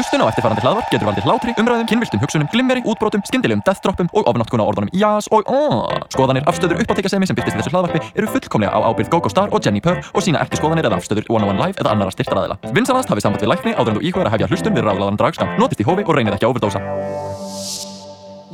Hlustun 0.00 0.22
á 0.24 0.32
eftirfarandi 0.32 0.62
hlaðvarp 0.64 0.86
getur 0.88 1.08
valdið 1.10 1.26
hlátri, 1.28 1.52
umræðum, 1.60 1.88
kynviltum 1.90 2.20
hugsunum, 2.22 2.48
glimmeri, 2.48 2.80
útbrotum, 2.88 3.20
skyndilegum 3.28 3.60
deathdroppum 3.66 4.08
og 4.16 4.30
ofnáttkuna 4.30 4.64
orðunum 4.64 4.88
jás 4.96 5.26
og 5.28 5.44
aaaah. 5.44 6.06
Skoðanir, 6.14 6.46
afstöður, 6.48 6.80
uppáttekasemi 6.80 7.28
sem 7.28 7.36
byrtist 7.36 7.58
í 7.58 7.60
þessu 7.60 7.74
hlaðvarpi 7.74 8.00
eru 8.16 8.30
fullkomlega 8.32 8.72
á 8.72 8.80
ábyrgð 8.88 9.10
GóGó 9.12 9.28
Star 9.28 9.52
og 9.52 9.60
Jenni 9.60 9.82
Purr 9.84 10.00
og 10.00 10.24
sína 10.24 10.40
ekki 10.40 10.56
skoðanir 10.56 10.88
eða 10.88 10.96
afstöður 11.02 11.28
One 11.28 11.44
on 11.44 11.52
One 11.52 11.66
Live 11.66 11.84
eða 11.84 11.92
annara 11.92 12.14
styrtaraðila. 12.16 12.56
Vinsanast 12.72 13.12
hafið 13.12 13.26
samband 13.26 13.44
við 13.44 13.52
lækni 13.52 13.76
áður 13.76 13.92
en 13.92 14.00
þú 14.00 14.06
íhugar 14.08 14.30
að 14.30 14.38
hefja 14.38 14.48
hlustun 14.54 14.78
við 14.78 14.88
ráðlaðan 14.88 15.20
dragskam. 15.20 15.52
Notist 15.60 15.84
í 15.84 15.88
hófi 15.90 16.06
og 16.06 16.16
reynið 16.16 16.38
ekki 16.38 16.48
að 16.48 16.54
overdósa. 16.54 16.80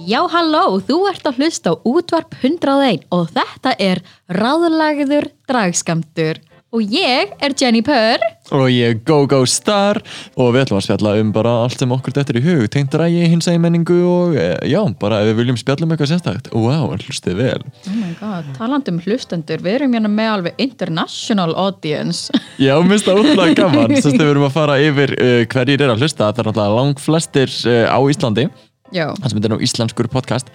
Já, 0.02 0.18
halló, 0.34 0.64
þú 0.82 0.98
ert 1.12 1.30
að 1.30 1.38
hlusta 1.44 1.70
á 1.70 1.74
útvarp 1.86 2.34
101 2.42 3.06
og 3.14 3.30
þetta 3.38 3.78
er 3.78 4.02
ráðlagður 4.34 5.30
dragskamtur 5.46 6.42
og 6.76 6.96
ég 6.96 7.32
er 7.40 7.56
Jenny 7.56 7.80
Purr 7.84 8.22
og 8.54 8.68
ég 8.70 8.92
er 8.92 8.98
GóGó 9.06 9.40
Star. 9.48 9.98
Og 10.38 10.52
við 10.54 10.64
ætlum 10.64 10.78
að 10.78 10.84
spjalla 10.86 11.14
um 11.20 11.32
bara 11.34 11.54
allt 11.64 11.80
sem 11.80 11.92
okkur 11.92 12.14
þetta 12.14 12.34
er 12.34 12.38
í 12.38 12.42
hug. 12.44 12.66
Tengt 12.72 12.94
rægi, 12.98 13.24
hins 13.32 13.48
eiginmenningu 13.50 13.96
og 14.06 14.36
e, 14.38 14.46
já, 14.70 14.78
bara 15.00 15.22
ef 15.22 15.32
við 15.32 15.40
viljum 15.40 15.58
spjalla 15.60 15.86
um 15.86 15.94
eitthvað 15.94 16.12
sérstakt. 16.12 16.50
Wow, 16.54 16.92
hlustið 16.94 17.40
vel. 17.40 17.64
Oh 17.88 17.96
my 17.96 18.12
god, 18.20 18.52
talandi 18.58 18.94
um 18.94 19.00
hlustendur, 19.02 19.64
við 19.64 19.80
erum 19.80 19.96
hérna 19.98 20.12
með 20.12 20.32
alveg 20.34 20.62
international 20.62 21.56
audience. 21.58 22.30
Já, 22.66 22.76
mér 22.78 22.96
finnst 22.96 23.10
það 23.10 23.22
útlæg 23.24 23.56
gaman. 23.58 23.96
Að 23.96 24.12
við 24.14 24.28
erum 24.30 24.46
að 24.46 24.54
fara 24.54 24.78
yfir 24.82 25.16
uh, 25.16 25.42
hverjir 25.52 25.82
er 25.82 25.94
að 25.94 26.06
hlusta. 26.06 26.30
Það 26.30 26.44
er 26.44 26.50
náttúrulega 26.50 26.78
lang 26.80 27.02
flestir 27.02 27.58
uh, 27.66 27.84
á 27.90 27.98
Íslandi 28.06 28.46
Já, 28.94 29.06
það 29.18 29.30
sem 29.30 29.38
þetta 29.38 29.48
er 29.48 29.52
nú 29.54 29.58
íslenskur 29.66 30.08
podcast. 30.12 30.50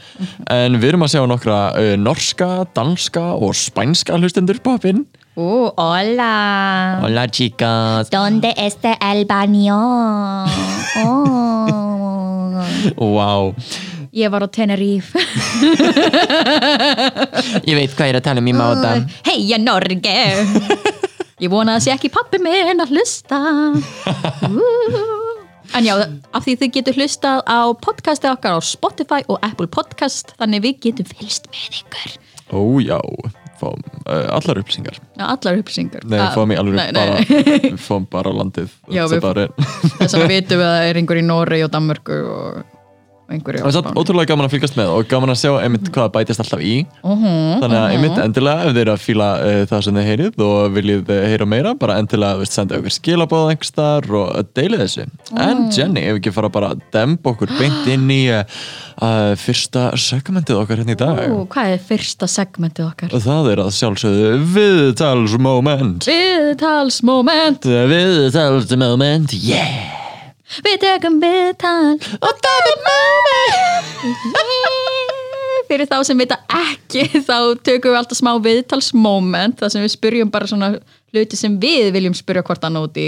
En 0.51 0.77
við 0.79 0.89
erum 0.93 1.03
að 1.05 1.11
sjá 1.15 1.21
nokkra 1.27 1.57
uh, 1.75 1.95
norska, 1.99 2.49
danska 2.75 3.23
og 3.35 3.55
spænska 3.57 4.17
hlustendur 4.19 4.59
poppinn 4.63 5.03
ú, 5.35 5.71
hola. 5.77 6.99
Hola 7.03 7.27
chicas 7.31 8.09
Donde 8.11 8.53
este 8.57 8.97
el 8.99 9.25
baño? 9.25 9.79
Oh. 11.05 12.65
Wow, 12.97 13.55
Ég 14.11 14.27
var 14.29 14.43
á 14.43 14.47
Tenerife. 14.51 15.15
Ég 17.63 17.77
veit 17.77 17.93
hvað 17.95 18.09
ég 18.09 18.11
er 18.11 18.19
að 18.19 18.25
tala 18.25 18.43
um 18.43 18.49
í 18.51 18.55
máta 18.55 18.97
Heia 19.23 19.55
Norge. 19.61 20.17
Ég 21.41 21.49
vona 21.49 21.79
að 21.79 21.87
sé 21.87 21.95
ekki 21.95 22.11
pappi 22.13 22.37
minn 22.43 22.83
að 22.83 22.91
hlusta. 22.91 23.39
Ú. 24.51 25.20
En 25.77 25.85
já, 25.87 25.93
af 26.35 26.43
því 26.45 26.55
þið 26.61 26.71
getur 26.77 26.97
hlustað 26.99 27.43
á 27.47 27.59
podcastið 27.79 28.33
okkar 28.33 28.57
á 28.57 28.59
Spotify 28.65 29.21
og 29.31 29.39
Apple 29.45 29.69
Podcast 29.71 30.33
þannig 30.41 30.65
við 30.65 30.81
getum 30.87 31.07
fylgst 31.13 31.47
með 31.53 31.77
ykkur. 31.79 32.17
Ó 32.51 32.59
já, 32.83 32.97
fáum 33.61 33.79
uh, 34.03 34.27
allar 34.35 34.59
upplýsingar. 34.59 34.99
Já, 35.15 35.23
allar 35.31 35.61
upplýsingar. 35.61 36.03
Nei, 36.11 36.19
Ah, 36.19 36.33
fáum 36.35 36.51
í 36.51 36.57
alveg 36.59 36.75
nei, 36.75 36.91
nei, 36.91 37.07
bara 37.31 37.79
fáum 37.87 38.07
bara 38.11 38.33
landið 38.35 38.73
Já, 38.91 39.05
við- 39.07 39.17
about 39.21 39.39
it. 39.45 39.65
Þess 40.01 40.17
að 40.19 40.27
vitum 40.33 40.59
við 40.59 40.67
að 40.67 40.75
það 40.75 40.89
er 40.91 41.01
einhver 41.03 41.21
í 41.21 41.25
Noregi 41.29 41.65
og 41.67 41.73
Danmörku 41.77 42.19
og 42.35 42.61
einhverju 43.35 43.61
Það 43.61 43.69
er 43.69 43.75
satt 43.77 43.99
ótrúlega 43.99 44.31
gaman 44.31 44.47
að 44.47 44.53
fylgast 44.55 44.77
með 44.79 44.91
og 44.95 45.07
gaman 45.11 45.33
að 45.33 45.39
sjá 45.41 45.51
einmitt 45.61 45.89
hvað 45.93 46.11
bætist 46.15 46.43
alltaf 46.43 46.63
í. 46.65 46.73
Mhm, 47.05 47.61
þannig 47.63 47.79
að 47.79 47.95
einmitt 47.95 48.21
endilega 48.25 48.65
ef 48.65 48.73
þið 48.75 48.81
eru 48.83 48.93
að 48.93 49.05
fíla 49.05 49.29
uh, 49.39 49.61
það 49.71 49.85
sem 49.87 49.99
þið 49.99 50.09
heyrið 50.09 50.43
og 50.47 50.75
viljið 50.77 51.11
uh, 51.15 51.21
heyra 51.31 51.47
meira 51.53 51.73
bara 51.81 51.97
endilega 52.01 52.41
veist, 52.41 52.57
senda 52.57 52.79
okkur 52.79 52.95
skilabóð 52.97 53.53
einhverstar 53.53 54.09
og 54.11 54.27
uh, 54.29 54.45
deilið 54.57 54.85
þessu. 54.85 55.07
En 55.47 55.63
Jenny, 55.75 56.05
ef 56.11 56.21
ekki 56.21 56.35
fara 56.35 56.51
bara 56.53 56.73
að 56.75 56.83
demba 56.93 57.33
okkur 57.33 57.53
beint 57.59 57.89
inn 57.91 58.09
í 58.13 58.21
uh, 58.33 58.43
uh, 59.01 59.31
fyrsta 59.39 59.91
segmentið 59.99 60.61
okkar 60.61 60.81
hérna 60.81 60.97
í 60.97 60.99
dag. 60.99 61.23
Hvað 61.51 61.77
er 61.77 61.87
fyrsta 61.91 62.29
segmentið 62.31 62.89
okkar? 62.89 63.15
og 63.15 63.25
það 63.25 63.49
er 63.53 63.63
að 63.65 63.71
sjálfsögðu 63.77 64.35
viðtalsmoment. 64.57 66.09
Viðtalsmoment. 66.09 67.71
Viðtalsmoment, 67.95 69.35
yeah 69.41 70.00
Við 70.59 70.81
tökum 70.83 71.21
viðtal 71.21 71.93
og 72.19 72.39
það 72.43 72.65
er 72.71 72.79
Fyrir 75.71 75.87
þá 75.87 76.01
sem 76.03 76.19
vita 76.19 76.35
ekki 76.51 77.05
þá 77.23 77.55
tökum 77.63 77.93
við 77.93 77.99
alltaf 78.01 78.19
smá 78.19 78.33
viðtalsmoment 78.43 79.55
þar 79.61 79.71
sem 79.71 79.85
við 79.85 79.93
spyrjum 79.93 80.31
bara 80.33 80.49
svona 80.49 80.67
hluti 81.15 81.39
sem 81.39 81.53
við 81.61 81.93
viljum 81.95 82.15
spyrja 82.17 82.43
hvort 82.43 82.65
annað 82.67 82.89
út 82.89 82.97
í. 82.99 83.05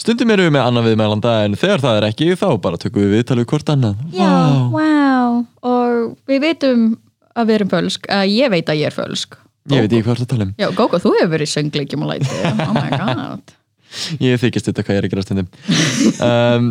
Stundum 0.00 0.32
erum 0.34 0.48
við 0.48 0.54
með 0.56 0.66
annað 0.66 0.88
viðmælanda 0.88 1.34
en 1.44 1.54
þegar 1.60 1.84
það 1.84 2.00
er 2.00 2.08
ekki 2.08 2.28
þá 2.40 2.48
bara 2.64 2.80
tökum 2.82 3.04
við 3.04 3.14
viðtalið 3.18 3.46
hvort 3.52 3.68
annað. 3.76 4.02
Já, 4.16 4.32
wow. 4.74 5.38
og 5.70 6.18
við 6.30 6.42
veitum 6.48 6.82
að 7.38 7.44
við 7.46 7.54
erum 7.60 7.72
fölsk 7.76 8.10
að 8.10 8.24
ég 8.34 8.46
veit 8.56 8.74
að 8.74 8.82
ég 8.82 8.90
er 8.90 8.98
fölsk. 8.98 9.38
Ég 9.70 9.86
veit 9.86 9.92
ekki 9.92 10.06
hvað 10.08 10.24
það 10.24 10.30
tala 10.34 10.48
um. 10.48 10.52
Já, 10.58 10.68
Gógo, 10.74 10.96
þú 10.98 11.14
hefur 11.20 11.34
verið 11.36 11.54
söngleikjum 11.54 12.06
og 12.08 12.14
læti 12.16 12.34
Oh 12.66 12.74
my 12.74 12.90
god 12.98 13.59
Ég 14.20 14.38
þykist 14.42 14.70
þetta 14.70 14.84
hvað 14.86 14.94
ég 14.96 15.02
er 15.02 15.08
að 15.08 15.12
gera 15.16 15.26
stundum. 15.26 15.50
Um, 16.20 16.70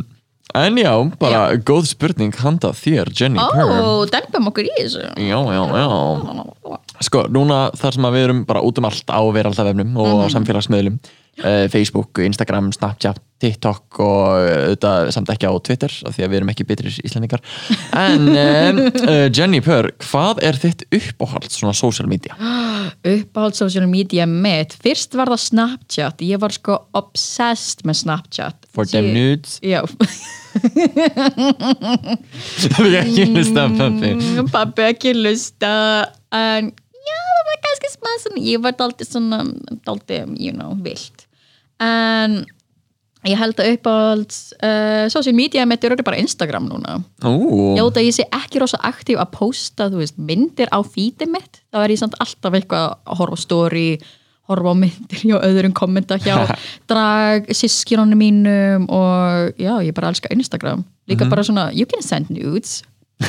En 0.57 0.73
já, 0.81 0.89
bara 1.21 1.53
góð 1.61 1.85
spurning 1.91 2.33
handa 2.41 2.71
þér, 2.73 3.11
Jenny 3.13 3.37
Ó, 3.37 3.51
Purr 3.53 4.09
dempum 4.09 4.47
okkur 4.49 4.65
í 4.65 4.71
þessu. 4.79 5.03
Já, 5.21 5.37
já, 5.45 5.61
já. 5.77 6.79
Sko, 7.05 7.21
núna 7.29 7.59
þar 7.77 7.93
sem 7.93 8.07
við 8.15 8.23
erum 8.25 8.39
bara 8.49 8.63
út 8.65 8.81
um 8.81 8.87
allt 8.89 9.13
á 9.13 9.21
veraldafefnum 9.29 9.93
og 10.01 10.07
Mhm. 10.09 10.23
á 10.25 10.27
samfélagsmiðlum 10.33 10.97
uh, 10.97 11.28
Facebook, 11.71 12.19
Instagram, 12.25 12.71
Snapchat, 12.75 13.19
TikTok 13.39 13.99
og 14.03 14.25
uh, 14.43 14.73
þetta 14.73 14.89
samt 15.15 15.29
ekki 15.31 15.47
á 15.47 15.53
Twitter 15.63 15.93
af 16.09 16.15
því 16.17 16.25
að 16.25 16.31
við 16.33 16.37
erum 16.41 16.49
ekki 16.51 16.65
bitrir 16.67 16.97
íslendingar. 17.07 17.39
En 17.95 18.27
uh, 18.35 19.27
Jenny 19.31 19.61
Purr, 19.63 19.91
hvað 20.03 20.41
er 20.43 20.59
þitt 20.59 20.83
uppáhald 20.91 21.47
svona 21.53 21.71
social 21.77 22.09
media? 22.11 22.35
uppáhald 23.15 23.55
social 23.55 23.87
media 23.87 24.25
mitt. 24.27 24.75
Fyrst 24.83 25.15
var 25.15 25.31
það 25.31 25.43
Snapchat. 25.45 26.25
Ég 26.27 26.41
var 26.43 26.51
sko 26.55 26.75
obsessed 26.99 27.85
með 27.87 28.01
Snapchat. 28.03 28.67
For 28.75 28.85
them 28.89 29.07
nudes? 29.15 29.57
já, 29.63 29.81
Það 32.59 32.85
er 32.89 32.95
ekki 33.03 33.25
pabbi 33.79 34.09
Mm, 34.09 34.47
pabbi. 34.51 34.81
ekki 34.89 35.11
lusta 35.15 35.71
en 36.35 36.69
já, 36.73 37.17
það 37.29 37.47
var 37.49 37.59
kannski 37.65 37.91
svona, 37.95 38.41
ég 38.43 38.61
var 38.63 38.75
daldið 38.79 39.09
svona 39.09 39.39
daldið, 39.87 40.33
you 40.41 40.53
know, 40.55 40.73
vilt 40.83 41.18
en 41.83 42.39
ég 43.27 43.35
held 43.39 43.59
að 43.59 43.73
uppáhald 43.73 44.35
uh, 44.63 45.05
social 45.11 45.35
media 45.35 45.65
mitt 45.67 45.83
er 45.83 45.91
örugglega 45.91 46.07
bara 46.07 46.21
Instagram 46.21 46.69
núna. 46.69 46.99
Ó, 47.23 47.31
Já, 47.75 47.83
það 47.83 48.05
ég 48.05 48.15
sé 48.15 48.25
ekki 48.35 48.61
rosa 48.63 48.79
aktív 48.87 49.19
að 49.19 49.33
posta 49.35 49.89
veist, 49.91 50.15
myndir 50.15 50.71
á 50.71 50.79
fítið 50.85 51.33
mitt 51.33 51.59
þá 51.67 51.81
er 51.83 51.93
ég 51.95 52.01
samt 52.01 52.15
alltaf 52.23 52.55
eitthvað 52.55 52.85
að 52.95 53.19
horfa 53.19 53.39
á 53.39 53.43
story 53.43 53.89
horfa 54.49 54.71
á 54.71 54.75
myndir 54.81 55.23
hjá 55.25 55.35
öðrum 55.45 55.75
kommenta 55.77 56.17
hjá 56.23 56.47
drag, 56.89 57.49
sískjónunum 57.51 58.23
mínum 58.23 58.87
og 58.87 59.59
já, 59.59 59.73
ég 59.83 59.93
bara 59.97 60.13
elska 60.13 60.31
Instagram. 60.33 60.85
Líka 61.09 61.27
bara 61.29 61.43
svona, 61.43 61.69
you 61.75 61.89
can 61.89 62.05
send 62.05 62.31
nudes. 62.31 62.79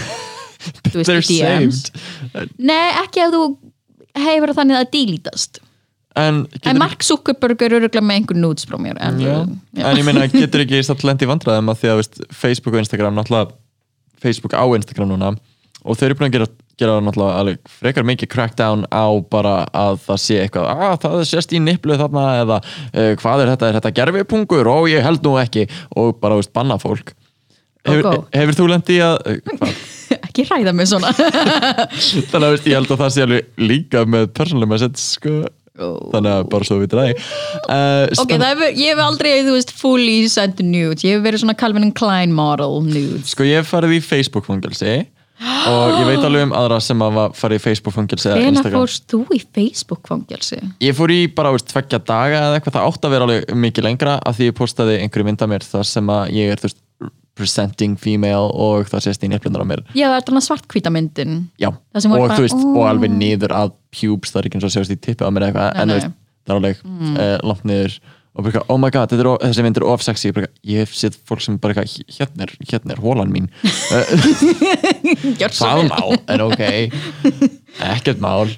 Veist, 0.93 1.09
they're 1.09 1.25
DMs 1.25 1.89
saved. 1.89 2.55
Nei, 2.61 2.93
ekki 3.01 3.23
ef 3.25 3.33
þú 3.33 3.43
hefur 4.21 4.53
þannig 4.55 4.77
að 4.77 4.83
það 4.85 4.91
dílítast 4.95 5.61
En, 6.19 6.43
en 6.67 6.81
Mark 6.81 7.05
Zuckerberg 7.07 7.61
er 7.63 7.77
öruglega 7.79 8.03
með 8.03 8.17
einhver 8.19 8.81
mér 8.83 8.97
en, 8.99 9.21
en 9.79 9.99
ég 10.01 10.07
meina, 10.07 10.25
getur 10.27 10.65
ekki 10.65 10.81
satt 10.83 11.05
lendi 11.07 11.23
í 11.23 11.31
vandræðum 11.31 11.71
að 11.71 11.85
því 11.85 11.93
að 11.93 12.01
veist, 12.01 12.19
Facebook 12.35 12.75
og 12.75 12.83
Instagram 12.83 13.15
náttúrulega 13.15 13.55
Facebook 14.19 14.57
á 14.59 14.67
Instagram 14.75 15.13
núna 15.13 15.31
og 15.85 15.97
þau 15.97 16.09
eru 16.09 16.17
búin 16.19 16.29
að 16.29 16.35
gera, 16.35 16.49
gera 16.81 16.97
náttúrulega 17.05 17.39
alveg 17.41 17.71
frekar 17.79 18.07
mikið 18.09 18.33
crackdown 18.33 18.83
á 18.93 19.07
bara 19.33 19.55
að 19.71 20.01
það 20.09 20.21
sé 20.25 20.41
eitthvað, 20.43 20.83
að 20.89 20.99
það 21.05 21.23
sést 21.31 21.55
í 21.55 21.63
nipplu 21.63 21.97
þarna 22.01 22.27
eða 22.41 22.59
uh, 22.65 23.13
hvað 23.23 23.45
er 23.45 23.55
þetta, 23.55 23.71
er 23.71 23.79
þetta 23.79 23.95
gerfipungur 24.01 24.73
og 24.73 24.91
ég 24.93 25.07
held 25.07 25.25
nú 25.25 25.37
ekki. 25.41 25.67
Og 25.97 26.19
bara 26.21 26.37
veist, 26.41 26.53
banna 26.57 26.77
fólk. 26.81 27.15
Hefur, 27.89 28.27
hefur 28.35 28.59
þú 28.59 28.69
lendi 28.75 28.99
að 29.05 29.17
hvað? 29.47 29.79
ekki 30.27 30.45
ræða 30.49 30.75
mig 30.77 30.91
svona. 30.91 31.15
Þannig 32.31 32.45
að 32.45 32.53
veist, 32.57 32.69
ég 32.69 32.77
held 32.77 32.93
að 32.93 33.03
það 33.05 33.15
sé 33.15 33.25
alveg 33.25 33.65
líka 33.71 34.05
með 34.05 34.29
persónuleg 34.37 34.73
message 34.75 35.01
sko. 35.01 35.35
Þannig 35.81 36.33
að 36.37 36.49
bara 36.53 36.69
svo 36.69 36.81
við 36.81 36.91
dræði 36.95 37.15
uh, 37.17 38.05
Ok, 38.21 38.35
það 38.35 38.47
hefur, 38.49 38.75
ég 38.81 38.93
hef 38.93 39.05
aldrei, 39.05 39.31
þú 39.47 39.55
veist, 39.57 39.73
fully 39.81 40.19
sent 40.33 40.61
nudes, 40.65 41.07
ég 41.07 41.17
hef 41.19 41.25
verið 41.25 41.45
svona 41.45 41.57
Calvin 41.59 41.95
Klein 41.97 42.35
model 42.37 42.81
nudes. 42.87 43.33
Sko 43.35 43.47
ég 43.49 43.63
hef 43.63 43.73
farið 43.73 43.97
í 43.99 44.05
Facebook 44.05 44.47
fangelsi 44.49 44.99
og 45.41 45.95
ég 45.97 46.05
veit 46.05 46.25
alveg 46.27 46.43
um 46.45 46.53
aðra 46.53 46.77
sem 46.85 47.01
að 47.01 47.19
farið 47.39 47.57
í 47.63 47.63
Facebook 47.65 47.95
fangelsi 47.97 48.29
eða 48.29 48.43
Hvena 48.43 48.65
fórst 48.75 49.07
þú 49.09 49.23
í 49.33 49.41
Facebook 49.41 50.11
fangelsi? 50.11 50.59
Ég 50.85 50.97
fór 50.99 51.15
í 51.15 51.23
bara 51.33 51.55
veist, 51.55 51.71
tveggja 51.73 52.03
daga 52.05 52.43
eða 52.51 52.59
eitthvað 52.59 52.77
það 52.77 52.91
átt 52.91 53.09
að 53.09 53.15
vera 53.17 53.29
alveg 53.29 53.57
mikið 53.65 53.89
lengra 53.89 54.19
af 54.21 54.37
því 54.37 54.51
ég 54.51 54.59
postaði 54.61 54.99
einhverju 55.01 55.29
mynd 55.31 55.45
af 55.47 55.53
mér 55.55 55.65
þar 55.65 55.89
sem 55.89 56.13
að 56.13 56.35
ég 56.37 56.53
er 56.53 56.61
þú 56.61 56.69
veist, 56.69 56.81
presenting 57.41 57.97
female 57.97 58.51
og 58.53 58.89
það 58.91 59.07
sést 59.07 59.25
í 59.25 59.31
nefnlunar 59.33 59.65
á 59.65 59.71
mér 59.71 59.83
Já, 59.97 60.11
það 60.11 60.17
er 60.19 60.25
þarna 60.29 60.43
svartkvíta 60.45 60.93
myndin. 60.93 61.37
Já, 61.61 61.71
og 61.73 62.03
bara- 62.05 62.37
þú 62.37 62.45
veist, 62.45 62.61
Ó. 62.61 62.73
og 62.77 62.85
alveg 62.91 63.15
niður 63.17 63.55
að 63.57 63.73
pubes, 63.95 64.33
það 64.33 64.41
er 64.41 64.49
ekki 64.49 64.61
eins 64.61 64.69
og 64.69 64.75
sjást 64.77 64.95
í 64.95 64.99
tippi 64.99 65.27
á 65.27 65.31
mér 65.33 65.49
eitthvað, 65.49 65.77
en 65.83 65.95
það 65.95 66.07
er 66.07 66.57
alveg 66.57 66.83
mm. 66.87 67.21
langt 67.47 67.69
niður 67.69 68.01
og 68.31 68.47
bara, 68.47 68.63
oh 68.71 68.79
my 68.79 68.91
god, 68.95 69.13
er, 69.13 69.27
of- 69.27 69.41
þessi 69.43 69.65
mynd 69.67 69.79
er 69.81 69.85
of 69.91 70.03
sexy. 70.07 70.31
Bara, 70.35 70.47
ég 70.67 70.85
hef 70.85 70.95
séð 70.95 71.19
fólk 71.27 71.43
sem 71.43 71.57
bara, 71.61 71.83
hérna 71.83 72.47
er, 72.47 72.55
hérna 72.71 72.95
er 72.95 73.03
hólan 73.03 73.33
mín. 73.35 73.51
Það 75.59 75.85
mál, 75.91 76.15
en 76.31 76.45
ok. 76.47 76.63
Ekkert 77.95 78.23
mál 78.23 78.55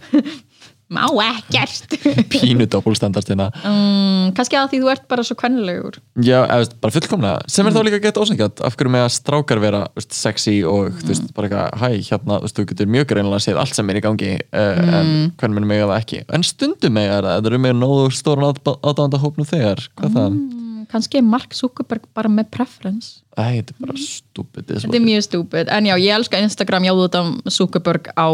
má 0.93 1.05
ekkert. 1.27 1.97
Pínu 2.33 2.67
doppulstandard 2.71 3.29
hérna 3.29 3.49
mm, 3.62 4.33
kannski 4.37 4.59
að 4.59 4.73
því 4.73 4.83
þú 4.83 4.93
ert 4.93 5.06
bara 5.11 5.25
svo 5.27 5.37
kvennilegur 5.41 5.99
Já, 6.23 6.43
eða, 6.44 6.69
bara 6.83 6.94
fullkomlega. 6.94 7.50
Sem 7.53 7.69
er 7.69 7.77
þá 7.77 7.81
líka 7.87 8.00
gett 8.05 8.21
ósengjant 8.21 8.62
af 8.65 8.77
hverju 8.79 8.93
með 8.93 9.06
að 9.06 9.12
strákar 9.17 9.62
vera 9.62 9.83
veist, 9.97 10.15
sexy 10.17 10.59
og 10.69 10.93
þú 11.00 11.11
veist, 11.11 11.31
bara 11.37 11.49
eitthvað 11.49 11.83
hæ, 11.83 12.00
hérna, 12.11 12.39
þú 12.39 12.49
veist, 12.49 12.59
þú 12.59 12.67
getur 12.73 12.91
mjög 12.97 13.09
greinilega 13.12 13.47
séð 13.47 13.62
allt 13.62 13.79
sem 13.79 13.93
er 13.93 14.00
í 14.00 14.05
gangi 14.05 14.33
uh, 14.39 14.83
en 15.00 15.12
hvernig 15.41 15.59
minnum 15.59 15.75
eiga 15.77 15.91
það 15.91 15.99
ekki. 15.99 16.23
En 16.37 16.47
stundum 16.47 17.00
eiga 17.00 17.21
það, 17.21 17.31
það 17.31 17.53
eru 17.53 17.62
með 17.67 17.79
nógu 17.81 18.11
stóran 18.17 18.50
aðdánda 18.53 19.23
hópnum 19.23 19.49
þegar. 19.49 19.87
Hvað 19.99 20.19
það, 20.19 20.37
mm, 20.37 20.62
kannski 20.93 21.19
er 21.21 21.25
Mark 21.27 21.55
Zuckerberg 21.56 22.05
bara 22.15 22.29
með 22.33 22.50
preference. 22.55 23.23
Æ, 23.33 23.62
þetta 23.62 23.73
er 23.73 23.79
bara 23.87 23.97
stúpid 24.03 24.69
þetta 24.69 24.99
er 24.99 25.05
mjög 25.06 25.25
stúpid, 25.25 25.71
en 25.73 25.89
já, 25.89 25.94
ég 25.97 26.12
elska 26.19 26.41
Instagram 26.44 26.85
já, 26.85 26.93
þetta 27.00 27.23
Zuckerberg 27.56 28.11
á 28.12 28.29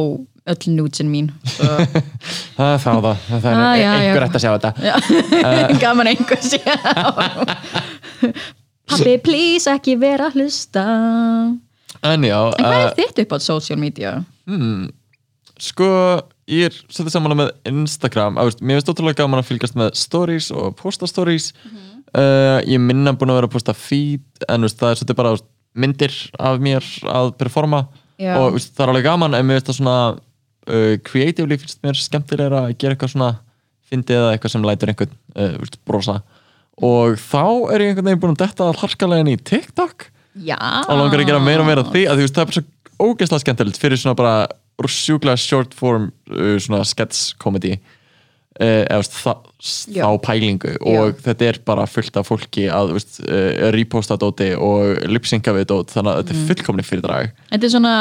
öll 0.49 0.73
nútsin 0.75 1.11
mín 1.13 1.27
það 2.57 2.71
er 2.73 2.79
það, 2.83 3.09
það 3.29 3.49
er 3.51 3.59
Ah, 3.59 3.75
einhver 4.01 4.25
ætti 4.27 4.39
að 4.39 4.45
sjá 4.45 4.53
þetta. 4.57 4.71
Já, 4.83 4.95
gaman 5.85 6.11
einhver 6.15 6.41
sé 6.43 6.61
Pabbi, 8.89 9.19
please, 9.21 9.69
ekki 9.69 9.99
vera 10.01 10.31
að 10.31 10.39
hlusta. 10.41 10.85
En 12.09 12.25
já, 12.25 12.39
En 12.57 12.65
hvað 12.65 12.79
uh, 12.79 12.87
er 12.87 12.95
þitt 12.97 13.21
upp 13.27 13.35
á 13.37 13.39
social 13.45 13.79
media? 13.81 14.15
sko 15.61 15.89
ég 16.49 16.69
er 16.69 16.77
svolítið 16.89 17.15
samanlega 17.15 17.43
með 17.43 17.71
Instagram. 17.71 18.39
Veist, 18.41 18.63
mér 18.63 18.79
finnst 18.79 18.91
ótrúlega 18.93 19.23
gaman 19.23 19.43
að 19.43 19.51
fylgjast 19.51 19.79
með 19.79 19.93
stories 19.99 20.49
og 20.55 20.77
posta 20.79 21.09
stories. 21.11 21.53
Uh, 22.17 22.59
ég 22.65 22.81
minna 22.81 23.13
búin 23.13 23.33
að 23.33 23.43
vera 23.43 23.51
að 23.51 23.57
posta 23.57 23.75
feed 23.77 24.47
en 24.49 24.65
veist, 24.65 24.79
það 24.81 24.95
er 24.95 25.01
svolítið 25.01 25.19
bara 25.19 25.35
veist, 25.35 25.49
myndir 25.79 26.15
af 26.41 26.63
mér 26.65 26.87
að 27.13 27.35
performa. 27.41 27.85
Já. 28.19 28.33
og 28.41 28.57
veist, 28.57 28.73
það 28.75 28.83
er 28.83 28.93
alveg 28.95 29.05
gaman 29.07 29.37
en 29.39 29.47
mér 29.47 29.61
finnst 29.61 29.69
það 29.71 29.77
svona 29.79 29.99
uh, 30.17 30.95
creatively 31.07 31.59
finnst 31.61 31.85
mér 31.87 32.01
skemmtilega 32.01 32.65
að 32.65 32.73
gera 32.81 32.97
eitthvað 32.97 33.13
svona 33.13 33.29
fyndið 33.89 34.19
eða 34.19 34.33
eitthvað 34.35 34.55
sem 34.55 34.67
lætur 34.67 34.93
einhvern 34.93 35.13
uh, 35.37 35.53
veist, 35.61 35.79
brosa. 35.89 36.17
Og 36.79 37.19
þá 37.21 37.45
er 37.75 37.85
ég 37.85 37.93
einhvern 37.93 38.09
veginn 38.09 38.23
búin 38.25 38.35
að 38.37 38.43
detta 38.47 38.73
harkalegin 38.81 39.35
í 39.35 39.37
TikTok. 39.39 40.09
Já. 40.47 40.59
Og 40.87 40.97
langar 40.99 41.23
að 41.23 41.31
gera 41.31 41.43
meira 41.43 41.63
og 41.65 41.69
meira 41.69 41.87
því 41.87 42.05
að 42.09 42.25
það 42.25 42.43
er 42.43 42.51
bara 42.51 42.59
svo 42.59 42.67
ógeðslega 42.99 43.45
skemmtilegt 43.45 43.79
fyrir 43.79 44.01
svona 44.01 44.19
bara 44.19 44.35
sjúklega 44.87 45.37
short 45.41 45.75
form 45.75 46.13
uh, 46.31 46.55
svona 46.63 46.85
sketch 46.87 47.35
comedy 47.43 47.75
uh, 48.61 48.85
eða 48.87 49.03
Já. 49.91 50.05
þá 50.07 50.21
pælingu. 50.23 50.77
Og 50.87 51.19
þetta 51.25 51.49
er 51.49 51.61
bara 51.67 51.87
fullt 51.91 52.17
af 52.21 52.29
fólki 52.31 52.69
að 52.71 52.95
veist, 52.95 53.19
uh, 53.27 53.69
reposta 53.75 54.19
dóti 54.21 54.53
og 54.55 55.03
lipsynka 55.11 55.55
við 55.57 55.71
dót 55.73 55.95
þannig 55.97 56.13
að 56.13 56.23
þetta 56.23 56.37
er 56.37 56.49
fullkomni 56.53 56.87
fyrir 56.87 57.07
drag 57.07 57.33
Þetta 57.51 57.67
er 57.67 57.75
svona, 57.75 57.97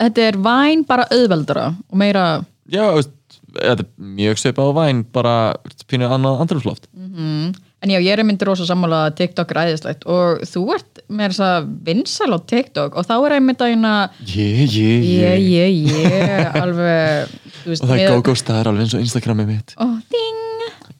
þetta 0.00 0.26
er 0.28 0.40
væn 0.46 0.86
bara 0.86 1.08
auðveldara 1.10 1.68
og 1.74 1.98
meira 1.98 2.24
já, 2.70 2.86
veist, 2.94 3.14
þetta 3.58 3.84
er 3.84 3.90
mjög 4.22 4.40
svipað 4.42 4.70
á 4.70 4.72
væn 4.78 5.04
bara 5.14 5.36
veist, 5.66 5.86
pínu 5.90 6.08
annað 6.08 6.44
andrumsloft 6.46 6.88
En 7.84 7.92
já, 7.92 7.98
ég 8.00 8.14
er 8.14 8.24
myndir 8.24 8.48
rosa 8.48 8.64
sammála 8.64 9.02
að 9.10 9.16
TikTok 9.18 9.50
er 9.52 9.58
æðislegt. 9.66 10.06
Og 10.08 10.44
þú 10.48 10.62
ert 10.72 11.02
með 11.12 11.34
þess 11.34 11.42
að 11.44 11.66
vinsal 11.84 12.30
á 12.32 12.38
TikTok. 12.40 12.94
Og 12.96 13.04
þá 13.04 13.14
er 13.18 13.34
einmitt 13.36 13.64
að 13.64 13.74
hérna 13.74 13.90
yeah, 14.24 14.62
yeah, 14.64 15.02
ég, 15.04 15.34
yeah. 15.44 15.74
ég, 15.74 16.14
ég 16.14 16.56
alveg 16.62 17.34
þú 17.58 17.74
veist, 17.74 17.84
og 17.84 17.90
það 17.90 18.00
er 18.00 18.14
go-go 18.14 18.36
staðar 18.40 18.70
alveg 18.72 18.86
eins 18.86 18.96
og 18.96 19.04
Instagramið 19.04 19.50
mitt. 19.52 19.76
Ding. 20.14 20.40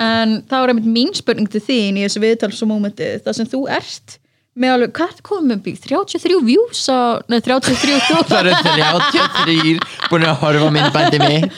En 0.04 0.36
þá 0.50 0.58
er 0.58 0.74
einmitt 0.74 0.90
mín 0.90 1.14
spurning 1.16 1.48
til 1.48 1.62
þín 1.64 2.02
í 2.02 2.04
þessu 2.04 2.20
viðtalsumómenti 2.24 3.10
það 3.24 3.38
sem 3.38 3.48
þú 3.48 3.64
ert 3.72 4.18
með 4.54 4.70
alveg, 4.74 4.90
hvað 4.94 5.20
komum 5.26 5.50
við 5.50 5.62
byggt? 5.64 5.86
33 5.90 6.36
views 6.46 6.82
á, 6.86 7.18
neða 7.26 7.42
33 7.48 7.96
það 8.30 8.36
eru 8.38 8.52
33 8.62 9.78
búin 10.12 10.26
að 10.28 10.36
horfa 10.44 10.68
myndbændi 10.76 11.18
mitt. 11.24 11.56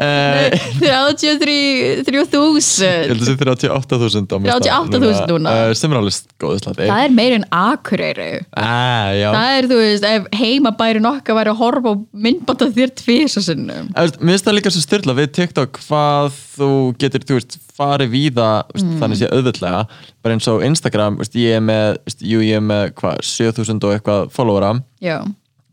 Uh, 0.00 0.56
33 0.80 1.56
Ég 1.58 2.02
3000 2.08 2.08
held 2.08 3.12
að 3.12 3.18
það 3.18 3.28
sé 3.28 3.36
38.000 3.36 4.32
á 4.32 4.38
mesta 4.40 4.58
38.000 4.64 5.28
núna. 5.32 5.52
uh, 5.68 5.74
sem 5.76 5.92
er 5.92 6.00
alveg 6.00 6.18
góðið 6.42 6.62
slati 6.64 6.88
Það 6.88 7.04
er 7.04 7.14
meira 7.18 7.38
en 7.38 7.46
akureyri. 7.58 8.28
Ah. 8.56 9.12
Það 9.18 9.52
er, 9.58 9.68
þú 9.70 9.80
veist, 9.82 10.08
ef 10.08 10.28
heimabærin 10.40 11.08
okkar 11.12 11.38
væri 11.38 11.52
að 11.52 11.60
horfa 11.62 11.92
á 11.92 11.94
myndbanda 12.28 12.70
þér 12.78 12.94
tvisa 13.02 13.44
sinnum. 13.44 13.92
Veist, 13.96 14.20
Mér 14.22 14.34
finnst 14.38 14.48
það 14.48 14.58
líka 14.58 14.72
svo 14.74 14.84
styrla 14.84 15.16
við 15.18 15.32
TikTok 15.38 15.80
hvað 15.84 16.38
þú 16.56 16.70
getur, 17.02 17.26
þú 17.28 17.38
veist, 17.38 17.58
farið 17.78 18.14
víða 18.14 18.48
mm. 18.74 18.94
þannig 19.00 19.20
sé 19.20 19.30
auðvitlega 19.32 19.82
bara 20.22 20.36
eins 20.36 20.48
og 20.50 20.64
Instagram, 20.66 21.18
veist, 21.20 21.36
ég 21.38 21.58
er 21.58 21.64
með 21.64 22.00
veist, 22.06 22.24
jú, 22.24 22.42
ég 22.44 22.60
er 22.60 22.64
með 22.64 22.88
hvað, 22.98 23.20
7000 23.30 23.84
og 23.86 23.94
eitthvað 23.96 24.32
followera 24.34 24.72
Já, 25.04 25.18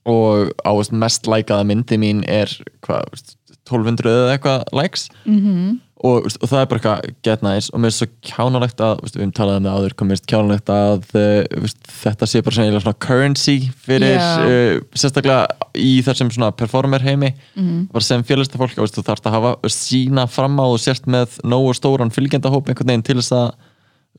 og 0.05 0.53
á 0.61 0.71
veist, 0.77 0.93
mest 1.05 1.29
lækaða 1.31 1.67
myndi 1.71 1.99
mín 2.01 2.21
er 2.29 2.51
hvað, 2.85 3.09
veist, 3.13 3.35
1200 3.65 4.11
eða 4.11 4.35
eitthvað 4.35 4.65
likes 4.77 5.09
-hmm. 5.25 5.79
Og, 6.05 6.27
og 6.27 6.49
það 6.51 6.61
er 6.61 6.69
bara 6.71 6.79
eitthvað 6.79 7.15
get 7.25 7.43
nice 7.45 7.71
og 7.71 7.81
mér 7.81 7.91
finnst 7.91 8.03
svo 8.03 8.07
kjánalegt 8.29 8.83
að 8.85 9.01
við 9.03 9.17
höfum 9.17 9.33
talað 9.37 9.59
um 9.59 9.67
það 9.67 9.77
áður, 9.79 9.95
mér 10.01 10.13
finnst 10.13 10.29
kjánalegt 10.31 10.71
að 10.75 11.07
uh, 11.21 11.61
veist, 11.65 11.91
þetta 12.03 12.29
sé 12.29 12.41
bara 12.45 12.67
svona, 12.75 12.95
currency 13.07 13.57
fyrir 13.85 14.15
Já. 14.15 14.29
uh, 14.45 14.79
sérstaklega 14.93 15.69
í 15.81 15.93
þessum 16.05 16.31
svona 16.35 16.51
performer 16.55 17.05
heimi 17.05 17.31
-hmm. 17.33 17.85
bara 17.93 18.07
sem 18.07 18.23
fjölista 18.27 18.61
fólk 18.61 18.77
veist, 18.79 18.97
þú 18.97 19.05
þarfst 19.09 19.29
að 19.29 19.37
hafa 19.39 19.73
sína 19.73 20.27
fram 20.27 20.59
á 20.61 20.65
og 20.65 20.79
sért 20.79 21.07
með 21.07 21.39
nógu 21.43 21.73
stóran 21.77 22.13
fylgjendahóp 22.13 22.69
einhvern 22.69 22.93
veginn 22.93 23.07
til 23.07 23.19
þess 23.21 23.35
að 23.35 23.51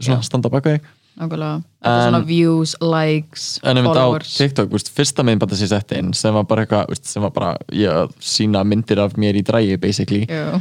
svona, 0.01 0.23
standa 0.23 0.53
baka 0.53 0.77
þig 0.77 0.93
nákvæmlega. 1.17 1.63
Þetta 1.87 1.93
er 1.97 2.09
svona 2.11 2.21
views, 2.27 2.73
likes, 2.83 3.45
En 3.63 3.79
einmitt 3.79 3.95
á 3.95 4.03
followers. 4.03 4.33
TikTok, 4.41 4.71
veist, 4.75 4.91
fyrsta 4.97 5.25
myndbanda 5.25 5.57
sem 5.57 5.67
ég 5.69 5.71
setti 5.71 5.99
inn 6.01 6.11
sem 6.19 6.35
var 6.35 6.45
bara 6.51 6.65
eitthvað, 6.65 6.99
sem 7.07 7.25
var 7.25 7.33
bara 7.37 7.53
ég 7.73 7.93
að 8.03 8.13
sína 8.27 8.65
myndir 8.67 9.01
af 9.01 9.15
mér 9.21 9.39
í 9.39 9.45
drægi 9.47 9.79
basically, 9.81 10.27
uh, 10.27 10.59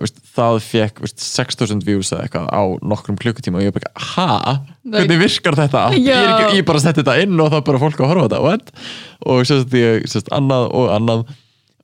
veist, 0.00 0.18
það 0.34 0.58
fekk 0.64 1.04
veist, 1.04 1.20
6000 1.22 1.84
views 1.86 2.10
eða 2.14 2.26
eitthvað 2.26 2.48
á 2.50 2.62
nokkrum 2.94 3.20
klukkutíma 3.20 3.60
og 3.60 3.68
ég 3.68 3.76
bara, 3.76 3.92
ha? 4.14 4.56
Hvernig 4.88 5.20
virkar 5.20 5.60
þetta? 5.62 5.86
Ég, 6.00 6.10
er 6.10 6.32
ekki, 6.34 6.58
ég 6.58 6.66
bara 6.68 6.82
setti 6.82 7.02
þetta 7.04 7.20
inn 7.22 7.38
og 7.40 7.52
það 7.54 7.64
bara 7.70 7.84
fólk 7.84 8.02
að 8.02 8.10
horfa 8.12 8.24
á 8.24 8.26
þetta, 8.26 8.42
what? 8.44 8.74
Og 9.30 9.46
svo 9.46 9.60
setti 9.62 9.84
ég 9.84 10.10
sérst, 10.10 10.28
annað 10.34 10.68
og 10.74 10.90
annað. 10.96 11.24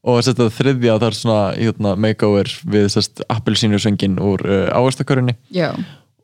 Og 0.01 0.21
sérst, 0.25 0.41
að 0.41 0.55
þriðja 0.56 0.99
það 0.99 1.06
er 1.11 1.17
svona 1.17 1.41
hérna, 1.55 1.95
makeover 2.01 2.51
við 2.73 2.87
sérst, 2.97 3.23
appelsínusöngin 3.33 4.17
úr 4.25 4.45
uh, 4.49 4.69
ávastakörinni 4.73 5.37
Já, 5.53 5.75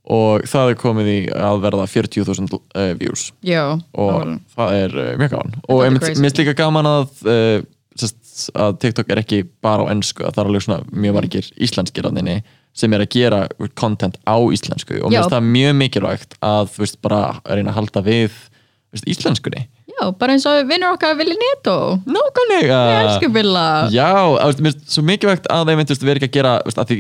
og 0.06 0.44
það 0.47 0.73
er 0.73 0.76
komið 0.81 1.08
í 1.11 1.17
að 1.35 1.62
verða 1.64 1.87
40.000 1.91 2.53
uh, 2.55 2.91
views. 3.00 3.31
Já 3.43 3.62
og 3.75 3.81
nákvæmlega. 4.12 4.38
það 4.56 4.76
er 4.82 4.99
uh, 5.03 5.08
mjög 5.23 5.32
gaman. 5.35 5.56
Og 5.69 5.82
mér 5.97 6.06
finnst 6.06 6.38
líka 6.43 6.55
gaman 6.58 6.87
að, 6.91 7.08
uh, 7.26 7.56
sest, 7.99 8.20
að 8.55 8.79
TikTok 8.85 9.11
er 9.11 9.23
ekki 9.25 9.41
bara 9.64 9.87
á 9.87 9.91
ennsku 9.94 10.23
að 10.23 10.37
það 10.37 10.43
er 10.44 10.50
alveg 10.53 10.67
svona 10.67 10.81
mjög 10.93 11.12
Mm. 11.12 11.19
margir 11.20 11.50
íslenskir 11.56 12.06
að 12.06 12.20
þinni 12.20 12.37
sem 12.76 12.93
er 12.93 13.00
að 13.00 13.08
gera 13.17 13.49
content 13.75 14.19
á 14.29 14.37
íslensku. 14.53 15.00
Og 15.00 15.11
mér 15.11 15.23
finnst 15.25 15.32
það 15.32 15.50
mjög 15.56 15.75
mikilvægt 15.81 16.37
að 16.44 16.69
þú 16.75 16.85
veist 16.85 16.99
bara 17.03 17.20
reyna 17.48 17.72
að 17.72 17.79
halda 17.81 18.03
við 18.05 18.32
veist, 18.93 19.06
íslenskunni 19.08 19.67
Já, 19.96 20.10
bara 20.20 20.34
eins 20.36 20.44
og 20.48 20.58
vinnur 20.69 20.93
okkar 20.93 21.15
Vili 21.17 21.36
Neto 21.41 21.76
Nákvæmlega. 22.05 22.81
Ég 22.93 22.98
elsku 23.06 23.31
Villa. 23.32 23.67
Já, 23.94 24.10
mér 24.60 24.74
finnst 24.74 24.93
svo 24.93 25.05
mikilvægt 25.06 25.48
að 25.53 25.70
þeim 25.72 25.84
við 25.86 25.94
erum 25.96 26.19
ekki 26.19 26.29
að 26.29 26.36
gera 26.36 26.56
veist, 26.67 26.82
að 26.82 26.93
því 26.93 26.98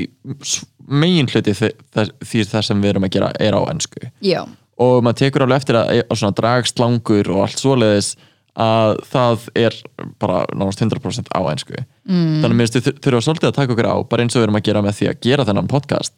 megin 0.86 1.28
hluti 1.30 1.54
því 1.56 2.46
það 2.50 2.64
sem 2.68 2.80
við 2.82 2.94
erum 2.94 3.06
að 3.06 3.12
gera 3.16 3.32
er 3.42 3.58
á 3.58 3.60
ennsku 3.72 4.08
Já, 4.24 4.44
og 4.78 5.02
maður 5.04 5.20
tekur 5.24 5.46
alveg 5.46 5.62
eftir 5.62 5.78
að, 5.80 6.02
að 6.04 6.20
svona 6.20 6.38
dragslangur 6.40 7.30
og 7.34 7.44
allt 7.46 7.62
svoleiðis 7.62 8.14
að 8.56 8.94
það 9.10 9.48
er 9.66 9.78
bara 10.22 10.44
nánast 10.56 10.80
100% 10.80 11.28
á 11.28 11.40
einsku 11.50 11.76
mm. 11.76 12.38
þannig 12.40 12.54
að 12.54 12.60
mér 12.60 12.72
þurfum 12.76 13.24
svolítið 13.26 13.50
að 13.50 13.58
taka 13.58 13.74
okkur 13.74 13.90
á 13.92 13.96
bara 14.08 14.24
eins 14.24 14.36
og 14.36 14.40
við 14.40 14.46
erum 14.46 14.60
að 14.60 14.68
gera 14.70 14.84
með 14.86 14.96
því 15.00 15.10
að 15.10 15.18
gera 15.26 15.46
þennan 15.48 15.68
podcast 15.72 16.14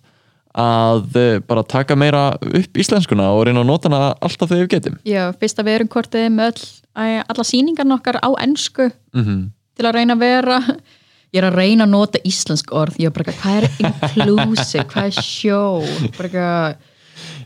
að 0.58 1.18
eh, 1.20 1.36
bara 1.46 1.62
taka 1.66 1.96
meira 1.98 2.24
upp 2.38 2.80
íslenskuna 2.82 3.30
og 3.34 3.44
reyna 3.46 3.62
að 3.62 3.70
nota 3.70 3.90
hana 3.90 4.14
alltaf 4.18 4.50
þegar 4.50 4.64
við 4.64 4.72
getum. 4.74 4.98
Já, 5.08 5.22
fyrst 5.38 5.60
að 5.62 5.70
við 5.70 5.78
erum 5.78 5.92
kortið 5.92 6.26
með 6.34 6.50
öll, 6.52 6.66
æ, 6.98 7.04
alla 7.22 7.46
sýningarna 7.46 7.98
okkar 8.00 8.20
á 8.22 8.30
ennsku 8.42 8.90
mm 9.14 9.46
til 9.78 9.86
að 9.86 9.94
reyna 9.94 10.16
að 10.16 10.22
vera 10.24 10.58
ég 11.28 11.40
er 11.40 11.46
að 11.50 11.58
reyna 11.60 11.86
að 11.86 11.92
nota 11.94 12.20
íslensk 12.26 12.72
orð. 12.74 12.98
Ég 12.98 13.10
er 13.10 13.14
bara, 13.14 13.34
hvað 13.38 13.58
er 13.58 13.66
inclusive, 14.24 14.86
hvað 14.90 15.10
er 15.10 15.26
show? 15.26 16.08
Bara 16.18 16.52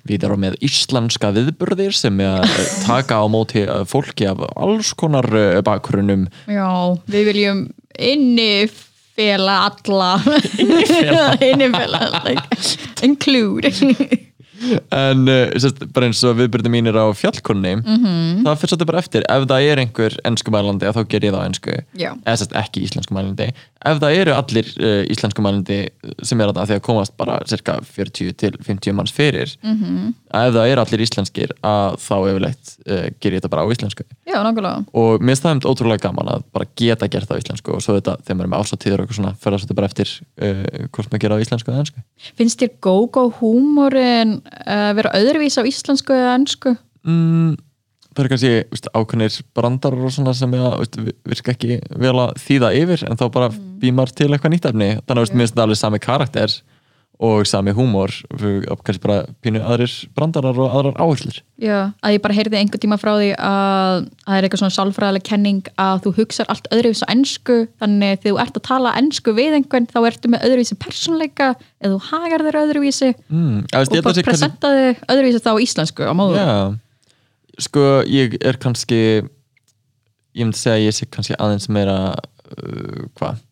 Við 0.03 0.25
erum 0.27 0.41
með 0.43 0.57
íslenska 0.67 1.31
viðburðir 1.33 1.95
sem 1.95 2.17
er 2.21 2.43
að 2.43 2.65
taka 2.83 3.21
á 3.23 3.27
móti 3.31 3.63
eh, 3.63 3.85
fólki 3.89 4.27
af 4.29 4.41
alls 4.59 4.91
konar 4.99 5.29
eh, 5.39 5.61
bakgrunnum 5.65 6.27
já, 6.51 6.67
við 7.07 7.29
viljum 7.31 7.63
inni 7.97 8.67
fela 9.13 9.69
alla. 9.69 10.11
Inni 10.59 11.69
fela 11.73 12.03
like, 12.27 12.59
include. 13.03 13.73
En 14.95 15.25
uh, 15.27 15.49
sérst, 15.59 15.81
bara 15.91 16.07
eins 16.07 16.21
og 16.23 16.37
viðbyrði 16.39 16.71
mínir 16.71 16.95
á 16.95 17.11
fjallkunni 17.19 17.73
Mhm. 17.83 18.45
það 18.47 18.61
fyrir 18.61 18.71
svolítið 18.71 18.87
bara 18.93 19.01
eftir. 19.03 19.25
Ef 19.27 19.47
það 19.51 19.65
er 19.73 19.81
einhver 19.83 20.15
ennskumælandi 20.29 20.93
þá 20.95 21.01
ger 21.11 21.25
ég 21.27 21.33
það 21.35 21.43
á 21.43 21.49
ennsku 21.49 21.75
eða 22.23 22.37
sérst 22.39 22.55
ekki 22.63 22.85
íslenskumælandi 22.87 23.49
ef 23.85 23.99
það 24.03 24.17
eru 24.21 24.33
allir 24.37 24.69
uh, 24.79 25.03
íslensku 25.11 25.43
mælindi 25.45 25.79
sem 26.23 26.41
er 26.41 26.53
að 26.53 26.61
því 26.71 26.77
að 26.79 26.83
komast 26.87 27.17
bara 27.19 27.39
cirka 27.51 27.79
40 27.83 28.33
til 28.39 28.53
50 28.63 28.93
manns 28.99 29.13
fyrir 29.13 29.57
Mhm. 29.63 29.83
-hmm. 29.83 30.13
ef 30.33 30.55
það 30.55 30.69
eru 30.73 30.81
allir 30.85 31.01
íslenskir 31.07 31.51
að 31.63 31.97
þá 31.99 32.15
yfirleitt 32.31 32.77
uh, 32.87 33.07
ger 33.21 33.33
ég 33.33 33.41
þetta 33.41 33.49
bara 33.51 33.65
á 33.67 33.73
íslensku 33.73 34.05
Já, 34.27 34.39
nákvæmlega 34.43 34.85
og 34.95 35.21
mér 35.21 35.41
einmitt 35.45 35.67
ótrúlega 35.67 36.03
gaman 36.09 36.29
að 36.29 36.43
bara 36.53 36.67
geta 36.77 37.09
gert 37.09 37.29
það 37.29 37.37
á 37.37 37.43
íslensku 37.43 37.73
og 37.75 37.83
svo 37.83 37.99
þetta 38.01 38.17
þegar 38.23 38.37
maður 38.37 38.45
er 38.47 38.53
með 38.53 38.61
ásatíður 38.63 38.99
og 39.01 39.05
eitthvað 39.07 39.17
svona 39.21 39.35
ferðast 39.43 39.65
þetta 39.67 39.75
bara 39.75 39.87
eftir 39.91 40.09
uh, 40.43 40.87
hvort 40.93 41.11
maður 41.13 41.23
gera 41.23 41.35
á 41.37 41.43
íslensku 41.43 41.69
eða 41.73 41.83
ennsku 41.83 42.01
Finnst 42.39 42.61
þér 42.63 42.71
go-go 42.81 43.31
húmórin 43.41 44.41
uh, 44.67 44.93
vera 44.97 45.11
öðruvís 45.19 45.59
á 45.59 45.63
íslensku 45.67 46.13
eða 46.15 46.35
ennsku? 46.39 46.77
mm, 47.05 47.57
það 48.13 48.25
eru 48.25 48.33
kannski 48.35 48.53
veist, 48.73 48.89
ákveðnir 48.95 49.39
brandar 49.57 49.97
og 49.99 50.13
svona 50.13 50.35
sem 50.37 50.53
virka 50.53 51.55
ekki 51.57 51.81
vel 51.99 52.15
að 52.27 52.35
þýða 52.45 52.75
yfir 52.83 53.07
en 53.11 53.17
þá 53.21 53.27
bara 53.33 53.49
Mm. 53.53 53.79
býmar 53.83 54.13
til 54.15 54.29
eitthvað 54.31 54.53
nýtt 54.55 54.69
efni. 54.71 54.91
Þannig 55.07 55.23
að 55.27 55.33
mér 55.35 55.43
finnst 55.43 55.55
það 55.57 55.65
alveg 55.67 55.77
sami 55.81 55.99
karakter 55.99 56.53
og 57.23 57.47
sami 57.47 57.71
húmor 57.75 58.11
kannski 58.83 58.99
bara 59.03 59.27
pínu 59.45 59.61
aðrir 59.63 59.93
brandarar 60.17 60.57
og 60.59 60.71
aðrar 60.75 60.97
áherslur. 60.99 61.37
Já, 61.63 61.93
að 62.03 62.15
ég 62.17 62.23
bara 62.25 62.35
heyrði 62.35 62.59
einhvern 62.59 62.83
tíma 62.83 62.99
frá 62.99 63.13
því 63.19 63.29
að 63.39 63.93
að 63.93 64.07
það 64.27 64.37
er 64.39 64.47
eitthvað 64.49 64.63
svona 64.63 64.77
sálfræðileg 64.77 65.23
kenning 65.29 65.61
að 65.79 66.01
þú 66.07 66.13
hugsar 66.17 66.47
allt 66.51 66.67
öðruvís 66.75 67.03
á 67.05 67.11
ennsku 67.15 67.59
þannig 67.83 68.23
þegar 68.23 68.33
þú 68.33 68.41
ert 68.43 68.57
að 68.59 68.67
tala 68.71 68.95
ennsku 68.99 69.35
við 69.37 69.59
einhvern 69.59 69.87
þá 69.93 69.99
ertu 70.09 70.33
með 70.33 70.47
öðruvísi 70.49 70.79
persónleika 70.83 71.53
eða 71.83 71.93
þú 71.93 72.01
hagar 72.11 72.47
þér 72.49 72.59
öðruvísi 72.65 73.13
mm, 73.29 73.59
og 73.67 73.71
bara 73.73 73.85
sé 73.87 74.03
kannski- 74.03 74.25
presenta 74.31 74.73
þig 74.79 75.05
öðruvísi 75.13 75.43
þá 75.45 75.53
íslensku 75.63 76.03
á 76.09 76.13
móðu 76.17 76.41
Já, 76.41 76.75
sko 77.63 77.87
ég 78.09 78.39
er 78.43 78.59
kannski 78.63 79.03
ég 80.33 80.47
myndi 80.47 80.59
segja 80.59 80.79
að 80.79 80.87
ég 80.87 80.97
sé 80.97 81.09
kannski 81.13 81.37
aðeins 81.39 81.69
meira 81.73 81.99
uh, 82.15 83.05
hvað, 83.19 83.43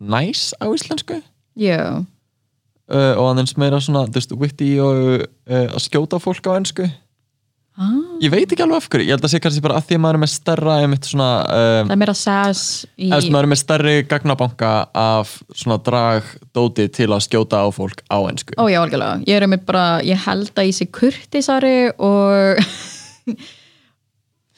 næs 0.00 0.50
á 0.56 0.66
íslensku? 0.72 1.20
Já, 1.60 2.00
uh, 2.00 3.14
og 3.20 3.30
aðeins 3.32 3.56
meira 3.60 3.80
svona, 3.82 4.06
veist, 4.12 4.32
witty 4.38 4.74
og 4.82 5.22
uh, 5.22 5.66
að 5.68 5.80
skjóta 5.84 6.20
fólk 6.22 6.48
á 6.48 6.56
ennsku 6.56 6.86
ah, 6.88 7.98
ég 8.24 8.32
veit 8.32 8.46
ekki 8.46 8.64
alveg 8.64 8.80
af 8.80 8.88
hverju, 8.92 9.08
ég 9.10 9.16
held 9.16 9.26
að 9.28 9.34
sé 9.34 9.42
kannski 9.44 9.64
bara 9.64 9.76
að 9.80 9.90
því 9.90 9.98
að 9.98 10.02
maður 10.06 10.18
er 10.18 10.22
með 10.24 10.32
stærra 10.32 10.78
svona 11.08 11.28
um, 11.42 11.90
það 11.90 11.94
er 11.96 12.02
meira 12.04 12.16
sass 12.16 12.64
í, 12.96 13.10
maður 13.10 13.42
er 13.42 13.52
með 13.52 13.62
stærri 13.62 13.94
gagnabanka 14.08 14.72
af 15.02 15.36
svona 15.52 15.78
dragdóti 15.84 16.88
til 16.96 17.10
að 17.10 17.26
skjóta 17.28 17.60
á 17.60 17.68
fólk 17.74 18.00
á 18.08 18.18
ennsku 18.30 18.56
Ó 18.56 18.64
já, 18.72 18.80
algjörlega, 18.80 19.20
ég 19.28 19.44
er 19.44 19.60
bara 19.68 19.86
ég 20.06 20.24
held 20.24 20.52
að 20.56 20.72
ég 20.72 20.80
sé 20.80 20.88
kurtisari 20.88 21.76
og 22.00 22.64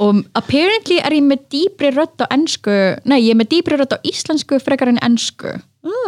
og 0.05 0.25
apparently 0.35 0.99
er 0.99 1.15
ég 1.15 1.25
með 1.27 1.47
dýbri 1.55 1.93
rödd 1.95 2.25
á 2.25 2.27
ennsku 2.35 2.75
nei, 3.07 3.21
ég 3.23 3.35
er 3.35 3.41
með 3.41 3.53
dýbri 3.55 3.79
rödd 3.79 3.95
á 3.95 3.99
íslensku 4.07 4.59
frekar 4.63 4.93
en 4.93 5.03
ennsku 5.05 5.57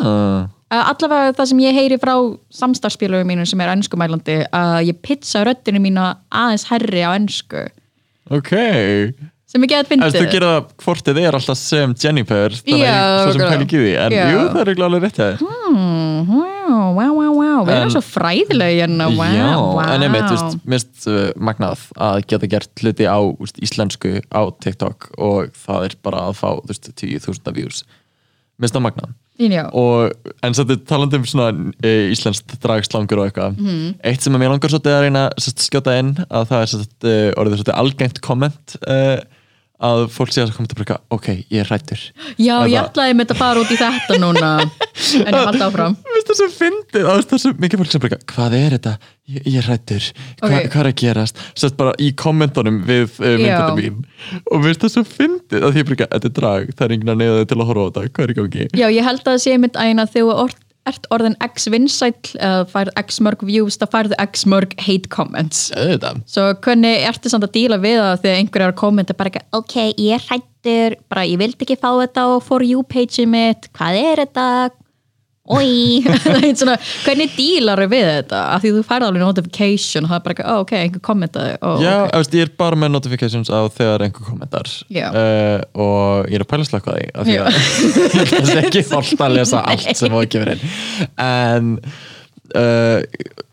ah, 0.02 0.46
Uh, 0.66 0.80
allavega 0.90 1.30
það 1.38 1.46
sem 1.46 1.58
ég 1.62 1.76
heyri 1.76 1.96
frá 2.02 2.10
samstarfspilugum 2.58 3.28
mínum 3.30 3.46
sem 3.46 3.60
er 3.62 3.70
ennskumælandi 3.70 4.34
að 4.50 4.88
ég 4.88 4.96
pizza 4.98 5.44
röddinu 5.46 5.78
mína 5.78 6.08
aðeins 6.34 6.64
herri 6.66 7.04
á 7.06 7.14
ennsku 7.14 7.68
ok. 8.34 8.50
Sem 9.46 9.62
ég 9.62 9.70
get 9.70 9.86
Þú 9.86 10.00
veist, 10.02 10.16
þú 10.18 10.40
það 10.42 10.56
hvort 10.82 11.06
þið 11.06 11.20
er 11.22 11.38
alltaf 11.38 11.58
sem 11.60 11.94
Jennifer 12.02 12.56
þannig 12.58 12.82
Já, 12.82 12.96
að 12.98 13.30
sem 13.30 13.44
pæli 13.44 13.66
ekki 13.68 13.82
því? 13.84 13.92
En 14.02 14.16
Já. 14.16 14.24
jú, 14.32 14.40
það 14.56 14.62
er 14.64 14.82
alveg 14.88 15.04
rétt 15.06 15.20
hjá 15.20 15.26
þér. 15.28 15.44
Hmm, 15.46 16.32
wow. 16.32 16.55
Við 17.64 17.76
erum 17.76 17.92
svo 17.94 18.02
fræðilega 18.04 18.82
hérna. 18.82 19.08
Wow, 19.12 19.36
Já, 19.36 19.50
wow. 19.56 19.82
en 19.92 20.06
einmitt, 20.06 20.30
veist, 20.32 20.64
mist 20.68 21.06
uh, 21.10 21.28
magnað 21.36 21.86
að 21.96 22.22
geta 22.30 22.50
gert 22.56 22.82
hluti 22.82 23.06
á 23.08 23.18
veist, 23.40 23.60
íslensku 23.64 24.16
á 24.28 24.42
TikTok 24.62 25.12
og 25.16 25.54
það 25.66 25.88
er 25.88 26.00
bara 26.06 26.26
að 26.30 26.40
fá, 26.40 26.50
þú 26.62 26.72
veist, 26.72 26.90
10.000 26.92 27.56
views. 27.56 27.84
Mist 28.62 28.76
það 28.76 28.86
magnað. 28.88 29.14
Og 29.76 30.32
en 30.44 30.54
þetta 30.56 30.78
talandi 30.88 31.18
um 31.20 31.26
svona 31.28 31.72
e, 31.84 31.90
íslenskt 32.14 32.54
dragslangur 32.62 33.20
og 33.20 33.28
eitthvað. 33.28 33.58
Mhm. 33.60 33.96
eitt 34.00 34.24
sem 34.24 34.32
að 34.32 34.42
mér 34.42 34.54
langar 34.54 34.72
svolítið 34.72 34.96
að 34.96 35.02
reyna 35.04 35.24
sest, 35.36 35.64
skjóta 35.66 35.96
inn 36.00 36.14
að 36.30 36.48
það 36.52 36.62
er 36.62 36.70
sest, 36.72 36.94
uh, 37.04 37.30
orðið 37.36 37.58
svolítið 37.60 37.80
algengt 37.82 38.20
komment 38.24 38.76
uh, 38.88 39.18
að 39.84 40.06
fólk 40.14 40.32
sé 40.32 40.40
að 40.44 40.54
komment 40.56 40.72
að 40.72 40.78
breyka 40.80 40.96
ok, 41.12 41.26
ég 41.52 41.60
er 41.60 41.68
rættur 41.68 42.00
Já, 42.40 42.64
ég 42.64 42.72
Eða- 42.72 42.86
ætlaði 42.88 43.16
með 43.18 43.26
þetta 43.26 43.34
að 43.36 43.42
fara 43.42 43.60
út 43.60 43.72
í 43.74 43.78
þetta 43.80 44.18
núna 44.22 44.50
en 44.62 45.34
ég 45.34 45.36
haldi 45.36 45.64
áfram 45.66 45.96
það 46.26 46.38
svo 46.40 46.48
fyndið, 46.56 47.04
það 47.28 47.42
svo 47.42 47.52
mikið 47.60 47.82
fólk 47.82 47.92
sem 47.92 48.02
bara, 48.06 48.18
hvað 48.32 48.56
er 48.56 48.76
þetta? 48.76 48.94
Ég, 49.26 49.42
ég 49.46 49.56
er 49.60 49.66
rættur, 49.68 50.04
Hva, 50.40 50.48
Ok. 50.48 50.66
hvað 50.72 50.80
er 50.80 50.88
að 50.90 50.98
gerast? 51.02 51.40
Sett 51.58 51.76
bara 51.76 51.92
í 52.02 52.12
kommentunum 52.16 52.80
við 52.86 53.16
uh, 53.20 53.32
myndunum 53.36 53.80
mín 53.80 54.04
og 54.50 54.60
mér 54.62 54.70
finnst 54.72 54.84
það 54.86 54.94
svo 54.96 55.04
fyndið 55.12 55.66
að 55.66 55.72
því 55.76 55.82
ég 55.82 55.88
bara, 55.90 56.08
þetta 56.16 56.30
er 56.30 56.36
drag, 56.40 56.70
það 56.76 56.86
er 56.86 56.94
enginn 56.96 57.12
að 57.14 57.20
neyða 57.22 57.40
þig 57.42 57.48
til 57.52 57.58
að 57.60 57.68
horfa 57.70 57.82
á 57.82 57.88
þetta, 57.90 58.12
hvað 58.16 58.24
er 58.26 58.32
í 58.32 58.38
gangi? 58.40 58.68
Já, 58.80 58.86
ég 58.96 59.08
held 59.10 59.20
að 59.24 59.28
það 59.32 59.42
sé 59.46 59.58
mynd 59.60 59.80
æna 59.82 60.06
þegar 60.10 60.56
ert 60.86 61.08
orðin 61.14 61.36
x 61.44 61.68
vinsæll 61.72 62.14
eða 62.38 62.64
færð 62.70 62.92
x 63.02 63.20
mörg 63.24 63.44
views, 63.48 63.78
þá 63.80 63.86
færðu 63.92 64.18
x 64.22 64.46
mörg 64.48 64.76
hate 64.82 65.10
comments 65.12 65.68
Auðvitað. 65.76 66.22
Svo 66.30 66.48
hvernig 66.64 67.06
ertu 67.08 67.32
samt 67.32 67.48
að 67.48 67.54
díla 67.58 67.80
við 67.82 68.00
það 68.02 68.24
þegar 68.24 68.40
einhver 68.40 68.64
er 68.64 68.72
að 68.72 68.80
kommenta 68.82 69.18
bara 69.18 69.32
ekki, 69.32 69.44
ok, 69.60 69.76
ég 70.06 70.26
hrættur, 70.30 70.98
bara 71.10 71.26
ég 71.28 71.40
vildi 71.42 71.66
ekki 71.66 71.78
fá 71.80 71.90
þetta 72.00 72.26
á 72.26 72.30
for 72.44 72.66
you 72.66 72.84
page 72.86 73.26
mitt, 73.28 73.70
hvað 73.76 74.02
er 74.02 74.24
þetta? 74.24 74.48
Oi, 75.46 76.02
það 76.02 76.46
svona, 76.60 76.74
hvernig 77.04 77.34
dílar 77.36 77.82
við 77.86 78.08
þetta? 78.08 78.40
Af 78.56 78.64
því 78.64 78.72
þú 78.74 78.82
færði 78.88 79.08
alveg 79.10 79.22
notification 79.22 80.06
og 80.06 80.10
það 80.10 80.18
er 80.18 80.24
bara 80.24 80.34
ekki, 80.36 80.46
ó, 80.46 80.54
ok, 80.64 80.74
einhver 80.80 81.04
kommentaði, 81.06 81.52
ó, 81.60 81.68
Já, 81.82 81.92
ok. 82.02 82.16
okay. 82.18 82.40
ég 82.40 82.46
er 82.48 82.52
bara 82.64 82.80
með 82.82 82.92
notifications 82.96 83.52
á 83.52 83.60
þegar 83.76 84.06
einhver 84.08 84.26
kommentar 84.26 84.70
uh, 84.72 85.60
og 85.86 86.30
ég 86.32 86.40
er 86.40 86.46
að 86.46 86.50
pæla 86.50 86.68
slaka 86.68 86.96
því 86.96 87.08
af 87.14 87.30
því 87.30 87.38
að 87.38 87.58
ég 88.16 88.32
það 88.34 88.50
sé 88.50 88.60
ekki 88.64 88.84
þólt 88.92 89.26
að 89.28 89.36
lesa 89.38 89.64
allt 89.72 90.02
sem 90.02 90.16
á 90.16 90.18
ekki 90.18 90.42
verið 90.42 90.64
en 91.26 91.74
uh, 92.54 93.00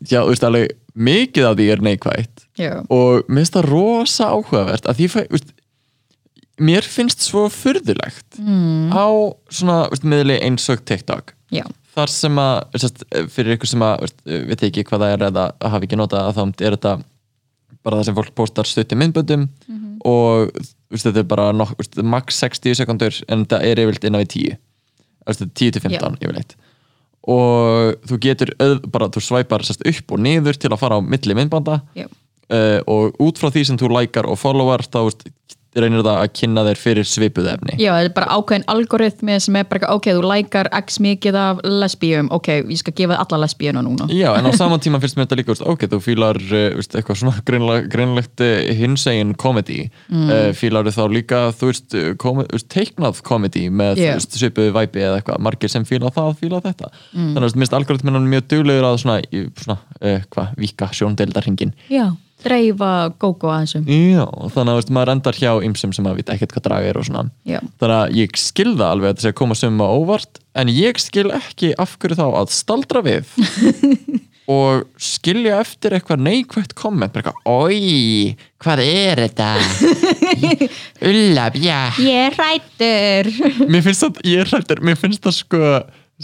já, 0.01 0.19
þú 0.21 0.29
veist 0.31 0.47
alveg 0.49 0.79
mikið 0.93 1.49
af 1.49 1.57
því 1.57 1.67
er 1.73 1.83
neikvægt 1.85 2.47
Já. 2.59 2.73
og 2.93 3.25
mér 3.25 3.41
finnst 3.41 3.55
það 3.57 3.69
rosa 3.71 4.29
áhugavert 4.29 4.89
að 4.89 4.99
því 4.99 5.07
fæ, 5.09 5.21
veist, 5.33 5.53
mér 6.61 6.85
finnst 6.85 7.25
svo 7.25 7.47
furðulegt 7.53 8.37
mm. 8.37 8.93
á 8.93 9.07
svona 9.49 9.79
veist, 9.89 10.05
miðli 10.05 10.37
eins 10.45 10.69
og 10.69 10.83
TikTok 10.85 11.33
Já, 11.53 11.65
þar 11.93 12.13
sem 12.13 12.39
að 12.41 12.79
sest, 12.81 13.03
fyrir 13.33 13.57
ykkur 13.57 13.69
sem 13.69 13.85
að 13.85 14.05
veit 14.49 14.67
ekki 14.69 14.85
hvað 14.87 15.05
það 15.05 15.15
er 15.15 15.25
eða 15.29 15.47
hafi 15.73 15.89
ekki 15.89 15.99
notað 15.99 16.29
að 16.29 16.37
þá 16.37 16.43
er 16.65 16.77
þetta 16.77 16.93
bara 17.83 17.99
það 17.99 18.07
sem 18.07 18.17
fólk 18.17 18.35
postar 18.37 18.69
stutt 18.69 18.95
í 18.95 18.99
myndböndum 18.99 19.47
og 20.07 20.51
veist, 20.91 21.05
þetta 21.05 21.23
er 21.23 21.29
bara 21.29 21.47
nok, 21.55 21.73
veist, 21.79 21.97
max 22.03 22.39
60 22.43 22.77
sekundur 22.79 23.17
en 23.27 23.45
þetta 23.45 23.61
er 23.63 23.81
yfirleitt 23.83 24.07
innan 24.07 24.23
við 24.23 24.33
10 24.35 24.57
veist, 25.27 25.45
10 25.61 25.73
til 25.75 25.83
15 25.83 26.19
yfirleitt. 26.21 26.55
Og 27.33 27.95
þú 28.09 28.19
getur 28.19 28.51
öð, 28.59 28.81
bara, 28.91 29.07
þú 29.07 29.23
svæpar 29.23 29.63
sest, 29.63 29.85
upp 29.87 30.11
og 30.11 30.19
niður 30.19 30.59
til 30.59 30.73
að 30.73 30.81
fara 30.81 30.99
á 30.99 31.01
milli 31.01 31.37
myndbanda. 31.37 31.79
Uh, 32.51 32.79
og 32.91 33.15
út 33.23 33.39
frá 33.39 33.47
því 33.49 33.63
sem 33.69 33.77
þú 33.79 33.93
lækar 33.95 34.27
og 34.27 34.35
followar 34.41 34.83
þá 34.83 34.99
veist, 35.07 35.23
reynir 35.77 36.03
það 36.05 36.19
að 36.21 36.33
kynna 36.39 36.65
þér 36.67 36.81
fyrir 36.81 37.07
svipuð 37.07 37.49
efni 37.53 37.77
já, 37.81 37.91
þetta 37.95 38.09
er 38.09 38.15
bara 38.17 38.37
ákveðin 38.37 38.65
algoritmi 38.73 39.37
sem 39.43 39.57
er 39.59 39.67
bara, 39.69 39.89
ok, 39.95 40.09
þú 40.17 40.23
lækar 40.29 40.69
x 40.83 40.99
mikið 41.03 41.37
af 41.39 41.61
lesbíum, 41.65 42.29
ok, 42.35 42.49
ég 42.61 42.81
skal 42.81 42.95
gefa 42.97 43.19
alla 43.23 43.39
lesbíuna 43.43 43.83
núna. 43.85 44.07
Já, 44.13 44.29
en 44.37 44.49
á 44.49 44.51
saman 44.61 44.81
tíma 44.83 45.01
finnst 45.03 45.17
mér 45.17 45.27
þetta 45.27 45.39
líka, 45.39 45.57
ok, 45.73 45.87
þú 45.91 45.99
uh, 45.99 46.39
veist, 46.77 46.97
eitthvað 46.97 47.19
svona 47.21 47.43
greinlegt 47.47 48.43
uh, 48.43 48.53
hinsegin 48.77 49.33
komedi, 49.39 49.87
mm. 50.09 50.29
uh, 50.29 50.49
fílar 50.57 50.89
þá 50.93 51.03
líka, 51.11 51.41
þú 51.57 51.71
veist, 51.71 51.97
teiknað 52.73 53.23
komedi 53.25 53.67
með 53.69 54.01
Yeah. 54.03 54.17
svipuðu 54.19 54.73
væpi 54.75 55.03
eða 55.03 55.19
eitthvað, 55.19 55.39
margir 55.45 55.71
sem 55.71 55.85
fíla 55.87 56.09
það, 56.13 56.33
fíla 56.41 56.59
þetta 56.63 56.89
þannig 57.13 57.45
að 57.45 57.57
minnst 57.61 57.75
algoritminan 57.77 58.27
mjög 58.31 58.47
duglegur 58.51 58.87
að 58.87 58.97
svona, 59.03 59.43
svona 59.61 59.77
uh, 60.01 60.49
vika 60.59 60.89
sjóndeildarhingin 60.95 61.73
Já, 61.93 62.09
dreifa 62.45 62.91
gógó 63.21 63.51
aðeinsum. 63.53 63.85
Já, 63.87 64.25
þannig 64.53 64.73
að 64.73 64.79
veist, 64.79 64.91
maður 64.97 65.13
endar 65.15 65.39
hjá 65.39 65.51
ymsum 65.67 65.93
sem 65.95 66.05
maður 66.07 66.21
veit 66.21 66.33
ekkert 66.35 66.53
hvað 66.57 66.67
draga 66.69 66.91
er 66.91 66.99
og 67.01 67.07
svona 67.07 67.23
Já. 67.49 67.59
þannig 67.81 67.95
að 68.01 68.17
ég 68.21 68.37
skil 68.43 68.71
það 68.75 68.89
alveg 68.89 69.07
að 69.09 69.13
þetta 69.15 69.25
sé 69.27 69.33
að 69.33 69.39
koma 69.41 69.57
á 69.83 69.87
óvart 69.97 70.43
en 70.63 70.73
ég 70.73 71.01
skil 71.01 71.29
ekki 71.33 71.73
af 71.81 71.95
hverju 72.01 72.19
þá 72.19 72.25
að 72.43 72.53
staldra 72.53 73.01
við 73.05 73.33
og 74.53 74.83
skilja 74.99 75.61
eftir 75.63 75.93
eitthvað 75.95 76.19
neikvægt 76.25 76.73
komment 76.75 77.13
bara 77.15 77.31
eitthvað, 77.31 77.45
oi, 77.47 78.35
hvað 78.59 78.81
er 78.83 79.21
þetta 79.23 79.49
ulla, 81.09 81.45
bjá 81.53 81.77
Ég 82.03 82.27
er 82.27 82.35
hrættur. 82.37 83.29
mér 83.71 83.85
finnst 83.85 84.03
það, 84.03 84.19
ég 84.27 84.43
er 84.43 84.51
hrættur, 84.51 84.81
mér 84.83 84.99
finnst 84.99 85.23
það 85.23 85.37
sko 85.37 85.61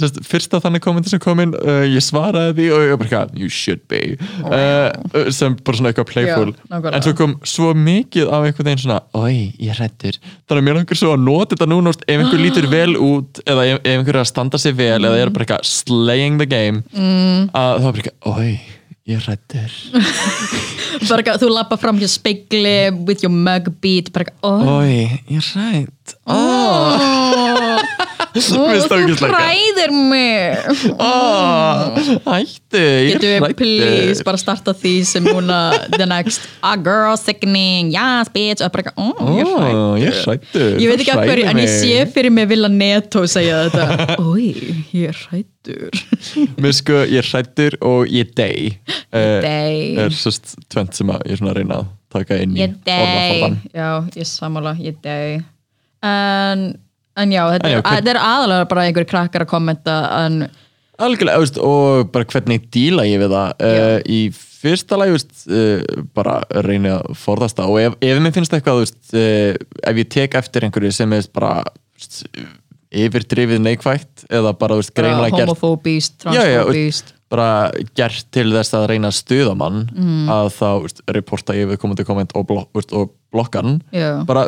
sest, 0.01 0.21
fyrsta 0.27 0.61
þannig 0.63 0.83
kommenti 0.85 1.13
sem 1.13 1.21
kom 1.23 1.43
inn 1.43 1.55
uh, 1.59 1.83
ég 1.87 2.03
svaraði 2.03 2.55
því 2.59 2.69
og 2.75 2.85
ég 2.85 2.93
var 2.93 3.01
bara 3.03 3.09
eitthvað, 3.09 3.35
you 3.39 3.51
should 3.53 3.83
be. 3.91 4.01
Uh, 4.45 5.29
sem 5.35 5.57
bara 5.63 5.79
svona 5.79 5.93
eitthvað 5.93 6.09
playful. 6.13 6.55
Já, 6.55 6.79
en 6.93 7.05
svo 7.05 7.15
kom 7.17 7.37
svo 7.47 7.73
mikið 7.77 8.31
af 8.33 8.47
einhvern 8.47 8.69
veginn 8.71 8.83
svona, 8.83 9.01
oi, 9.17 9.51
ég 9.61 9.77
hrættur 9.77 10.19
þannig 10.49 10.61
að 10.61 10.65
mér 10.67 10.77
langar 10.79 10.99
svo 10.99 11.13
að 11.13 11.23
nota 11.25 11.55
þetta 11.55 11.69
núna 11.69 11.93
ef 11.93 12.15
einhver 12.15 12.41
lítur 12.41 12.67
vel 12.77 12.97
út 12.97 13.41
eða 13.45 13.67
ef, 13.67 13.79
ef 13.83 13.93
einhver 13.93 14.17
er 14.17 14.23
að 14.23 14.31
standa 14.31 14.61
sig 14.61 14.75
vel 14.77 14.99
eða 14.99 15.21
er 15.21 15.33
bara 15.35 15.47
eitthvað 15.47 15.69
slaying 15.69 16.41
the 16.41 16.49
game 16.49 16.83
mm. 16.91 17.49
að 17.53 17.79
þá 17.79 17.87
er 17.87 17.95
bara 17.95 18.03
eitthvað, 18.03 18.35
oi 18.35 18.77
ég 19.09 19.23
hrættur 19.25 19.77
bara 21.09 21.23
ekki, 21.23 21.37
þú 21.41 21.51
lappa 21.53 21.79
fram 21.81 22.01
hjá 22.01 22.09
speigli 22.11 22.77
with 23.07 23.25
your 23.25 23.33
mug 23.33 23.71
beat, 23.83 24.11
bara 24.15 24.29
oh. 24.45 24.79
oi, 24.79 25.21
ég 25.31 25.53
hrætt 25.53 26.17
oh. 26.29 26.35
Ó, 26.35 27.39
Mér 27.59 27.79
finnst 27.79 28.03
það 28.03 28.18
þú 28.35 28.65
hræðir 29.23 29.93
mig. 29.95 30.67
Oh, 30.99 31.97
hættu, 32.27 32.81
ég 32.81 33.17
Getum 33.17 33.45
við 33.47 33.55
please 33.59 34.25
bara 34.27 34.39
starta 34.41 34.73
því 34.77 34.93
sem 35.09 35.25
núna 35.25 35.59
the 35.95 36.07
next 36.09 36.45
a 36.65 36.75
girl 36.77 37.17
sickening, 37.19 37.93
yes 37.95 38.29
bitch 38.33 38.63
bara, 38.73 38.93
ó, 38.95 39.09
ég 39.35 39.45
er 39.45 39.69
Ó, 39.79 39.97
ég 39.97 40.91
veit 40.91 41.03
ekki 41.03 41.13
af 41.13 41.23
hverju, 41.23 41.47
en 41.49 41.61
ég 41.63 41.71
sé 41.73 42.03
fyrir 42.13 42.33
mig 42.33 42.49
vilja 42.51 42.69
netto 42.71 43.25
segja 43.29 43.65
þetta. 43.67 44.17
Ég 44.89 45.09
er 45.11 45.17
hrættur 45.27 45.93
sko, 46.79 47.03
ég 47.09 47.19
er 47.21 47.27
hrættur 47.27 47.75
og 47.85 48.09
ég 48.11 48.31
dey. 48.37 48.71
Dey. 49.11 49.95
er 49.99 50.15
sérst 50.15 50.55
tvent 50.71 50.97
sem 50.97 51.09
ég 51.11 51.33
er 51.33 51.39
svona 51.39 51.53
að 51.53 51.59
reyna 51.61 51.79
að 51.81 51.89
taka 52.13 52.39
inn 52.41 52.55
í 52.57 52.65
orðaforðan. 52.65 53.57
Já, 53.75 53.89
ég 54.17 54.29
sammála, 54.29 54.75
ég 54.81 54.99
dey. 55.03 55.39
En, 56.05 56.65
en 57.21 57.31
já, 57.35 57.43
þetta 57.53 57.69
En 57.69 57.75
já, 57.75 57.79
er, 57.79 57.85
hvern- 57.89 58.09
er 58.13 58.19
aðalega 58.23 58.67
bara 58.71 58.85
einhver 58.87 59.07
krakkar 59.09 59.45
að 59.45 59.51
kommenta 59.53 59.97
en 60.25 60.39
Algjörlega, 60.99 61.39
veist, 61.39 61.57
og 61.63 62.09
bara 62.11 62.25
hvernig 62.27 62.65
díla 62.75 63.05
ég 63.07 63.21
við 63.21 63.31
það. 63.31 63.51
Uh, 63.63 64.01
í 64.03 64.17
fyrsta 64.35 64.97
lagi 64.99 65.13
uh, 65.47 66.01
bara 66.17 66.41
reyni 66.65 66.89
að 66.91 67.13
forðast 67.15 67.55
það. 67.55 67.69
Og 67.71 67.79
ef, 67.85 67.93
ef 68.03 68.19
mér 68.19 68.33
finnst 68.35 68.51
eitthvað 68.57 68.81
veist, 68.81 68.97
uh, 69.15 69.53
ef 69.87 70.01
ég 70.01 70.09
tek 70.11 70.35
eftir 70.41 70.67
einhverju 70.67 70.91
sem 70.97 71.15
er 71.15 71.29
bara 71.31 71.61
veist, 71.95 72.25
yfirdrifið 72.89 73.61
neikvægt 73.63 74.25
eða 74.33 74.51
bara 74.59 74.75
gert 75.37 75.47
homofóbíst, 75.53 76.17
transfóbíst 76.25 77.13
bara 77.29 77.69
gert 77.95 78.25
til 78.33 78.47
þess 78.55 78.73
að 78.73 78.87
reyna 78.89 79.11
að 79.11 79.19
stuða 79.19 79.53
mann 79.57 79.83
Mm. 79.93 80.29
að 80.33 80.47
þá 80.57 80.69
reporta 81.13 81.53
við 81.69 81.77
komandi 81.77 82.05
komment 82.07 82.33
og, 82.35 82.47
blok, 82.49 82.69
og 82.91 83.11
blokkan 83.31 83.77
Já. 83.93 84.25
bara, 84.25 84.47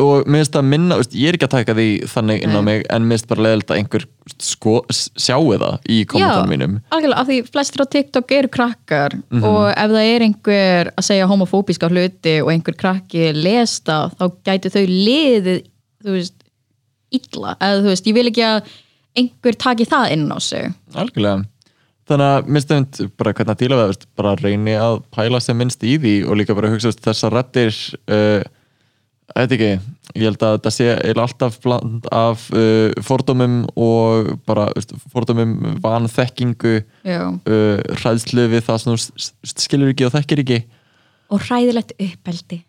og 0.00 0.26
mér 0.26 0.40
finnst 0.42 0.56
að 0.58 0.66
minna 0.72 0.96
veist, 1.00 1.14
ég 1.16 1.28
er 1.32 1.36
ekki 1.38 1.46
að 1.48 1.54
taka 1.56 1.74
því 1.78 1.86
þannig 2.12 2.42
inn 2.46 2.54
á 2.54 2.60
Nei. 2.60 2.66
mig 2.68 2.84
en 2.90 3.06
mér 3.08 3.16
finnst 3.18 3.28
bara 3.30 3.44
leðilt 3.46 3.70
að 3.72 3.80
einhver 3.80 4.06
sko, 4.42 4.74
sjáu 4.90 5.52
það 5.60 5.88
í 5.90 5.98
kommentarnum 6.10 6.52
mínum 6.54 6.76
algjörlega, 6.90 7.20
af 7.20 7.28
því 7.30 7.38
flestir 7.54 7.84
á 7.84 7.86
TikTok 7.94 8.32
eru 8.38 8.48
krakkar 8.56 9.16
Mhm. 9.30 9.44
og 9.44 9.66
ef 9.72 9.90
það 9.94 10.08
er 10.14 10.26
einhver 10.28 10.92
að 10.96 11.08
segja 11.10 11.28
homofóbíska 11.30 11.90
hluti 11.92 12.36
og 12.42 12.50
einhver 12.54 12.76
krakki 12.76 13.32
lesta, 13.36 14.10
þá 14.18 14.24
gætu 14.44 14.72
þau 14.74 14.84
liðið, 14.88 15.62
þú 16.04 16.16
veist 16.18 16.34
illa, 17.14 17.56
eða 17.60 17.82
þú 17.84 17.90
veist, 17.92 18.06
ég 18.10 18.14
vil 18.14 18.30
ekki 18.30 18.42
að 18.48 18.72
einhver 19.16 19.58
taki 19.58 19.84
það 19.86 20.12
inn 20.16 20.30
á 20.32 20.38
sig 20.42 20.72
algjörlega 20.94 21.44
þannig 22.04 22.26
að 22.34 22.48
minnst 22.52 22.72
einmitt 22.74 22.98
bara 23.16 23.32
hvernig 23.32 23.54
að 23.54 23.60
díla 23.62 23.76
við 23.78 23.82
það 23.84 23.92
veist, 23.94 24.06
bara 24.18 24.32
reyni 24.36 24.74
að 24.76 24.98
pæla 25.14 25.38
sem 25.40 25.56
minnst 25.56 25.84
í 25.88 25.94
því 26.02 26.14
og 26.28 26.36
líka 26.36 26.56
bara 26.58 26.68
hugsa 26.68 26.90
veist, 26.90 27.00
þessar 27.06 27.32
rættir 27.38 27.72
uh, 28.12 28.42
þetta 29.42 29.58
ekki 29.58 29.72
ég 30.14 30.28
held 30.28 30.44
að 30.44 30.54
þetta 30.58 30.72
sé 30.74 30.86
alltaf 31.10 31.58
bland 31.64 32.06
af 32.14 32.46
uh, 32.54 32.92
fordómum 33.02 33.64
og 33.74 34.34
bara 34.46 34.68
fordómum 35.12 35.78
vanþekkingu 35.82 36.76
uh, 36.78 37.34
hræðslu 37.98 38.46
við 38.52 38.66
það 38.68 38.82
sem 38.82 38.94
þú 38.94 39.58
skilur 39.64 39.92
ekki 39.94 40.06
og 40.08 40.14
þekkir 40.14 40.44
ekki. 40.44 40.60
Og 41.32 41.40
hræðilegt 41.48 41.94
uppeldi. 41.98 42.60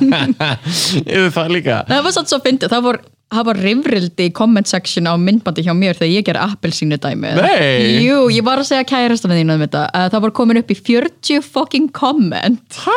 Yfir 1.10 1.32
það 1.34 1.56
líka. 1.56 1.80
Það 1.90 2.04
var 2.06 2.14
satt 2.14 2.30
svo 2.30 2.38
fyndið, 2.44 2.70
það 2.72 2.86
var 2.86 3.00
var 3.46 3.58
rifrildi 3.62 4.24
í 4.26 4.32
comment 4.34 4.66
section 4.66 5.06
á 5.06 5.14
myndbandi 5.14 5.62
hjá 5.62 5.70
mér 5.76 5.94
þegar 5.98 6.10
ég 6.10 6.24
ger 6.26 6.38
appelsínu 6.42 6.96
dæmi 6.98 7.30
Nei. 7.36 8.02
Jú, 8.02 8.24
ég 8.34 8.42
var 8.46 8.58
að 8.58 8.66
segja 8.72 8.86
kærastana 8.90 9.36
þínu 9.38 9.54
um 9.54 9.62
þetta. 9.62 9.84
Að 9.94 10.08
það 10.14 10.24
var 10.24 10.32
komin 10.40 10.58
upp 10.60 10.72
í 10.74 10.76
40 10.78 11.44
fucking 11.46 11.90
comment. 11.94 12.78
Hæ? 12.82 12.96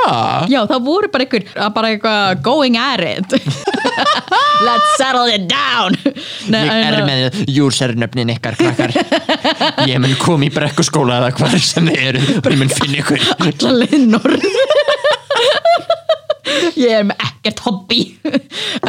Já, 0.50 0.64
það 0.72 0.88
voru 0.88 1.10
bara 1.14 1.28
einhver 1.28 1.46
að 1.54 1.70
bara 1.76 1.92
eitthvað 1.94 2.42
going 2.48 2.80
at 2.82 3.04
it. 3.06 3.38
Let's 4.66 4.90
settle 4.98 5.30
it 5.30 5.46
down. 5.52 5.98
Nei, 6.50 6.64
Ég 6.66 6.88
er 6.88 6.98
en, 6.98 7.06
með 7.10 7.40
júrsernöfnin 7.54 8.34
ykkar 8.34 8.58
krakkar. 8.58 8.96
Ég 9.92 10.02
mun 10.02 10.18
koma 10.22 10.48
í 10.48 10.52
brekkuskóla 10.54 11.20
eða 11.22 11.32
hvað 11.38 11.60
sem 11.62 11.92
þið 11.92 12.02
eru. 12.10 12.26
Og 12.42 12.50
ég 12.56 12.60
mun 12.64 12.74
finna 12.74 13.04
ykkur. 13.04 13.30
Alla 13.38 13.72
linnur 13.84 14.38
Ég 16.80 16.92
er 17.00 17.06
með 17.08 17.22
ekkert 17.30 17.62
hobby. 17.68 18.02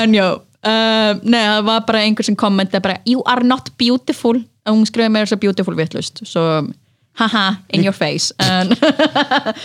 En 0.01 0.15
já 0.17 0.27
uh, 0.65 1.21
Nei, 1.23 1.43
það 1.43 1.67
var 1.69 1.85
bara 1.89 2.05
einhver 2.07 2.27
sem 2.27 2.37
kommenta 2.39 2.81
bara 2.85 3.01
You 3.09 3.23
are 3.31 3.45
not 3.47 3.73
beautiful. 3.81 4.41
Og 4.65 4.79
hún 4.79 4.89
skrifaði 4.89 5.13
mér 5.13 5.29
svo 5.29 5.39
beautiful 5.43 5.77
vitlust 5.77 6.23
svo 6.25 6.45
haha, 7.21 7.59
in 7.71 7.85
your 7.85 7.95
face. 7.95 8.33
En, 8.43 8.73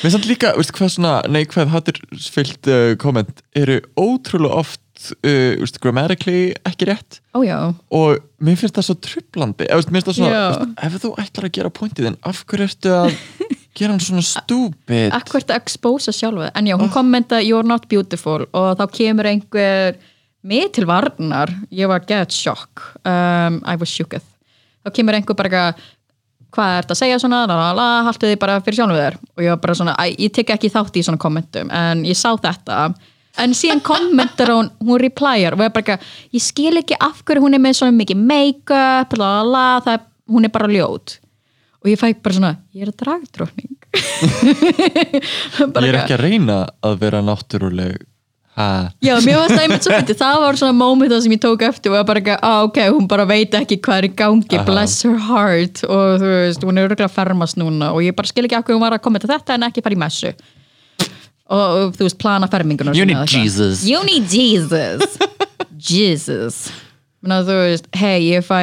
Mér 0.04 0.14
samt 0.14 0.28
líka, 0.30 0.54
veist 0.58 0.74
hvað 0.76 0.92
svona 0.94 1.16
neikvæð 1.32 1.72
hatturfyllt 1.74 2.70
uh, 2.70 2.92
komment 3.02 3.42
eru 3.58 3.80
ótrúlega 3.98 4.60
oft 4.62 4.84
uh, 5.24 5.56
veist, 5.62 5.80
grammatically 5.82 6.52
ekki 6.68 6.90
rétt. 6.92 7.22
Já, 7.46 7.72
og 7.96 8.20
mér 8.44 8.60
finnst 8.60 8.78
það 8.78 8.90
svo 8.90 8.98
trublandi 9.08 9.70
eða 9.70 9.88
mér 9.88 10.04
finnst 10.04 10.12
það 10.12 10.20
svona, 10.20 10.36
Já. 10.36 10.44
veist, 10.60 10.76
ef 10.86 11.00
þú 11.06 11.14
ætlar 11.24 11.50
að 11.50 11.56
gera 11.58 11.74
pointið 11.80 12.10
þinn, 12.10 12.20
af 12.30 12.44
hverju 12.52 12.68
ertu 12.70 12.94
að 13.00 13.18
gera 13.80 13.94
hann 13.96 14.04
svona 14.04 14.26
stúpid? 14.28 15.16
Akkvært 15.16 15.54
að 15.54 15.62
expósa 15.64 16.14
sjálfa 16.16 16.52
en 16.54 16.70
já, 16.70 16.76
hún 16.78 16.94
kommenta 16.94 17.42
you're 17.42 17.66
not 17.66 17.88
beautiful. 17.90 18.46
Og 18.52 18.70
þá 18.78 18.86
kemur 19.00 19.30
einhver 19.32 19.98
mig 20.48 20.72
til 20.76 20.88
varnar, 20.90 21.52
ég 21.74 21.90
var 21.92 22.04
get 22.08 22.34
shock 22.34 22.84
um, 23.04 23.60
I 23.66 23.76
was 23.80 23.92
shooketh. 23.92 24.28
Þá 24.86 24.94
kemur 24.96 25.18
einhver 25.18 25.38
bara 25.38 25.50
eitthvað, 25.50 25.88
hvað 26.56 26.76
ert 26.80 26.94
að 26.94 27.00
segja 27.02 27.22
svona, 27.22 27.44
la 27.50 27.58
la 27.60 27.70
la, 27.78 27.88
haltu 28.08 28.30
þið 28.30 28.42
bara 28.42 28.58
fyrir 28.64 28.80
sjálfum 28.80 29.00
þér. 29.00 29.18
Og 29.36 29.46
ég 29.46 29.54
var 29.54 29.62
bara 29.66 29.78
svona, 29.78 29.96
ég 30.10 30.34
tek 30.36 30.54
ekki 30.56 30.72
þátt 30.74 31.00
í 31.00 31.06
svona 31.06 31.22
kommentum, 31.22 31.72
en 31.76 32.06
ég 32.08 32.18
sá 32.18 32.32
þetta. 32.40 32.82
En 33.40 33.56
síðan 33.56 33.84
kommentar 33.86 34.52
hún 34.52 34.72
hún 34.84 35.00
replyar 35.00 35.56
og 35.56 35.64
ég 35.64 35.74
bara 35.76 35.84
eitthvað, 35.84 36.14
ég 36.36 36.44
skil 36.44 36.76
ekki 36.82 36.98
af 37.00 37.22
hverju 37.24 37.44
hún 37.46 37.56
er 37.56 37.64
með 37.64 37.80
svona 37.80 37.96
mikið 38.00 38.24
make-up 38.32 39.18
la 39.20 39.34
la 39.40 39.44
la, 39.48 39.66
það 39.86 39.98
er, 39.98 40.08
hún 40.34 40.48
er 40.48 40.56
bara 40.56 40.72
ljót. 40.72 41.20
Og 41.80 41.92
ég 41.92 42.00
fæk 42.00 42.24
bara 42.24 42.36
svona, 42.36 42.56
ég 42.76 42.88
er 42.88 42.96
dragdrókning 43.00 43.76
Ég 45.80 45.90
er 45.90 45.98
ekki 46.04 46.16
að 46.16 46.22
reyna 46.22 46.58
að 46.86 46.98
vera 47.02 47.22
náttúruleg. 47.26 48.04
Já, 49.00 49.14
mér 49.24 49.38
var 49.40 49.54
það 49.54 49.62
einmitt 49.64 49.86
svo 49.86 49.94
fyndið, 49.94 50.18
það 50.20 50.38
var 50.44 50.58
svona 50.60 50.76
moment 50.76 51.14
það 51.14 51.22
sem 51.24 51.34
ég 51.36 51.42
tók 51.46 51.62
eftir 51.64 51.94
og 51.94 51.96
var 51.96 52.08
bara 52.10 52.22
ekki, 52.24 52.34
ah, 52.44 52.58
ok, 52.68 52.80
hún 52.92 53.08
bara 53.12 53.26
veit 53.30 53.56
ekki 53.56 53.78
hvað 53.86 54.02
er 54.02 54.08
í 54.10 54.12
gangi, 54.20 54.58
Aha. 54.58 54.66
bless 54.68 55.06
her 55.08 55.16
heart. 55.30 55.84
Og 55.88 56.20
þú 56.20 56.32
veist, 56.34 56.66
hún 56.68 56.82
er 56.82 56.90
örgulega 56.90 57.08
að 57.08 57.16
fermast 57.16 57.60
núna 57.60 57.94
og 57.96 58.04
ég 58.04 58.18
bara 58.18 58.28
skil 58.28 58.44
ekki 58.50 58.58
af 58.60 58.66
hverju 58.68 58.80
hún 58.80 58.84
var 58.84 58.98
að 58.98 59.04
kommenta 59.06 59.30
þetta 59.32 59.56
en 59.56 59.68
ekki 59.70 59.84
fara 59.86 59.96
í 59.96 60.02
messu. 60.04 60.34
Og, 61.50 61.64
og 61.64 61.96
þú 61.96 62.06
veist, 62.10 62.20
plana 62.20 62.50
fermingunar 62.52 62.98
You 62.98 63.08
need 63.08 63.32
Jesus. 63.32 63.86
You 63.88 64.04
need 64.06 64.28
Jesus. 64.28 65.16
Jesus. 65.96 66.66
Menna, 67.24 67.40
þú 67.48 67.56
veist, 67.64 67.88
hei, 67.96 68.18
ég 68.34 68.44
fæ 68.44 68.60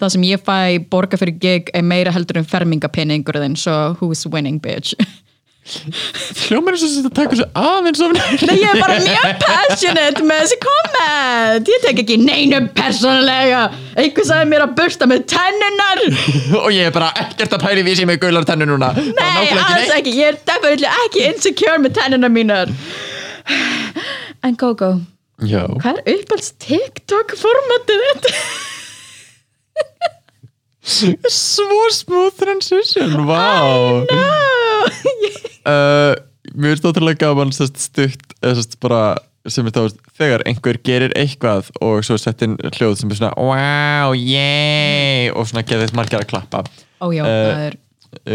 það 0.00 0.14
sem 0.16 0.24
ég 0.26 0.40
fæ 0.42 0.56
borga 0.90 1.20
fyrir 1.20 1.36
gig 1.40 1.68
er 1.76 1.84
meira 1.86 2.12
heldur 2.14 2.40
en 2.40 2.48
fermingapenningur 2.48 3.36
þinn, 3.44 3.54
so 3.60 3.94
who's 4.00 4.24
winning, 4.26 4.56
bitch 4.64 4.96
Hljómar 5.64 6.74
eins 6.76 6.82
og 6.84 6.90
þetta 6.92 7.10
tekur 7.16 7.38
svo 7.40 7.46
aðeins 7.56 8.00
of 8.04 8.12
Nei, 8.12 8.56
ég 8.60 8.66
er 8.68 8.80
bara 8.82 8.98
mjög 9.00 9.38
passionate 9.40 10.24
með 10.28 10.42
þessi 10.42 10.58
komment. 10.64 11.70
Ég 11.72 11.86
tek 11.86 12.02
ekki 12.02 12.18
neinu 12.20 12.58
persónulega. 12.76 13.62
Einhver 13.96 14.28
sagði 14.28 14.50
mér 14.50 14.66
að 14.66 14.74
bursta 14.80 15.08
með 15.08 15.24
tennunar 15.32 16.02
og 16.60 16.68
ég 16.74 16.90
er 16.90 16.94
bara 16.94 17.08
ekkert 17.22 17.56
að 17.56 17.64
pæli 17.64 17.86
vísi 17.86 18.04
með 18.08 18.20
gaular 18.26 18.44
tennu 18.48 18.68
núna. 18.68 18.92
Nei, 18.98 19.48
alls 19.56 19.94
ekki. 19.96 20.12
Ég 20.20 20.34
er 20.34 20.38
definitely 20.44 20.90
ekki 21.06 21.24
insecure 21.30 21.80
með 21.80 21.96
tennunar 22.02 22.34
mínar. 22.34 22.72
En 24.44 24.56
Já, 25.42 25.64
Hvað 25.82 25.96
er 25.98 26.20
uppáhalds 26.20 26.52
TikTok 26.62 27.32
formatið 27.40 28.04
þetta? 28.04 28.34
svo 31.32 31.80
smooth 31.90 32.36
transition, 32.38 33.16
vá. 33.26 34.04
No. 34.12 34.53
Uh, 35.68 36.14
Mér 36.52 36.74
finnst 36.74 36.84
ótrúlega 36.84 37.24
gaman 37.24 37.54
sest, 37.56 37.78
stutt 37.80 38.34
sest, 38.44 38.76
bara 38.82 39.14
sem 39.48 39.66
er 39.68 39.72
þá 39.76 39.94
þegar 40.16 40.44
einhver 40.48 40.78
gerir 40.84 41.12
eitthvað 41.16 41.70
og 41.84 42.02
svo 42.04 42.16
sett 42.20 42.42
inn 42.44 42.56
hljóð 42.76 42.98
sem 43.00 43.12
er 43.12 43.18
svona 43.18 43.32
wow, 43.36 44.12
yay 44.16 45.30
og 45.32 45.48
svona 45.48 45.64
geðið 45.68 45.96
margir 45.96 46.20
að 46.20 46.28
klappa. 46.32 46.64
Ó 47.00 47.08
já, 47.12 47.24
Eh, 47.24 47.48
það 47.48 47.64
er 47.64 47.78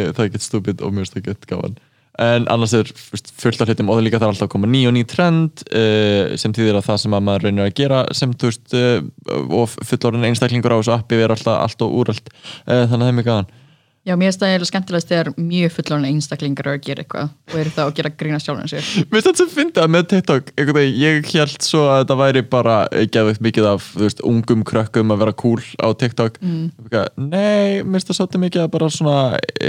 uh, 0.08 0.10
það 0.14 0.26
er 0.26 0.34
gett 0.34 0.46
stúpid 0.46 0.84
og 0.84 0.92
mér 0.94 1.06
finnst 1.06 1.18
það 1.18 1.30
gett 1.30 1.48
gaman. 1.50 1.78
En 2.20 2.50
annars 2.52 2.74
er 2.76 2.90
fullt 2.92 3.62
af 3.64 3.70
hlutum 3.70 3.90
og 3.94 4.00
það 4.00 4.06
líka 4.10 4.20
er 4.20 4.26
alltaf 4.28 4.50
að 4.50 4.52
koma 4.52 4.68
ný 4.68 4.82
og 4.90 4.96
ný 4.98 5.06
trend 5.08 5.64
uh, 5.70 6.36
sem 6.42 6.56
þýðir 6.56 6.82
að 6.82 6.90
það 6.90 7.02
sem 7.06 7.16
að 7.16 7.26
maður 7.30 7.46
reynir 7.48 7.70
að 7.70 7.78
gera 7.80 8.02
sem 8.18 8.34
þú 8.36 8.50
veist 8.50 8.76
uh, 8.76 8.98
og 9.62 9.78
fullorinn 9.88 10.28
einstaklingur 10.28 10.76
á 10.76 10.80
þessu 10.82 10.96
appi 10.98 11.22
er 11.24 11.32
alltaf 11.32 11.62
allt 11.64 11.86
og 11.86 11.96
úröld 12.02 12.28
uh, 12.34 12.84
þannig 12.90 12.98
að 12.98 13.06
það 13.06 13.12
er 13.14 13.18
mjög 13.22 13.30
gaman 13.32 13.52
Já, 14.10 14.16
mér 14.18 14.32
finnst 14.32 14.42
það 14.42 14.50
eiginlega 14.50 14.70
skemmtilegast 14.72 15.10
þegar 15.12 15.28
mjög 15.38 15.74
fullorinn 15.76 16.08
einstaklingar 16.10 16.66
eru 16.66 16.80
að 16.80 16.86
gera 16.88 17.04
eitthvað 17.04 17.28
og 17.30 17.58
eru 17.62 17.74
þá 17.76 17.82
að 17.84 17.92
gera 18.00 18.12
grína 18.22 18.40
sjálfum 18.42 18.70
sér. 18.72 18.88
Mér 19.04 19.12
finnst 19.12 19.28
þetta 19.28 19.42
sem 19.44 19.52
fyndi 19.54 19.84
að 19.84 19.92
með 19.94 20.08
TikTok 20.14 20.50
einhvern 20.56 20.80
veginn, 20.80 20.98
ég 21.04 21.30
held 21.36 21.68
svo 21.68 21.84
að 21.86 22.00
þetta 22.00 22.18
væri 22.24 22.44
bara 22.56 22.78
geðveikt 23.14 23.44
mikið 23.46 23.70
af 23.70 23.92
þú 23.92 24.08
veist, 24.08 24.24
ungum 24.32 24.66
krökkum 24.72 25.14
að 25.14 25.22
vera 25.22 25.36
cool 25.44 25.62
á 25.78 25.88
TikTok. 26.02 26.42
Mm. 26.42 26.66
Nei, 27.28 27.86
mér 27.86 28.00
finnst 28.00 28.10
það 28.10 28.20
svolítið 28.24 28.44
mikið 28.48 28.66
að 28.66 28.74
bara 28.80 28.90
svona 28.98 29.20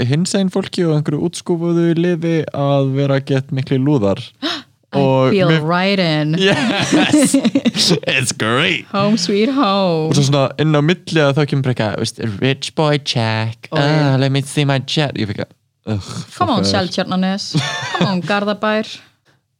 hinsegin 0.09 0.51
fólki 0.57 0.87
og 0.87 0.97
einhverju 0.97 1.29
útskúfuðu 1.29 1.87
lifi 2.01 2.35
að 2.49 2.91
vera 2.97 3.21
gett 3.21 3.53
miklu 3.53 3.77
lúðar 3.77 4.25
og 4.93 5.31
Feel 5.31 5.47
mér- 5.47 5.63
right 5.63 5.99
in. 5.99 6.35
Yes, 6.39 7.35
it's 8.15 8.31
great. 8.35 8.85
Home 8.91 9.17
sweet 9.17 9.49
home. 9.53 10.09
Og 10.11 10.15
svo 10.17 10.25
svona 10.27 10.49
inn 10.59 10.75
á 10.75 10.81
milli 10.83 11.21
að 11.23 11.37
þá 11.39 11.45
kemur 11.51 11.69
bara 11.69 11.91
eitthvað 11.95 12.41
rich 12.41 12.73
boy 12.75 12.97
check. 12.99 13.69
Oh, 13.71 13.77
uh, 13.79 13.85
yeah. 13.85 14.17
let 14.19 14.31
me 14.31 14.41
see 14.41 14.65
my 14.67 14.79
jet 14.87 15.15
ég 15.15 15.31
fikk 15.31 15.45
að 15.45 15.53
uh, 15.95 16.11
Come 16.37 16.57
on 16.59 16.67
Seltjarnanes 16.67 17.53
Come 17.97 18.09
on 18.17 18.21
Garðabær. 18.27 18.89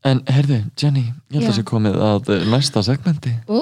En 0.01 0.23
herðu, 0.25 0.63
Jenny, 0.81 1.03
ég 1.29 1.35
held 1.35 1.43
Já. 1.43 1.45
að 1.45 1.51
það 1.51 1.57
sé 1.59 1.63
komið 1.69 1.97
að 2.01 2.29
uh, 2.33 2.45
næsta 2.49 2.81
segmenti. 2.87 3.35
Ú, 3.45 3.59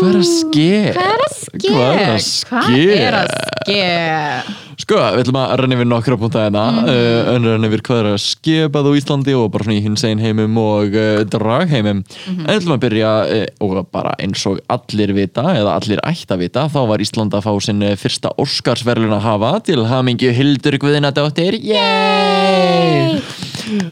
hvað 0.00 0.08
er 0.08 0.16
að 0.18 0.24
ske? 0.26 0.70
Hvað 0.96 1.12
er 1.12 1.22
að 1.22 1.36
ske? 1.36 1.70
hvað 2.50 2.96
er 2.96 3.16
að 3.20 3.30
ske? 3.62 4.67
Að? 4.88 4.94
Sko, 4.94 5.00
við 5.12 5.20
ætlum 5.26 5.36
að 5.36 5.50
renna 5.60 5.76
yfir 5.76 5.88
nokkra 5.88 6.16
púnta 6.16 6.42
hérna 6.46 6.62
Mhm. 6.72 6.86
mm. 6.88 7.28
en 7.34 7.44
renna 7.44 7.68
yfir 7.68 7.82
hvað 7.84 7.98
er 8.00 8.06
að 8.08 8.22
skipað 8.24 8.86
á 8.88 8.92
Íslandi 8.96 9.34
og 9.36 9.50
bara 9.52 9.64
svona 9.66 9.76
í 9.76 9.82
hins 9.84 10.04
einn 10.08 10.18
heimum 10.22 10.56
og 10.62 10.94
uh, 10.96 11.24
dragheimum 11.28 11.98
Mhm. 12.00 12.40
en 12.40 12.46
við 12.48 12.56
ætlum 12.62 12.76
að 12.78 12.82
byrja 12.86 13.10
uh, 13.28 13.46
og 13.66 13.90
bara 13.92 14.14
eins 14.18 14.46
og 14.48 14.60
allir 14.72 15.12
vita 15.12 15.42
eða 15.42 15.74
allir 15.76 16.00
ætti 16.08 16.32
að 16.32 16.38
vita 16.46 16.64
þá 16.72 16.78
var 16.88 16.98
Ísland 17.04 17.32
að 17.36 17.44
fá 17.44 17.52
sinn 17.60 17.84
fyrsta 18.00 18.32
Óskarsverlun 18.40 19.12
að 19.12 19.20
hafa 19.28 19.50
til 19.68 19.84
hamingju 19.84 20.32
Hildur 20.32 20.78
Guðinadóttir 20.80 21.58
Yay! 21.60 23.20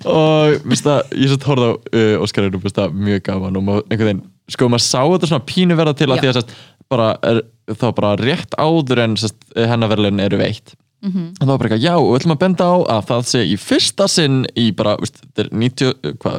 og 0.08 0.56
veist 0.64 0.86
það, 0.86 1.02
ég 1.12 1.28
svo 1.28 1.38
horfði 1.50 1.68
á 1.68 1.74
uh, 1.76 2.24
Óskarinu, 2.24 2.62
veist 2.64 2.78
það, 2.78 2.96
mjög 2.96 3.22
gaman 3.28 3.58
og 3.60 3.66
maður, 3.66 3.84
einhvern 3.90 4.08
veginn, 4.08 4.24
sko 4.48 4.68
maður 4.72 4.86
sá 4.86 5.02
þetta 5.04 5.28
svona 5.28 5.44
pínu 5.50 5.76
verða 5.76 5.94
til 5.98 6.08
að 6.08 6.16
Já. 6.16 6.22
því 6.24 6.30
að 6.32 6.36
sest, 6.40 6.56
bara 6.88 7.08
er, 7.26 7.42
þá 7.76 7.86
bara 7.98 8.14
rétt 8.20 8.56
áður 8.62 9.02
en 9.04 9.16
sest, 9.20 9.36
hennaverlun 9.58 10.22
eru 10.24 10.40
veitt 10.40 10.72
Mhm. 11.06 11.24
og 11.38 11.46
þá 11.46 11.50
var 11.52 11.58
bara 11.58 11.68
eitthvað, 11.68 11.84
já, 11.86 11.94
við 12.02 12.18
ætlum 12.18 12.34
að 12.34 12.42
benda 12.42 12.66
á 12.66 12.76
að 12.96 13.06
það 13.10 13.24
sé 13.30 13.40
í 13.46 13.56
fyrsta 13.62 14.08
sinn 14.10 14.38
í 14.58 14.66
bara, 14.74 14.96
veist, 14.98 15.20
þetta 15.22 15.44
er 15.44 15.50
90, 15.62 15.94
hvað, 16.24 16.38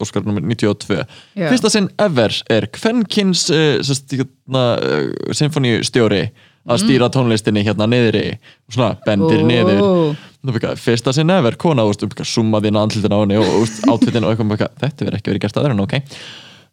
Óskar 0.00 0.24
nummer 0.24 0.40
92 0.42 1.04
Já. 1.36 1.48
fyrsta 1.50 1.70
sinn 1.70 1.88
ever 1.98 2.32
er 2.50 2.66
kvenkins 2.72 3.46
uh, 3.52 3.82
sest, 3.84 4.08
hérna, 4.16 4.64
uh, 4.80 5.32
sinfonistjóri 5.36 6.30
að 6.66 6.82
stýra 6.82 7.08
tónlistinni 7.14 7.62
hérna 7.62 7.86
niðri. 7.86 8.24
Og 8.66 8.74
svona 8.74 8.96
bendir 9.06 9.44
Ó. 9.44 9.46
niður. 9.46 10.74
Fyrsta 10.80 11.12
sinn 11.14 11.30
ever 11.30 11.54
kona 11.60 11.84
og 11.86 11.94
summaði 12.26 12.72
inn 12.72 12.80
á 12.80 12.82
henni 12.86 13.38
og, 13.38 13.70
átvitin 13.86 14.26
og 14.26 14.34
eitthvað 14.34 14.66
þetta 14.80 15.06
verður 15.06 15.18
ekki 15.20 15.32
verið 15.32 15.44
gert 15.46 15.60
aður 15.60 15.76
en 15.76 15.84
ok. 15.84 15.96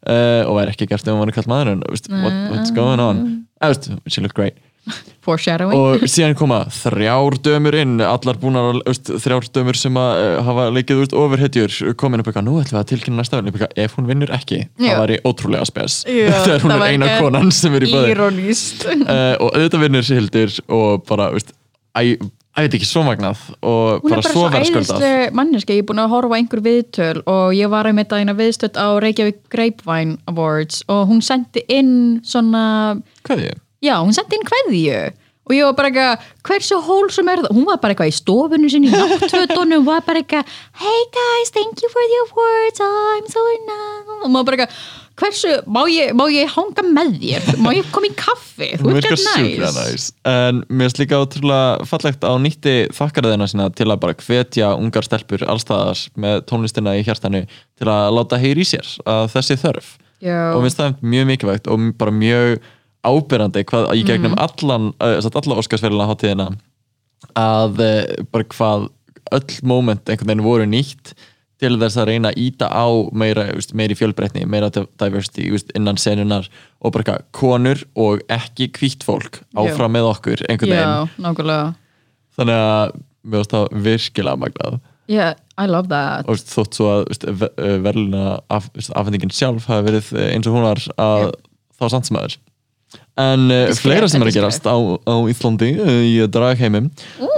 Uh, 0.04 0.42
og 0.48 0.58
verður 0.58 0.74
ekki 0.74 0.88
gert 0.90 1.06
ef 1.06 1.14
hann 1.14 1.22
var 1.22 1.32
kallt 1.32 1.48
maður 1.48 1.72
en 1.76 1.84
veist, 1.88 2.10
what, 2.10 2.40
what's 2.52 2.74
going 2.74 3.00
on? 3.00 3.22
Eða, 3.62 3.72
veist, 3.72 3.90
she 4.08 4.20
looked 4.24 4.36
great 4.36 4.58
Foreshadowing. 5.24 5.78
Og 5.78 6.04
síðan 6.10 6.36
koma 6.36 6.60
þrjár 6.74 7.38
dömur 7.44 7.76
inn 7.80 7.96
allar 8.04 8.36
búnar, 8.40 8.80
veist, 8.84 9.08
þrjár 9.24 9.48
dömur 9.56 9.78
sem 9.80 9.96
að 9.96 10.20
uh, 10.20 10.36
hafa 10.44 10.66
leikið 10.74 11.02
út 11.06 11.16
overhetjur 11.22 11.96
komin 12.00 12.20
upp 12.20 12.28
eitthvað, 12.28 12.46
nú 12.50 12.58
ætlum 12.60 12.76
við 12.76 12.82
að 12.82 12.90
tilkynna 12.92 13.22
næsta 13.22 13.40
eitthvað, 13.40 13.74
ef 13.86 13.96
hún 13.96 14.10
vinnur 14.10 14.34
ekki, 14.36 14.60
Já. 14.76 14.90
það 14.90 15.00
væri 15.00 15.18
ótrúlega 15.24 15.70
spes. 15.70 15.98
Þegar 16.44 16.64
hún 16.66 16.76
er 16.76 16.84
var 16.84 16.92
eina 16.92 17.10
ekki 17.10 17.24
konan 17.24 17.52
sem 17.56 17.78
er 17.78 17.88
í 17.88 17.90
bæði 17.94 18.14
Íróníst 18.14 18.86
uh, 18.92 19.10
og 19.42 19.50
auðvitað 19.50 19.84
vinnur 19.86 20.14
Hildur 20.20 20.56
og 20.76 21.08
bara, 21.08 21.30
veist, 21.32 21.56
æ, 21.96 22.04
æ, 22.20 22.60
veit 22.60 22.76
ekki, 22.76 22.92
svo 22.92 23.06
magnað 23.08 23.48
og 23.64 24.04
Hún 24.04 24.12
er 24.12 24.20
bara 24.20 24.20
bara 24.20 24.28
svo 24.28 24.44
svo 24.44 24.60
æðislega 24.60 25.32
manneski, 25.40 25.80
ég 25.80 25.86
er 25.86 25.88
búin 25.88 26.04
að 26.04 26.12
horfa 26.18 26.36
einhver 26.36 26.64
viðtöl 26.68 27.24
og 27.24 27.56
ég 27.56 27.72
var 27.72 27.88
einmitt 27.88 28.12
að 28.12 28.26
eina 28.26 28.36
viðstöld 28.36 28.76
á 28.76 29.00
Reykjavík 29.00 29.40
Grapevine 29.48 30.20
Awards 30.28 30.84
og 30.92 31.06
hún 31.08 31.24
sendi 31.24 31.64
inn 31.72 32.20
svona, 32.28 33.00
hvað 33.24 33.48
ég? 33.48 33.63
Já, 33.84 33.98
hún 34.00 34.16
sendi 34.16 34.40
inn 34.40 34.48
kveðju 34.48 35.04
og 35.44 35.52
ég 35.52 35.66
var 35.68 35.74
bara 35.76 35.90
eitthvað, 35.90 36.28
hversu 36.48 36.76
hólsum 36.86 37.28
er 37.28 37.42
það? 37.44 37.52
Hún 37.52 37.66
var 37.68 37.80
bara 37.82 37.92
eitthvað 37.92 38.10
í 38.10 38.16
stofunum 38.16 38.70
sinni 38.72 38.88
í 38.88 38.96
náttfötunum, 38.96 39.84
var 39.84 40.04
bara 40.06 40.22
eitthvað 40.22 40.52
Hey 40.80 41.00
guys, 41.12 41.52
thank 41.52 41.82
you 41.84 41.90
for 41.92 42.04
the 42.08 42.20
awards, 42.24 42.80
I'm 42.80 43.26
so 43.28 43.42
now 43.68 44.22
og 44.24 44.30
maður 44.32 44.46
bara 44.48 44.56
eitthvað, 44.56 44.78
hversu, 45.20 45.50
má 45.68 45.82
ég, 45.92 46.14
má 46.16 46.24
ég 46.32 46.54
hanga 46.54 46.84
með 46.88 47.10
þér? 47.20 47.48
Má 47.60 47.68
ég 47.76 47.90
koma 47.92 48.08
í 48.08 48.14
kaffi? 48.16 48.70
Þú 48.80 48.88
Hún 48.88 48.96
virkar 48.96 49.20
næs 49.20 49.76
næs 49.76 50.06
en 50.30 50.62
mér 50.70 50.88
finnst 50.88 51.02
líka 51.02 51.20
ótrúlega 51.20 51.88
fallegt 51.90 52.24
á 52.24 52.32
nýtti 52.40 52.74
þakkarðina 52.96 53.48
sína 53.52 53.68
til 53.76 53.90
að 53.90 54.00
bara 54.06 54.16
hvetja 54.24 54.70
ungar 54.78 55.04
stelpur 55.04 55.44
allstaðar 55.44 56.06
með 56.24 56.40
tónlistina 56.48 56.96
í 56.96 57.04
hjartanu 57.04 57.44
til 57.50 57.90
að 57.92 58.16
láta 58.16 58.40
heyri 58.40 58.64
í 58.64 58.70
sér 58.72 58.88
að 59.04 59.28
þessi 59.36 59.58
þörf 59.60 59.92
Já. 60.24 60.54
og 60.54 60.62
mér 60.62 60.70
finnst 60.70 60.80
það 60.80 61.04
mjög 61.12 61.30
mikilvægt 61.34 61.68
og 61.68 61.86
bara 62.00 62.16
mjög 62.16 62.64
ábyrrandi 63.04 63.64
hvað 63.68 63.92
í 63.98 64.04
gegnum 64.08 64.36
allan 64.40 64.92
uh, 64.98 65.18
alla 65.20 65.60
Óskarsverðina 65.60 66.08
hátíðina 66.10 66.48
að 67.38 67.80
bara 68.32 68.50
hvað 68.52 68.88
öll 69.34 69.60
moment 69.66 70.08
einhvern 70.08 70.30
veginn 70.30 70.44
voru 70.44 70.66
nýtt 70.68 71.14
til 71.62 71.76
þess 71.80 71.98
að 72.00 72.08
reyna 72.10 72.32
að 72.32 72.40
íta 72.44 72.68
á 72.68 72.86
meira, 73.16 73.46
meiri 73.76 73.96
fjölbreytni, 73.98 74.44
meira 74.50 74.70
diversity 74.74 75.46
innan 75.76 75.98
senunar 76.00 76.48
og 76.80 76.94
bara 76.94 77.04
eitthvað, 77.04 77.28
konur 77.36 77.84
og 77.94 78.24
ekki 78.32 78.68
hvítt 78.74 79.06
fólk 79.06 79.40
áfram 79.56 79.94
með 79.94 80.10
okkur 80.10 80.44
einhvern 80.48 80.74
veginn. 80.74 80.90
Já, 80.90 81.60
þannig 82.34 82.64
að 82.64 82.96
mér 83.24 83.38
finnst 83.38 83.54
það 83.54 83.78
virkilega 83.86 84.42
magnað. 84.42 84.80
Yeah, 85.06 85.36
I 85.60 85.68
love 85.68 85.90
that. 85.92 86.28
Og 86.28 86.40
þótt 86.40 86.76
svo 86.76 86.90
að 86.90 87.40
verðluna 87.84 88.38
af, 88.52 88.70
afhendingin 88.96 89.32
sjálf 89.34 89.68
hafi 89.68 89.88
verið 89.90 90.10
eins 90.30 90.48
og 90.48 90.56
hún 90.56 90.66
var 90.66 90.82
að 90.96 91.30
þá 91.78 91.86
samt 91.92 92.08
sem 92.10 92.18
aður 92.18 92.38
en 93.20 93.44
uh, 93.54 93.68
fleira 93.78 94.08
sem 94.10 94.22
er 94.22 94.26
að 94.26 94.32
er 94.32 94.36
gerast 94.40 94.64
á, 94.66 94.74
á 94.74 95.14
Íslandi 95.30 95.68
uh, 95.78 96.00
í 96.02 96.14
dragheimum 96.34 96.88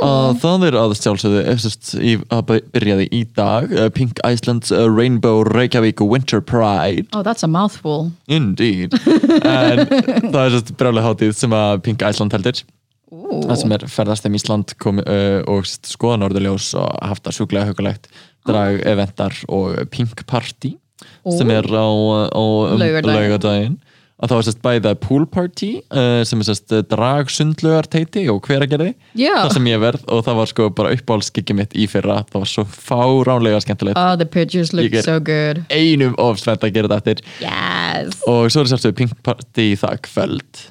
að 0.05 0.39
það 0.41 0.65
er 0.71 0.79
að 0.81 0.95
sjálfsögðu 1.01 1.43
eftir 1.53 2.01
í, 2.01 2.15
að 2.33 2.43
by- 2.49 2.63
byrjaði 2.77 3.09
í 3.13 3.21
dag 3.37 3.75
uh, 3.77 3.89
Pink 3.93 4.23
Iceland's 4.25 4.73
uh, 4.73 4.87
Rainbow 4.89 5.43
Reykjavík 5.49 6.01
Winter 6.01 6.41
Pride. 6.41 7.07
Oh, 7.13 7.23
that's 7.27 7.45
a 7.45 7.51
mouthful. 7.51 8.11
Indeed. 8.29 8.97
En 9.47 9.85
það 10.33 10.41
er 10.43 10.55
sérst 10.57 10.73
brjálega 10.81 11.11
hátíð 11.11 11.37
sem 11.37 11.53
að 11.57 11.83
Pink 11.85 12.03
Iceland 12.09 12.35
heldur. 12.37 12.63
Það 13.07 13.59
sem 13.61 13.73
er 13.77 13.85
ferðast 13.91 14.25
um 14.27 14.35
Ísland 14.39 14.73
kom, 14.83 14.99
uh, 15.05 15.41
og 15.53 15.69
skoða 15.69 16.23
norðurljós 16.25 16.73
og 16.81 16.89
haft 17.07 17.27
það 17.29 17.37
sjúklega 17.39 17.69
hugulegt 17.71 18.09
drag 18.47 18.81
eventar 18.87 19.37
og 19.53 19.77
Pink 19.93 20.25
Party 20.31 20.75
sem 21.37 21.51
er 21.53 21.67
á, 21.69 21.87
á 22.33 22.43
um, 22.43 22.79
Laugardaginn. 22.81 23.77
Að 24.17 24.31
það 24.31 24.39
var 24.39 24.47
sérst 24.47 24.61
bæði 24.65 24.91
að 24.91 25.01
pool 25.05 25.25
party 25.29 25.71
uh, 25.93 26.21
sem 26.27 26.41
er 26.41 26.49
sérst 26.49 26.75
drag 26.91 27.33
sundlugar 27.33 27.89
teiti 27.93 28.25
og 28.33 28.41
hveragerði. 28.49 28.95
Já. 29.19 29.35
það 29.43 29.57
sem 29.59 29.69
ég 29.69 29.83
verð 29.83 30.07
og 30.13 30.23
það 30.27 30.39
var 30.41 30.53
sko 30.53 30.69
bara 30.79 30.93
uppáhaldskikki 30.97 31.57
mitt 31.59 31.77
í 31.77 31.89
fyrra. 31.91 32.23
Það 32.31 32.45
var 32.45 32.53
svo 32.53 32.65
fáránlega 32.73 33.61
skemmtilegt. 33.65 34.01
Oh, 34.01 34.15
the 34.17 34.29
pictures 34.29 34.73
look 34.77 34.97
so 35.05 35.19
good. 35.21 35.65
einum 35.69 36.17
of 36.23 36.41
spennt 36.41 36.65
að 36.65 36.79
gera 36.79 36.93
þetta 36.95 37.03
eftir. 37.03 37.21
Yes. 37.45 38.17
Og 38.25 38.49
svo 38.53 38.65
er 38.65 38.73
sjálfsögðu 38.73 38.99
Pink 39.03 39.21
Party 39.27 39.71
í 39.75 39.77
það 39.81 40.01
kvöld. 40.09 40.65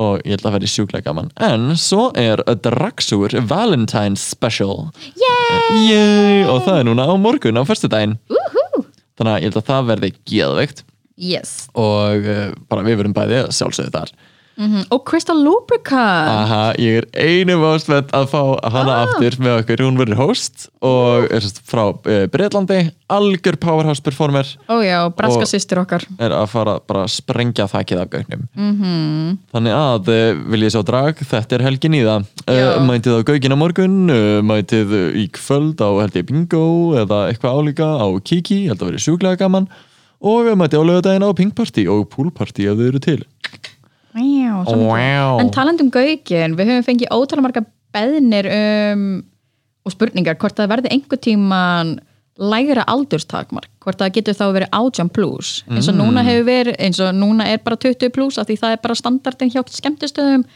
Og 0.00 0.22
ég 0.24 0.32
held 0.32 0.40
að 0.40 0.46
það 0.46 0.54
verði 0.56 0.70
sjúklega 0.72 1.04
gaman. 1.10 1.26
En 1.44 1.74
svo 1.76 2.06
er 2.16 2.40
Dragsúr 2.64 3.34
Valentine's 3.50 4.22
Special. 4.24 4.86
Yay! 5.20 5.82
Yay! 5.90 6.38
og 6.46 6.62
það 6.64 6.78
er 6.78 6.88
núna 6.88 7.04
á 7.04 7.14
morgun 7.20 7.60
á 7.60 7.62
föstudaginn. 7.68 8.16
Woohoo! 8.32 8.86
þannig 9.18 9.34
að 9.34 9.42
ég 9.42 9.50
held 9.50 9.58
að 9.60 9.68
það 9.68 9.90
verði 9.90 10.10
geðveikt 10.30 10.82
Yes. 11.16 11.68
Og 11.74 12.24
uh, 12.26 12.52
bara 12.68 12.84
við 12.86 13.02
verum 13.02 13.16
bæði 13.16 13.46
sjálfsögðu 13.52 13.94
þar. 13.94 14.14
Mm 14.60 14.82
Og 14.92 15.00
Crystal 15.08 15.38
Lubricant. 15.40 16.28
Aha, 16.28 16.72
ég 16.76 17.00
er 17.00 17.06
einum 17.16 17.62
áspennt 17.64 18.10
að 18.12 18.26
fá 18.28 18.42
hana 18.68 18.92
Ah. 18.92 19.04
aftur 19.06 19.36
með 19.40 19.62
okkur, 19.62 19.80
hún 19.86 19.96
verður 19.96 20.18
host 20.20 20.68
og 20.82 21.24
er 21.32 21.40
frá 21.40 21.88
uh, 21.88 22.26
Breitlandi 22.28 22.92
algjör 23.08 23.56
powerhouse 23.56 24.02
performer. 24.02 24.44
Ó 24.68 24.82
já, 24.84 25.08
braska 25.16 25.46
Og- 25.46 26.18
er 26.20 26.30
að 26.30 26.46
fara 26.48 26.80
bara 26.86 27.04
að 27.04 27.14
sprengja 27.16 27.66
þakkið 27.66 28.00
af 28.02 28.10
gaugnum. 28.10 28.48
Mhm. 28.54 28.82
-hmm. 28.82 29.38
þannig 29.54 29.72
að 29.72 30.08
uh, 30.08 30.50
vil 30.50 30.62
ég 30.62 30.72
sjá 30.72 30.84
drag? 30.84 31.16
Þetta 31.16 31.52
er 31.54 31.62
helgin 31.62 31.94
í 31.94 32.04
það. 32.04 32.26
Uh, 32.46 32.84
mætið 32.84 33.16
á 33.16 33.20
gaugin 33.24 33.52
á 33.52 33.56
morgun 33.56 34.10
uh, 34.10 34.42
mætið 34.42 35.16
í 35.16 35.30
kvöld 35.32 35.80
á 35.80 35.88
held 36.00 36.14
ég 36.16 36.26
bingo 36.26 36.92
eða 36.94 37.32
eitthvað 37.32 37.56
álíka 37.56 37.88
á 37.88 38.06
kiki. 38.20 38.66
Held 38.68 38.82
að 38.82 38.92
verið 38.92 39.00
sjúklega 39.06 39.38
gaman 39.38 39.68
og 40.22 40.48
uh, 40.48 40.56
mætið 40.58 40.82
á 40.82 40.88
lögadaginn 40.88 41.26
á 41.26 41.30
pink 41.38 41.56
party 41.58 41.86
og 41.90 42.06
pool 42.12 42.30
party 42.34 42.68
ef 42.70 42.78
þau 42.78 42.88
eru 42.88 43.02
til. 43.02 43.20
Mikið. 43.50 43.78
wow. 44.76 45.40
En 45.40 45.50
talandi 45.52 45.86
um 45.86 45.92
gaukin, 45.92 46.56
við 46.58 46.70
höfum 46.70 46.88
fengið 46.88 47.12
ótrúlega 47.14 47.46
marga 47.46 47.64
beðnir 47.92 48.48
um, 48.52 49.04
og 49.82 49.94
spurningar 49.94 50.38
hvort 50.40 50.58
það 50.58 50.72
verði 50.72 50.92
einhver 50.94 51.20
tíman 51.20 51.96
lægra 52.40 52.84
aldurstakmark, 52.88 53.68
hvort 53.84 54.00
það 54.00 54.14
getur 54.16 54.36
þá 54.38 54.44
verið 54.56 54.70
18 54.72 55.10
plus, 55.12 55.50
eins 55.68 55.88
og 55.90 55.98
núna 55.98 56.24
hefur 56.24 56.46
verið 56.48 56.78
eins 56.80 57.00
og 57.04 57.12
núna 57.16 57.46
er 57.52 57.60
bara 57.64 57.76
20 57.76 58.12
plus 58.14 58.38
af 58.40 58.48
því 58.48 58.56
það 58.62 58.76
er 58.76 58.82
bara 58.86 58.96
standardin 58.98 59.52
hjá 59.52 59.60
skemmtistöðum. 59.68 60.46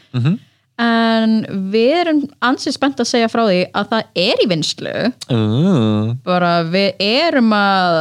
En 0.77 1.37
við 1.73 1.93
erum 2.03 2.19
ansið 2.45 2.75
spennt 2.75 2.99
að 3.01 3.09
segja 3.09 3.29
frá 3.33 3.43
því 3.47 3.61
að 3.73 3.93
það 3.93 4.09
er 4.21 4.41
í 4.43 4.47
vinslu 4.51 4.91
uh, 5.33 6.11
bara 6.25 6.51
við 6.69 6.99
erum 7.01 7.49
að 7.57 7.95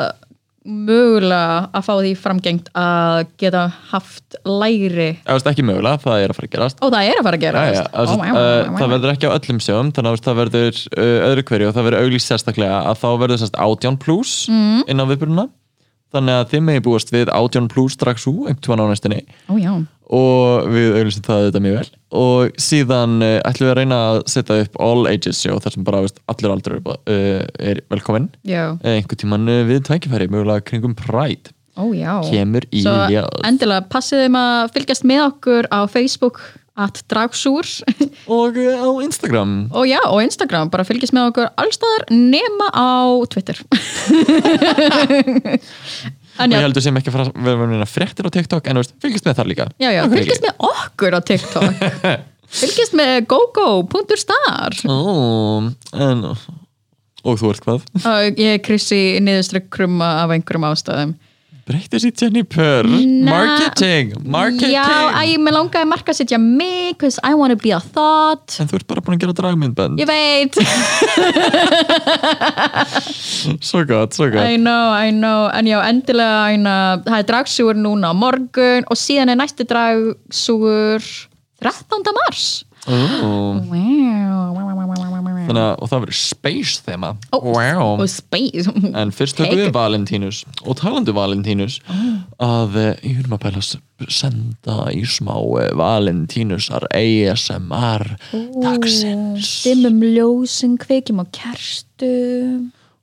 mögulega 0.67 1.69
að 1.77 1.85
fá 1.87 1.93
því 1.97 2.13
framgengt 2.21 2.71
að 2.77 3.21
geta 3.41 3.65
haft 3.93 4.37
lægri 4.47 5.09
Það 5.27 5.39
veist 5.39 5.51
ekki 5.53 5.65
mögulega, 5.67 6.01
það 6.05 6.23
er 6.25 6.33
að 6.35 6.39
fara 6.41 6.49
að 6.51 6.55
gerast. 6.57 6.81
Og 6.83 6.93
það 6.95 7.11
er 7.11 7.21
að 7.21 7.29
fara 7.29 7.39
að 7.41 7.45
gera 7.47 7.65
Já, 7.67 7.75
já, 7.77 7.83
það, 7.93 8.15
oh, 8.15 8.17
oh, 8.17 8.41
uh, 8.41 8.79
það 8.81 8.95
verður 8.97 9.13
ekki 9.15 9.31
á 9.31 9.37
öllum 9.37 9.61
sjóum 9.67 9.93
þannig 9.97 10.17
að 10.17 10.25
það 10.27 10.41
verður 10.43 10.81
uh, 10.97 11.29
öðru 11.31 11.47
hverju 11.51 11.69
og 11.71 11.77
það 11.77 11.87
verður 11.91 12.07
auglýst 12.07 12.33
sérstaklega 12.33 12.81
að 12.91 13.01
þá 13.03 13.09
verður 13.23 13.43
sérst 13.45 13.61
átján 13.67 14.01
plus 14.03 14.35
Mm. 14.47 14.83
inn 14.91 15.01
á 15.03 15.05
viðbyrjuna 15.11 15.47
þannig 16.15 16.37
að 16.39 16.51
þið 16.53 16.63
megi 16.69 16.83
búast 16.87 17.11
við 17.13 17.31
18 17.35 17.67
plus 17.73 17.97
strax 17.97 18.27
úr 18.31 18.47
einhvern 18.49 18.63
tímann 18.63 18.83
á 18.87 18.87
næstunni. 18.93 19.19
Ó 19.51 19.55
já, 19.59 19.73
og 20.15 20.69
við 20.71 20.97
auðvitað 21.01 21.27
það 21.27 21.45
þetta 21.49 21.63
mjög 21.65 21.77
vel. 21.81 21.89
Og 22.17 22.61
síðan 22.63 23.17
uh, 23.25 23.33
ætlum 23.49 23.67
við 23.67 23.73
að 23.73 23.79
reyna 23.81 23.99
að 24.11 24.21
setja 24.31 24.59
upp 24.63 24.79
all 24.87 25.09
ages 25.11 25.41
show 25.43 25.59
þar 25.63 25.75
sem 25.75 25.87
bara 25.87 26.03
veist, 26.05 26.21
allir 26.31 26.55
aldur 26.55 26.79
uh, 26.79 27.43
er 27.59 27.83
velkominn. 27.93 28.29
Uh, 28.47 28.77
einhvern 28.87 29.23
tímann 29.23 29.51
uh, 29.51 29.63
við 29.69 29.83
tækifæri 29.89 30.31
mögulega 30.33 30.67
kringum 30.67 30.97
Pride. 30.99 31.53
Ó 31.77 31.93
kemur 32.31 32.65
í 32.73 32.81
Svo 32.87 32.95
ljós. 33.13 33.43
endilega 33.45 33.85
passið 33.93 34.23
þeim 34.25 34.39
að 34.41 34.71
fylgjast 34.73 35.05
með 35.05 35.27
okkur 35.27 35.69
á 35.69 35.81
Facebook 35.93 36.41
at 36.77 37.03
dragsúr. 37.11 37.69
Og 38.33 38.57
á 38.57 38.89
Instagram. 39.05 39.69
Og 39.73 39.85
já, 39.89 40.01
og 40.09 40.23
Instagram, 40.25 40.71
bara 40.73 40.85
fylgjast 40.89 41.17
með 41.17 41.31
okkur 41.33 41.51
allstaðar 41.61 42.07
nema 42.13 42.71
á 42.73 43.17
Twitter 43.33 43.61
og 46.39 46.55
ég 46.55 46.65
heldur 46.67 46.85
sem 46.85 46.99
ekki 47.01 47.13
að 47.13 47.31
við 47.35 47.53
erum 47.53 47.75
að 47.81 47.91
fréttir 47.91 48.29
á 48.29 48.31
TikTok 48.37 48.71
en 48.71 48.83
fylgjast 49.03 49.29
með 49.29 49.39
þar 49.41 49.51
líka. 49.53 49.69
Já, 49.83 49.91
já, 49.95 50.03
fylgjast 50.13 50.47
með 50.47 50.65
okkur 50.71 51.17
á 51.17 51.21
TikTok. 51.33 51.85
Fylgjast 52.57 52.95
með 52.97 53.15
gogo.star 53.27 54.77
en, 54.87 56.21
og 57.27 57.41
þú 57.41 57.51
ert 57.51 57.65
hvað? 57.65 57.87
og 58.07 58.39
ég 58.39 58.53
er 58.55 58.61
Krissi 58.63 59.01
niðurstrykk 59.19 59.67
krumma 59.75 60.13
af 60.23 60.35
einhverjum 60.37 60.69
ástæðum 60.69 61.17
Breytið 61.67 61.99
sér 62.05 62.13
Jennifer? 62.15 62.87
Marketing, 63.27 64.13
marketing. 64.23 64.71
Já, 64.71 65.11
ég 65.27 65.41
með 65.43 65.57
langaði 65.57 65.83
að 65.83 65.89
markasetja 65.91 66.39
mig 66.39 66.93
because 66.95 67.19
I 67.27 67.35
wanna 67.35 67.57
be 67.59 67.73
a 67.75 67.81
thought 67.83 68.55
En 68.63 68.69
þú 68.71 68.77
ert 68.79 68.87
bara 68.93 69.03
búin 69.03 69.17
að 69.17 69.25
gera 69.25 69.35
dragmyndband 69.41 69.99
Ég 69.99 70.07
veit, 70.07 70.55
Svo 73.67 73.83
gott, 73.89 74.15
svo 74.15 74.29
gott. 74.31 74.47
I 74.47 74.57
know, 74.61 74.93
I 74.95 75.11
know. 75.11 75.49
En 75.51 75.67
já, 75.67 75.81
endilega, 75.89 76.55
æna, 76.55 76.77
það 77.07 77.19
er 77.19 77.25
dragsúgur 77.33 77.77
núna 77.83 78.11
á 78.11 78.15
morgun 78.15 78.85
og 78.87 78.97
síðan 79.01 79.31
er 79.35 79.39
næsti 79.43 79.63
dragsúgur 79.67 81.03
13. 81.63 82.15
mars. 82.23 82.45
Ó, 82.87 82.95
Wow 83.67 84.66
Þannig 85.47 85.63
að, 85.63 85.73
og 85.81 85.91
það 85.91 86.05
verður 86.05 86.19
space 86.21 86.85
þema. 86.87 87.11
Ó, 87.31 87.37
wow. 87.45 87.93
Og 87.95 88.07
space. 88.11 88.75
En 89.01 89.13
fyrst 89.15 89.39
tökum 89.39 89.61
við. 89.61 89.73
Valentínus 89.77 90.43
og 90.65 90.79
talandi 90.81 91.13
um 91.13 91.19
Valentínus 91.19 91.81
að 92.43 92.79
eh, 92.81 93.05
ég 93.07 93.21
erum 93.23 93.37
að 93.37 93.45
bæla 93.47 93.65
senda 94.13 94.79
í 94.95 95.03
smá 95.09 95.35
eh, 95.63 95.73
Valentínusar 95.77 96.89
ASMR 96.97 98.07
dagsins. 98.63 99.53
Dimmum 99.67 100.03
ljósin, 100.17 100.79
kveikjum 100.81 101.23
á 101.23 101.27
kerstu 101.35 102.13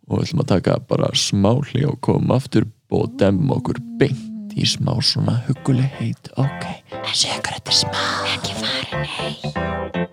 og 0.07 0.19
við 0.19 0.27
ætlum 0.27 0.43
að 0.43 0.51
taka 0.51 0.77
bara 0.89 1.09
smá 1.17 1.51
hlý 1.69 1.85
og 1.89 1.99
koma 2.05 2.37
aftur 2.37 2.67
og 2.93 3.15
demma 3.19 3.57
okkur 3.57 3.79
beint 3.99 4.53
í 4.53 4.67
smá 4.69 4.93
svona 5.01 5.39
huguleg 5.47 5.89
heit. 5.99 6.29
Ok, 6.37 6.67
þessi 6.91 7.31
ykkur 7.37 7.57
þetta 7.57 7.73
er 7.73 7.79
smá. 7.81 8.03
Ekki 8.35 8.59
farin 8.59 9.07
hei 9.17 10.11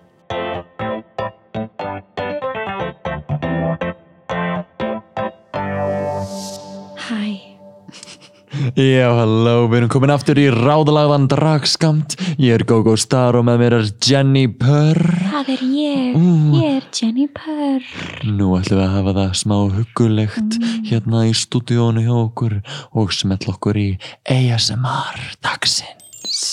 Já, 8.79 9.09
halló, 9.17 9.67
við 9.71 9.81
erum 9.81 9.91
komin 9.91 10.13
aftur 10.15 10.39
í 10.39 10.45
ráðalagðan 10.53 11.25
dragskamt. 11.31 12.15
Ég 12.39 12.55
er 12.55 12.65
Gogo 12.69 12.95
Star 13.01 13.35
og 13.39 13.47
með 13.49 13.63
mér 13.65 13.77
er 13.81 13.89
Jenny 14.07 14.45
Purr. 14.47 15.01
Það 15.33 15.51
er 15.57 15.65
ég, 15.75 16.21
ég 16.55 16.77
er 16.77 16.87
Jenny 16.95 17.27
Purr. 17.35 17.89
Nú 18.29 18.53
ætlum 18.59 18.79
við 18.79 18.85
að 18.85 18.95
hafa 18.95 19.17
það 19.19 19.35
smá 19.41 19.57
hugulegt 19.75 20.59
hérna 20.87 21.25
í 21.27 21.35
stúdíónu 21.35 22.05
hjá 22.07 22.15
okkur 22.15 22.59
og 22.95 23.15
smell 23.17 23.43
okkur 23.55 23.81
í 23.81 23.89
ASMR 24.31 25.25
dagsins. 25.43 26.45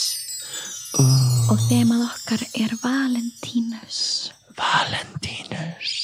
Og 0.98 1.58
þemað 1.68 2.08
okkar 2.08 2.48
er 2.58 2.74
Valentínus. 2.82 4.02
Valentínus. 4.58 5.98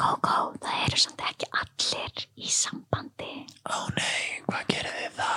Kókó, 0.00 0.54
það 0.64 0.84
eru 0.86 0.96
samt 0.96 1.20
ekki 1.28 1.46
allir 1.60 2.22
í 2.40 2.48
sambandi. 2.48 3.42
Ó 3.68 3.84
nei, 3.92 4.40
hvað 4.46 4.62
gerir 4.70 4.94
þið 4.96 5.18
þá? 5.18 5.34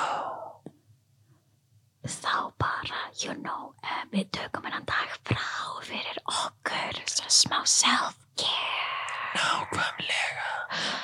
Þá 2.13 2.37
bara, 2.63 3.01
you 3.23 3.33
know, 3.41 3.73
eh, 3.83 4.03
við 4.11 4.29
tökum 4.35 4.65
hennan 4.67 4.85
dag 4.89 5.11
frá 5.27 5.43
fyrir 5.87 6.19
okkur. 6.27 6.99
Svo 7.07 7.29
smá 7.31 7.59
self-care 7.69 8.91
Nákvæmlega 9.33 10.49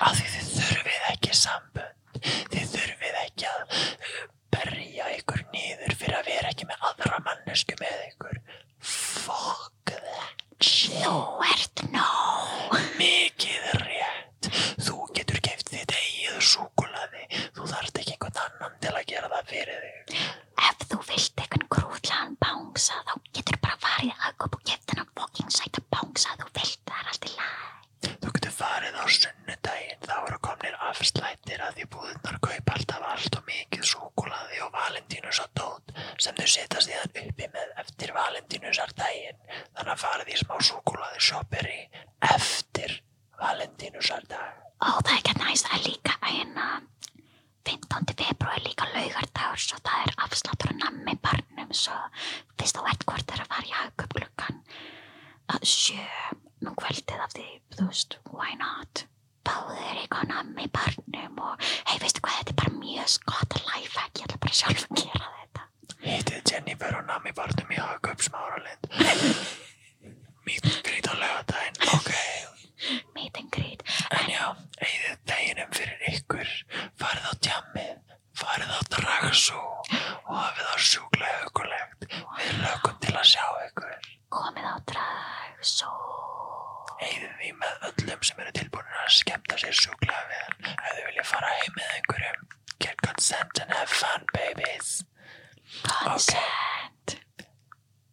að 0.06 0.20
því 0.20 0.28
þið 0.34 0.50
þurfið 0.58 1.08
ekki 1.14 1.38
sambönd 1.40 2.20
þið 2.54 2.66
þurfið 2.74 3.20
ekki 3.24 3.48
að 3.50 3.64
uh, 3.80 4.20
berja 4.54 5.08
ykkur 5.18 5.44
niður 5.54 5.96
fyrir 6.02 6.18
að 6.20 6.30
vera 6.30 6.52
ekki 6.54 6.68
með 6.70 6.86
aðra 6.92 7.22
mannesku 7.28 7.78
með 7.82 8.04
ykkur 8.10 8.42
Fuck 8.92 9.94
that 9.94 10.44
shit 10.64 11.02
Þú 11.04 11.16
ert 11.50 11.84
nóg 11.94 12.78
Mikið 13.00 13.72
rétt 13.86 14.52
Þú 14.86 14.98
getur 15.18 15.42
keift 15.46 15.72
þitt 15.74 15.96
eigið 15.96 16.40
súkulaði 16.52 17.26
Þú 17.58 17.72
þarft 17.74 18.02
ekki 18.04 18.16
einhvern 18.18 18.44
annan 18.46 18.78
til 18.84 18.94
að 18.96 19.08
gera 19.14 19.32
það 19.34 19.52
fyrir 19.54 19.88
þig 19.88 20.22
Ef 20.70 20.86
þú 20.92 21.02
vilt 21.10 21.44
eitthvað 21.44 21.68
krútlegan 21.76 22.38
bángsa 22.44 23.00
þá 23.08 23.14
getur 23.36 23.60
bara 23.64 23.78
farið 23.84 24.24
að 24.28 24.38
köpa 24.44 24.58
og 24.60 24.64
gefa 24.70 24.92
þennan 24.92 25.12
fucking 25.18 25.52
sæta 25.54 25.84
bángsa 25.94 26.38
þú 26.40 26.48
vilt, 26.58 26.82
það 26.90 27.02
er 27.04 27.12
allt 27.14 27.28
í 27.30 27.34
lag 27.38 27.66
Þú 28.24 28.32
getur 28.36 28.54
farið 28.56 28.96
á 29.00 29.06
sunnudaginn 29.16 30.04
þá 30.06 30.14
eru 30.20 30.38
komnir 30.48 30.76
afslættir 30.90 31.64
að 31.66 31.80
því 31.80 31.88
búðunar 31.96 32.38
kaupa 32.46 32.76
alltaf 32.78 33.08
allt 33.14 33.38
og 33.40 33.48
mikið 33.50 33.84
súkulaði 33.92 34.62
og 34.66 34.72
valentínus 34.76 35.42
og 35.44 35.50
dót 35.60 35.94
sem 36.24 36.38
þau 36.40 36.48
setja 36.54 36.84
síðan 36.86 37.18
uppi 37.24 37.50
með 37.56 37.74
eftir 37.84 38.14
valentínusardaginn 38.16 39.42
þannig 39.52 39.94
að 39.96 40.04
farið 40.06 40.32
í 40.36 40.40
smá 40.44 40.56
súkulaði 40.70 41.26
shopperi 41.30 41.80
eftir 42.34 42.96
valentínusardag 43.40 44.66
Ó, 44.80 44.96
það 45.04 45.12
er 45.12 45.18
ekki 45.20 45.34
næst, 45.42 45.68
það 45.68 45.76
er 45.76 45.88
líka 45.90 46.14
eina 46.24 46.68
15. 47.68 48.14
februar 48.16 48.56
er 48.56 48.64
líka 48.64 48.88
laugardagur 48.94 49.60
svo 49.62 49.80
það 49.84 50.06
er 50.08 50.14
afsláttur 50.26 50.72
að 50.72 50.80
nammi 50.86 51.16
barnum 51.26 51.74
svo 51.76 51.98
fyrst 52.58 52.80
þú 52.80 52.86
ert 52.94 53.04
hvort 53.10 53.34
er 53.36 53.44
að 53.44 53.52
fara 53.52 53.68
í 53.68 53.76
hagköp 53.76 54.16
klukkan 54.16 54.62
að 55.54 55.68
sjö 55.68 56.06
nú 56.66 56.74
kvöldið 56.80 57.22
af 57.24 57.36
því, 57.36 57.48
þú 57.76 57.79
veist, 57.90 58.18
why 58.32 58.54
not? 58.60 59.06
Báðir 59.48 60.02
eitthvað 60.04 60.30
nammi 60.30 60.68
barnum 60.76 61.40
og 61.42 61.64
hei, 61.90 61.98
veistu 62.02 62.22
hvað, 62.26 62.42
þetta 62.42 62.54
er 62.54 62.60
bara 62.62 62.74
mjög 62.78 63.10
skott 63.16 63.56
lifehack, 63.64 64.20
ég 64.20 64.28
ætla 64.28 64.42
bara 64.44 64.58
sjálf 64.60 64.86
að 64.86 65.02
gera 65.04 65.32
þetta 65.40 65.66
Hittið 66.04 66.52
Jennifer 66.52 67.00
og 67.00 67.08
Nami 67.10 67.34
barnum 67.38 67.74
í 67.74 67.80
hagköp 67.80 68.24
smáralind 68.28 68.92
Mít 70.46 70.70
grít 70.86 71.10
á 71.10 71.14
laugardaginn 71.18 71.82
Ok, 71.96 72.12
meet 73.16 73.40
and 73.42 73.52
greet 73.54 73.84
en 74.16 74.30
já, 74.32 74.46
eigðið 74.86 75.18
deginum 75.32 75.74
fyrir 75.76 76.06
ykkur 76.14 76.54
farið 77.02 77.26
á 77.28 77.34
tjammið 77.48 78.16
farið 78.40 78.72
á 78.72 78.80
dragsú 78.94 79.60
og 79.60 80.32
hafið 80.36 80.70
það 80.70 80.86
sjúklega 80.92 81.42
hugulegt 81.44 82.08
við 82.14 82.62
lögum 82.64 83.02
til 83.04 83.16
að 83.16 83.28
sjá 83.34 83.46
ykkur 83.66 84.10
komið 84.38 84.70
á 84.70 84.76
drag 84.94 85.68
svo 85.74 85.92
eigðið 87.00 87.36
því 87.42 87.52
með 87.60 87.86
öllum 87.90 88.24
sem 88.30 88.42
eru 88.44 88.56
tilbúin 88.60 88.96
að 89.04 89.12
skemmta 89.18 89.60
sér 89.60 89.76
sjúklega 89.82 90.24
vel 90.32 90.72
ef 90.72 90.96
þið 90.96 91.06
vilja 91.10 91.28
fara 91.34 91.52
heim 91.60 91.78
með 91.78 91.94
einhverjum 91.98 92.48
get 92.80 93.04
consent 93.06 93.64
and 93.64 93.76
have 93.76 93.92
fun 94.02 94.28
babies 94.36 94.96
consent 95.84 97.18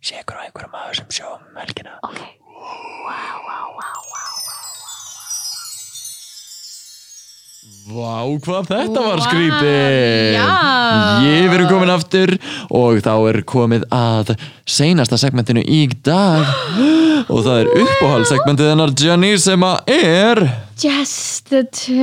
sé 0.07 0.21
ykkur 0.23 0.39
á 0.39 0.45
einhverjum 0.47 0.79
af 0.79 0.91
þessum 0.93 1.15
sjóum 1.21 1.47
um 1.51 1.63
helgina 1.63 1.99
ok, 2.07 2.21
wow, 2.51 3.07
wow, 3.07 3.69
wow, 3.79 4.01
wow 4.11 4.35
Vá, 7.87 8.36
hvað 8.47 8.71
þetta 8.71 9.05
var 9.07 9.23
skrítið 9.25 10.37
já. 10.37 10.47
Ég 11.27 11.49
verið 11.53 11.71
komin 11.73 11.93
aftur 11.95 12.37
og 12.71 13.01
þá 13.05 13.13
er 13.33 13.41
komið 13.49 13.87
að 13.95 14.37
seinasta 14.77 15.19
segmentinu 15.21 15.65
í 15.65 15.87
dag. 16.05 16.47
Og 17.27 17.43
það 17.43 17.57
er 17.63 17.69
uppáhaldssegmentið 17.83 18.69
hennar 18.71 18.93
Jenny 19.01 19.33
sem 19.41 19.63
að 19.67 19.89
er 19.97 20.41
just 20.79 21.49
the 21.49 21.63
two. 21.75 21.97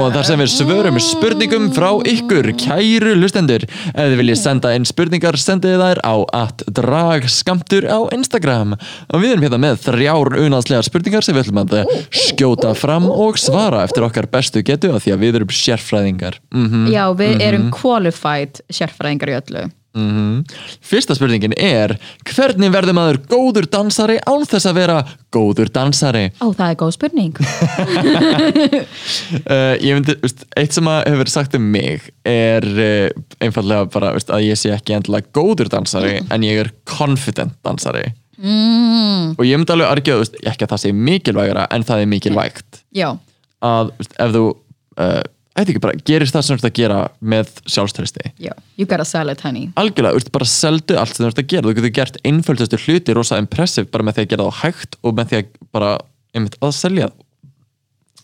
Og 0.00 0.08
þar 0.14 0.26
sem 0.26 0.40
við 0.40 0.50
svörum 0.54 0.98
spurningum 1.02 1.68
frá 1.76 1.90
ykkur. 2.08 2.48
Kæru 2.58 3.12
lustendur 3.20 3.66
ef 3.66 4.00
þið 4.00 4.16
viljið 4.22 4.40
senda 4.40 4.72
inn 4.74 4.88
spurningar 4.88 5.38
sendið 5.40 5.84
þær 5.84 6.00
á 6.02 6.14
at 6.40 6.64
dragskamtur 6.80 7.86
á 7.86 8.00
Instagram. 8.16 8.74
Og 9.12 9.22
við 9.22 9.36
erum 9.36 9.46
hérna 9.46 9.62
með 9.66 9.84
þrjár 9.84 10.34
unaðslegar 10.46 10.88
spurningar 10.88 11.26
sem 11.26 11.36
við 11.36 11.46
ætlum 11.46 11.62
að 11.62 11.94
skjóta 12.24 12.74
fram 12.78 13.06
og 13.12 13.38
svara 13.38 13.84
eftir 13.84 14.08
okkar 14.08 14.30
bestu 14.32 14.64
getu 14.66 14.94
af 14.96 15.04
því 15.04 15.14
að 15.14 15.24
við 15.28 15.40
erum 15.42 15.56
sérfræðingar. 15.60 16.40
Mm 16.54 16.90
Já, 16.94 17.06
við 17.16 17.40
erum 17.44 17.70
qualified 17.74 18.64
sérfræðingar 18.72 19.34
í 19.34 19.40
öllu 19.42 19.66
Fyrsta 19.94 21.14
spurningin 21.14 21.52
er 21.54 21.94
Hvernig 22.26 22.72
verður 22.74 22.96
maður 22.98 23.18
góður 23.30 23.68
dansari 23.70 24.16
án 24.26 24.42
þess 24.50 24.66
að 24.66 24.78
vera 24.80 24.96
góður 25.34 25.70
dansari? 25.74 26.24
Ó, 26.42 26.50
það 26.50 26.66
er 26.66 26.78
góð 26.80 26.90
spurning. 26.96 27.36
Uh, 29.44 29.74
ég 29.86 29.94
myndi, 29.94 30.16
veist, 30.22 30.42
eitt 30.58 30.74
sem 30.74 30.90
að 30.90 31.00
hefur 31.12 31.30
sagt 31.30 31.54
um 31.58 31.70
mig 31.76 32.10
er 32.26 32.66
uh, 32.66 33.08
einfallega 33.44 33.86
bara 33.94 34.12
veist, 34.16 34.32
að 34.34 34.48
ég 34.48 34.58
sé 34.58 34.74
ekki 34.74 34.96
endilega 34.98 35.30
góður 35.34 35.70
dansari 35.76 36.18
en 36.22 36.46
ég 36.46 36.64
er 36.64 36.74
confident 36.88 37.54
dansari. 37.66 38.10
Mm. 38.34 39.38
og 39.38 39.44
ég 39.46 39.56
myndi 39.56 39.72
alveg 39.72 39.92
argjöð, 39.92 40.34
ekki 40.42 40.66
að 40.66 40.72
það 40.72 40.80
sé 40.82 40.90
mikilvægara 40.92 41.68
en 41.72 41.84
það 41.86 42.02
er 42.02 42.08
mikilvægt. 42.10 42.80
Já, 42.92 43.12
að 43.64 43.92
veist, 44.00 44.16
ef 44.20 44.34
þú 44.34 44.42
uh, 44.50 45.22
eitthvað 45.54 45.74
ekki 45.74 45.82
bara 45.84 45.98
gerist 46.08 46.34
það 46.34 46.46
sem 46.46 46.56
þú 46.56 46.58
ert 46.58 46.68
að 46.68 46.78
gera 46.80 46.96
með 47.34 47.50
sjálfströsti 47.70 48.32
já, 48.42 48.50
you 48.78 48.86
gotta 48.90 49.06
sell 49.06 49.30
it 49.30 49.44
honey. 49.46 49.68
Algjörlega, 49.78 50.18
veist, 50.18 50.32
bara 50.34 50.48
seldu 50.50 50.96
allt 50.98 51.14
sem 51.14 51.22
þú 51.22 51.30
ert 51.30 51.42
að 51.44 51.52
gera. 51.52 51.68
Þú 51.68 51.76
getur 51.78 51.94
gert 52.00 52.18
einföldustu 52.26 52.80
hluti 52.86 53.14
rosa 53.14 53.38
impressive 53.42 53.90
bara 53.92 54.06
með 54.06 54.18
því 54.18 54.24
að 54.24 54.32
gera 54.34 54.48
það 54.48 54.58
hægt 54.64 54.98
og 55.02 55.14
með 55.14 55.30
því 55.30 55.38
að 55.38 55.54
bara 55.76 55.92
einmitt 56.34 56.58
að 56.58 56.74
selja. 56.80 57.12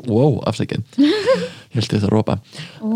Wow, 0.08 0.40
afsækið 0.48 0.82
ég 0.98 1.76
held 1.76 1.90
þetta 1.92 2.06
að 2.08 2.12
rópa 2.14 2.38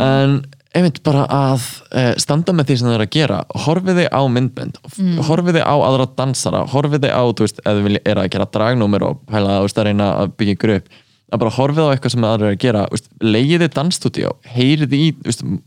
en 0.01 0.39
einmitt 0.75 1.03
bara 1.07 1.27
að 1.31 1.67
uh, 1.95 2.11
standa 2.19 2.55
með 2.57 2.71
því 2.71 2.77
sem 2.81 2.89
þú 2.89 2.95
er 2.97 3.05
að 3.05 3.13
gera. 3.15 3.39
Horfið 3.65 4.01
þig 4.01 4.09
á 4.11 4.23
myndbönd. 4.35 4.81
Mm. 4.99 5.21
horfið 5.29 5.61
þig 5.61 5.69
á 5.71 5.75
aðra 5.77 6.09
dansara. 6.19 6.65
Horfið 6.73 7.05
þig 7.07 7.15
á, 7.15 7.23
þú 7.31 7.47
veist, 7.47 7.61
ef 7.63 7.83
þið 7.85 7.99
er 8.03 8.21
að 8.25 8.31
gera 8.35 8.49
dragnúmer 8.57 9.07
og 9.07 9.21
pæla 9.31 9.61
þú 9.61 9.69
veist, 9.69 9.79
að 9.79 9.89
reyna 9.91 10.09
að 10.25 10.35
byggja 10.41 10.57
ykkur 10.59 10.75
upp 10.81 10.97
að 11.35 11.43
bara 11.43 11.55
horfið 11.57 11.89
á 11.89 11.93
eitthvað 11.93 12.15
sem 12.15 12.27
aðra 12.29 12.49
er 12.49 12.55
að 12.55 12.61
gera 12.63 12.83
leiðið 13.25 13.65
þið 13.65 13.73
dansstúdíó, 13.75 14.35
heyrið 14.55 14.95
í 14.97 15.05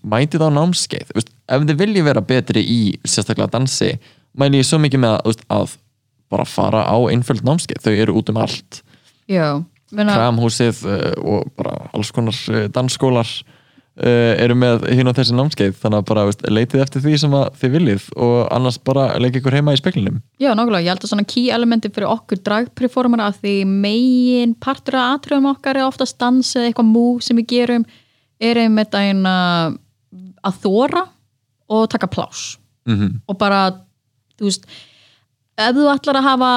mætið 0.07 0.45
á 0.47 0.49
námskeið 0.55 1.11
veist, 1.17 1.33
ef 1.47 1.65
þið 1.67 1.81
viljið 1.81 2.07
vera 2.07 2.23
betri 2.29 2.63
í 2.63 2.79
sérstaklega 3.03 3.51
dansi, 3.57 3.91
mæli 4.37 4.61
ég 4.61 4.67
svo 4.67 4.79
mikið 4.83 5.03
með 5.03 5.17
að, 5.17 5.43
að 5.57 5.75
bara 6.31 6.47
fara 6.47 6.85
á 6.87 6.97
einföld 7.11 7.43
námskeið, 7.47 7.83
þau 7.83 7.93
eru 7.93 8.15
út 8.19 8.31
um 8.31 8.39
allt. 8.43 8.81
Já, 9.31 9.59
menna, 9.91 10.15
Kramhúsið 10.15 10.81
uh, 10.87 11.11
og 11.23 11.51
bara 11.59 11.75
alls 11.95 12.11
konar 12.15 12.39
uh, 12.51 12.65
dansskólar 12.71 13.31
eru 13.97 14.53
með 14.57 14.83
hinn 14.93 15.09
á 15.09 15.17
þessi 15.17 15.33
námskeið 15.33 15.77
þannig 15.81 16.01
að 16.01 16.07
bara 16.11 16.25
veist, 16.27 16.43
leitið 16.53 16.83
eftir 16.83 17.01
því 17.01 17.13
sem 17.23 17.35
þið 17.61 17.71
viljið 17.73 18.03
og 18.27 18.35
annars 18.53 18.77
bara 18.85 19.07
leikið 19.17 19.39
ykkur 19.41 19.57
heima 19.57 19.73
í 19.73 19.79
speklinum 19.79 20.19
já, 20.37 20.51
nákvæmlega, 20.51 20.83
ég 20.85 20.91
held 20.93 21.07
að 21.07 21.11
svona 21.13 21.25
key 21.31 21.47
elementi 21.55 21.89
fyrir 21.89 22.11
okkur 22.11 22.43
dragperformera 22.45 23.31
að 23.31 23.39
því 23.41 23.55
megin 23.71 24.53
partur 24.61 24.99
af 24.99 25.15
atriðum 25.17 25.49
okkar 25.53 25.79
er 25.79 25.87
oftast 25.87 26.19
dans 26.21 26.51
eða 26.53 26.69
eitthvað 26.69 26.91
move 26.91 27.25
sem 27.25 27.39
við 27.41 27.49
gerum 27.55 27.87
er 28.37 28.61
einmitt 28.61 28.93
að, 28.93 29.09
eina, 29.09 29.33
að 30.45 30.61
þóra 30.67 31.07
og 31.73 31.89
taka 31.89 32.11
plás 32.11 32.45
mm 32.85 33.17
og 33.25 33.41
bara, 33.41 33.65
þú 34.37 34.51
veist 34.51 34.69
ef 35.57 35.73
þú 35.73 35.89
ætlar 35.95 36.21
að 36.21 36.29
hafa 36.29 36.53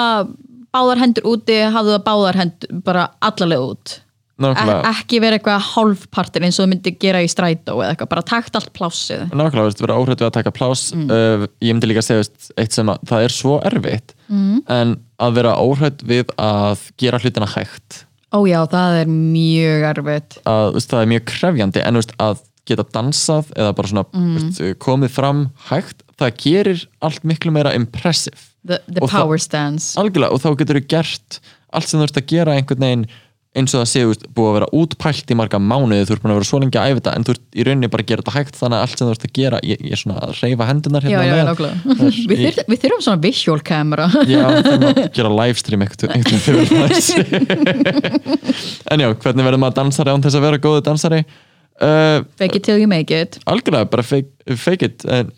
báðar 0.70 1.00
hendur 1.02 1.26
úti, 1.32 1.56
hafðu 1.72 1.96
það 1.96 2.06
báðar 2.06 2.38
hendur 2.44 2.80
bara 2.84 3.08
allalega 3.24 3.72
út 3.72 3.96
ekki 4.40 5.20
vera 5.22 5.38
eitthvað 5.38 5.64
hálfpartir 5.74 6.46
eins 6.46 6.58
og 6.58 6.66
þú 6.66 6.72
myndi 6.72 6.92
gera 7.02 7.22
í 7.24 7.30
strætó 7.30 7.78
eða 7.78 7.92
eitthvað, 7.92 8.10
bara 8.14 8.26
takt 8.26 8.58
allt 8.58 8.72
plássið. 8.76 9.26
Nákvæmlega 9.30 9.68
veist, 9.68 9.82
vera 9.84 9.98
óhrætt 10.00 10.22
við 10.22 10.28
að 10.30 10.36
taka 10.38 10.54
plás 10.56 10.84
uh, 10.96 11.46
ég 11.60 11.74
myndi 11.76 11.90
líka 11.90 12.02
að 12.02 12.08
segja 12.08 12.24
veist, 12.24 12.52
eitt 12.60 12.76
sem 12.76 12.92
að 12.92 13.08
það 13.10 13.26
er 13.26 13.36
svo 13.36 13.56
erfitt 13.70 14.14
mm. 14.28 14.60
en 14.76 14.94
að 15.20 15.40
vera 15.40 15.56
óhrætt 15.60 16.04
við 16.08 16.34
að 16.40 16.86
gera 17.00 17.22
hlutina 17.22 17.50
hægt. 17.54 18.04
Ó 18.30 18.46
já, 18.46 18.60
það 18.70 19.00
er 19.00 19.10
mjög 19.10 19.88
erfitt. 19.94 20.38
Að 20.48 20.68
veist, 20.76 20.92
það 20.92 21.02
er 21.04 21.10
mjög 21.14 21.26
krefjandi 21.32 21.84
en 21.84 22.00
veist, 22.00 22.14
að 22.22 22.46
geta 22.68 22.86
dansað 22.94 23.50
eða 23.56 23.74
bara 23.74 23.90
svona 23.90 24.06
veist, 24.12 24.62
komið 24.82 25.12
fram 25.16 25.48
hægt 25.70 26.04
það 26.20 26.36
gerir 26.44 26.84
allt 27.04 27.26
miklu 27.26 27.52
meira 27.54 27.72
impressive. 27.76 28.38
The, 28.60 28.80
the 28.86 29.00
Og 29.00 29.08
það- 29.08 29.24
power 29.24 29.40
stance 29.40 29.96
algjörlega 30.00 30.36
og 30.36 30.42
þá 30.42 30.50
getur 30.60 30.78
þú 30.80 30.86
gert 30.92 31.40
allt 31.72 31.88
sem 31.88 32.00
þú 32.00 32.04
ert 32.04 32.18
að 32.20 32.26
gera 32.28 32.56
einhvern 32.58 32.84
veginn 32.84 33.06
eins 33.50 33.72
og 33.74 33.80
það 33.82 33.88
séu 33.90 34.12
búið 34.30 34.46
að 34.46 34.54
vera 34.56 34.66
útpælt 34.78 35.32
í 35.32 35.34
marga 35.34 35.58
mánuði 35.58 36.04
þú 36.06 36.14
ert 36.14 36.22
búin 36.22 36.30
að 36.30 36.36
vera 36.38 36.46
svo 36.46 36.58
lengi 36.62 36.78
að 36.78 36.86
æfa 36.92 36.98
þetta 37.00 37.14
en 37.18 37.24
þú 37.26 37.32
ert 37.34 37.44
í 37.50 37.64
rauninni 37.66 37.88
bara 37.90 38.04
að 38.04 38.10
gera 38.10 38.22
þetta 38.22 38.34
hægt 38.36 38.58
þannig 38.60 38.76
að 38.78 38.84
allt 38.84 38.94
sem 39.00 39.08
þú 39.08 39.14
ert 39.16 39.24
að 39.26 39.32
gera 39.40 39.58
ég, 39.66 39.80
ég 39.82 39.94
er 39.96 40.00
svona 40.00 40.20
að 40.22 40.30
reyfa 40.38 40.68
hendunar 40.68 41.02
já, 41.02 41.08
hérna 41.18 41.26
já, 41.26 41.34
með. 41.34 41.48
Það 41.50 42.04
er- 42.06 42.20
við, 42.30 42.44
þyr, 42.44 42.60
við 42.70 42.78
þurfum 42.84 43.02
svona 43.06 43.22
visual 43.24 43.60
camera 43.66 44.06
Já, 44.30 44.44
þannig 44.68 44.86
að 44.92 45.00
gera 45.18 45.32
livestream 45.34 45.82
eitthvað, 45.82 46.10
eitthvað 46.14 46.38
En 48.94 49.02
já, 49.02 49.08
hvernig 49.24 49.48
verður 49.48 49.62
maður 49.64 49.78
dansari 49.80 50.14
án 50.14 50.22
þess 50.22 50.38
að 50.38 50.46
vera 50.46 50.62
góðu 50.62 50.84
dansari? 50.86 51.20
Uh, 51.80 52.22
fake 52.38 52.60
it 52.60 52.62
till 52.62 52.78
you 52.78 52.86
make 52.86 53.10
it 53.10 53.40
algjörlega, 53.50 53.88
bara 53.90 54.04
fake, 54.06 54.30
fake 54.60 54.86
it 54.92 55.02
en 55.10 55.34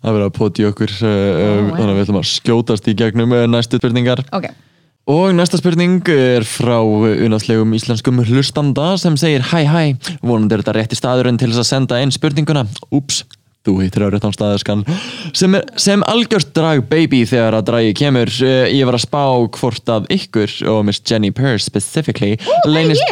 Það 0.00 0.14
verður 0.16 0.26
að 0.26 0.34
poti 0.38 0.64
okkur 0.66 0.92
uh, 0.96 1.06
wow. 1.06 1.70
þannig 1.76 1.92
að 1.92 1.98
við 1.98 2.02
ætlum 2.06 2.18
að 2.22 2.28
skjótast 2.30 2.88
í 2.90 2.94
gegnum 2.98 3.34
uh, 3.36 3.44
næstu 3.52 3.78
spurningar 3.78 4.22
ok, 4.34 4.48
Og 5.08 5.32
næsta 5.34 5.58
spurning 5.58 6.02
er 6.12 6.44
frá 6.46 6.76
unaðslegum 6.84 7.72
íslenskum 7.74 8.20
hlustanda 8.28 8.92
sem 9.00 9.16
segir 9.18 9.42
Hæ 9.48 9.64
hæ, 9.66 9.82
vonandi 10.22 10.54
er 10.54 10.62
þetta 10.62 10.74
rétti 10.76 10.98
staðurinn 10.98 11.40
til 11.40 11.48
þess 11.50 11.64
að 11.64 11.70
senda 11.70 11.98
inn 12.04 12.12
spurninguna. 12.14 12.66
Úps, 12.94 13.24
þú 13.66 13.78
hittir 13.80 14.04
á 14.06 14.12
réttan 14.12 14.36
staðarskan 14.36 14.84
sem, 15.36 15.56
er, 15.58 15.64
sem 15.80 16.04
algjört 16.06 16.52
drag 16.54 16.84
baby 16.92 17.24
þegar 17.26 17.58
að 17.58 17.66
dragi 17.72 17.96
kemur. 17.98 18.30
Eh, 18.44 18.70
Ég 18.76 18.86
var 18.86 19.00
að 19.00 19.06
spá 19.08 19.24
hvort 19.58 19.90
að 19.96 20.06
ykkur 20.14 20.54
og 20.70 20.84
Miss 20.86 21.02
Jenny 21.02 21.32
Purr 21.34 21.58
specifically 21.64 22.36
leynist, 22.68 23.02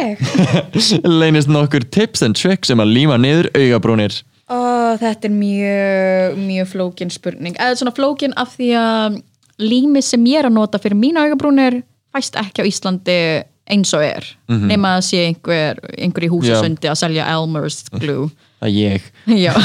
leynist 1.19 1.51
nokkur 1.51 1.89
tips 1.89 2.23
and 2.23 2.37
tricks 2.39 2.71
um 2.71 2.85
að 2.85 2.93
líma 2.95 3.19
niður 3.19 3.51
augabrúnir. 3.57 4.21
Oh, 4.49 4.95
þetta 4.97 5.27
er 5.27 5.33
mjög 5.35 6.39
mjög 6.47 6.69
flókin 6.71 7.11
spurning. 7.13 7.57
Eða 7.59 7.75
svona 7.81 7.93
flókin 7.93 8.31
af 8.39 8.55
því 8.55 8.69
að 8.79 9.19
lími 9.59 10.01
sem 10.05 10.25
ég 10.29 10.41
er 10.41 10.49
að 10.49 10.57
nota 10.57 10.81
fyrir 10.81 10.97
mína 10.99 11.25
augabrúnir 11.27 11.81
fæst 12.15 12.37
ekki 12.39 12.63
á 12.63 12.69
Íslandi 12.69 13.19
eins 13.69 13.91
og 13.93 14.01
er. 14.01 14.25
Nema 14.49 14.95
að 14.97 15.03
sé 15.11 15.19
einhver, 15.27 15.77
einhver 15.93 16.25
í 16.25 16.29
húsasundi 16.31 16.89
að 16.89 17.01
selja 17.03 17.27
Elmer's 17.35 17.83
glue. 17.93 18.29
Er 18.59 18.71
ég. 18.73 19.05
Já, 19.45 19.53
uh, 19.55 19.61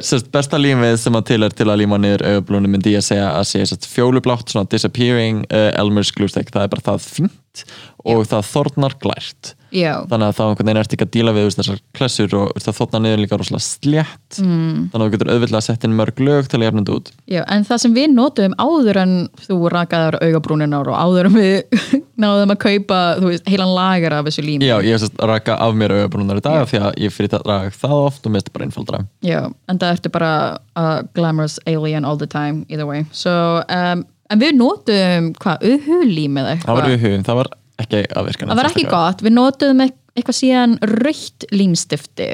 sérst, 0.06 0.30
besta 0.32 0.56
límið 0.60 0.96
sem 1.02 1.18
að 1.18 1.26
til 1.32 1.42
er 1.44 1.52
til 1.52 1.68
að 1.68 1.80
líma 1.82 1.98
niður 2.00 2.24
augablónu 2.30 2.70
myndi 2.72 2.94
ég 2.94 3.02
að 3.02 3.08
segja 3.10 3.26
að 3.34 3.44
sé 3.50 3.58
sérst, 3.66 3.88
fjólublátt, 3.92 4.48
svona 4.48 4.70
disappearing 4.72 5.42
uh, 5.50 5.70
Elmer's 5.76 6.14
glue 6.16 6.30
stick, 6.32 6.48
það 6.54 6.64
er 6.64 6.72
bara 6.72 6.86
það 6.86 7.04
fínt 7.04 7.66
og 8.06 8.24
það 8.30 8.48
þornar 8.52 8.96
glært 9.02 9.52
já, 9.76 9.92
þannig 10.10 10.30
að 10.30 10.36
þá 10.38 10.42
einhvern 10.46 10.70
veginn 10.70 10.80
ert 10.82 10.96
ekki 10.96 11.06
að 11.06 11.12
díla 11.16 11.34
við 11.36 11.46
veist, 11.46 11.60
þessar 11.60 11.80
klessur 11.96 12.36
og 12.38 12.50
veist, 12.56 12.68
það 12.68 12.78
þornar 12.80 13.04
niður 13.04 13.22
líka 13.22 13.38
rosalega 13.40 13.64
slétt. 13.66 14.40
Mm. 14.40 14.80
þannig 14.92 14.96
að 14.96 15.04
þú 15.04 15.14
getur 15.14 15.32
auðvitað 15.32 15.58
að 15.60 15.66
setja 15.66 15.90
inn 15.90 15.96
mörg 16.00 16.22
lög 16.26 16.50
til 16.50 16.60
að 16.60 16.66
jafna 16.66 16.82
þetta 16.82 16.96
út. 16.96 17.12
Já, 17.36 17.42
en 17.56 17.66
það 17.68 17.82
sem 17.84 17.96
við 17.96 18.08
notum 18.14 18.56
áður 18.60 19.00
en 19.02 19.14
þú 19.46 19.58
rakaður 19.76 20.18
augabrúninar 20.22 20.92
og 20.92 20.98
áður 21.04 21.30
en 21.30 21.36
við 21.36 21.80
náðum 22.24 22.54
að 22.56 22.60
kaupa 22.64 23.00
veist, 23.22 23.46
heilan 23.50 23.74
lager 23.76 24.16
af 24.16 24.28
þessu 24.30 24.46
lími. 24.46 24.66
Já, 24.66 24.76
ég 24.84 24.96
hef 24.96 25.20
að 25.20 25.30
raka 25.32 25.58
af 25.66 25.76
mér 25.76 25.96
augabrúnar 26.00 26.40
í 26.40 26.44
dag 26.46 26.62
af 26.64 26.72
því 26.72 26.82
að 26.82 27.00
ég 27.04 27.14
fyrir 27.14 27.32
það 27.36 27.48
rak 27.52 27.76
það 27.76 27.96
oft 28.06 28.26
og 28.26 28.36
þetta 28.36 28.54
bara 28.54 28.68
einfaldra 28.68 29.02
Já, 29.24 29.40
en 29.68 29.80
það 29.80 29.94
ertu 29.96 30.12
bara 30.14 30.32
a 30.76 30.86
glamorous 31.16 31.58
alien 31.66 32.04
all 32.04 32.18
the 32.18 32.26
time, 32.26 32.64
either 32.68 32.86
way. 32.86 33.04
So, 33.12 33.62
um, 33.68 34.04
en 34.30 34.42
við 34.42 34.56
notum 34.58 35.30
hvað, 35.40 35.64
uhu-lím 35.74 36.40
eða 36.42 36.58
Það 36.64 36.78
var 36.78 36.88
eitthvað? 36.88 37.06
Hugum, 37.06 37.24
það 37.26 37.40
var 37.40 37.52
ekki 37.82 38.02
að 38.16 38.28
virka 38.30 38.48
það 38.50 38.60
var 38.60 38.70
ekki 38.70 38.86
gott, 38.90 39.22
við 39.26 39.34
notum 39.36 39.82
eit- 39.84 39.98
eitthvað 40.16 40.38
síðan 40.40 40.76
rautt 41.04 41.46
límstifti 41.52 42.28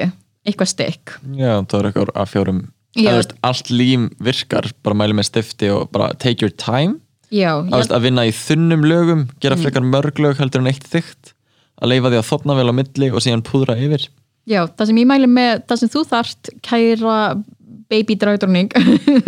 eitthvað 0.47 0.71
stykk 0.73 1.15
Já, 1.35 1.51
það 1.67 1.77
er 1.79 1.89
eitthvað 1.89 2.11
að 2.15 2.31
fjórum. 2.33 2.61
Veist, 2.93 3.31
allt 3.41 3.69
lím 3.73 4.09
virkar 4.21 4.67
bara 4.85 4.95
mæli 4.99 5.15
með 5.17 5.25
stifti 5.31 5.69
og 5.73 5.87
bara 5.95 6.11
take 6.21 6.43
your 6.45 6.51
time. 6.61 6.99
Já, 7.33 7.55
veist, 7.65 7.89
að 7.95 8.03
vinna 8.05 8.25
í 8.29 8.33
þunnum 8.37 8.83
lögum 8.85 9.23
gera 9.41 9.57
frekar 9.57 9.81
mörg 9.81 10.19
lög 10.21 10.37
heldur 10.37 10.61
en 10.61 10.69
eitt 10.69 10.85
þygt 10.91 11.31
að 11.81 11.89
leifa 11.89 12.11
því 12.13 12.19
að 12.19 12.27
þopna 12.29 12.57
vel 12.59 12.67
á 12.69 12.73
milli 12.77 13.09
og 13.09 13.23
síðan 13.25 13.41
púðra 13.47 13.73
yfir. 13.81 14.05
Já, 14.45 14.61
það 14.67 14.91
sem 14.91 14.99
ég 15.01 15.09
mæli 15.09 15.29
með 15.31 15.63
það 15.71 15.79
sem 15.81 15.91
þú 15.95 16.03
þarft, 16.11 16.51
kæra 16.67 17.17
baby 17.89 18.15
dragdróning 18.19 18.69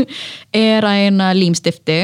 er 0.66 0.86
að 0.86 1.02
eina 1.08 1.32
límstifti 1.36 1.98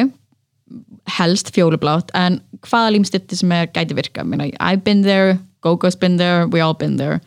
helst 1.10 1.52
fjólublátt 1.56 2.12
en 2.18 2.40
hvaða 2.68 2.94
límstifti 2.96 3.38
sem 3.40 3.52
er 3.56 3.70
gæti 3.74 3.96
virka 3.98 4.24
Minna, 4.24 4.50
I've 4.60 4.84
been 4.86 5.02
there, 5.02 5.40
Gogo's 5.62 5.98
been 5.98 6.18
there 6.18 6.48
we 6.48 6.62
all 6.62 6.76
been 6.78 6.98
there. 6.98 7.22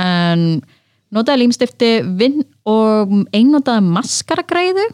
En 0.00 0.62
notaði 1.12 1.44
límstifti 1.44 1.90
vinn 2.18 2.44
og 2.68 3.12
einnótaði 3.36 3.84
maskaragreiðu 3.90 4.86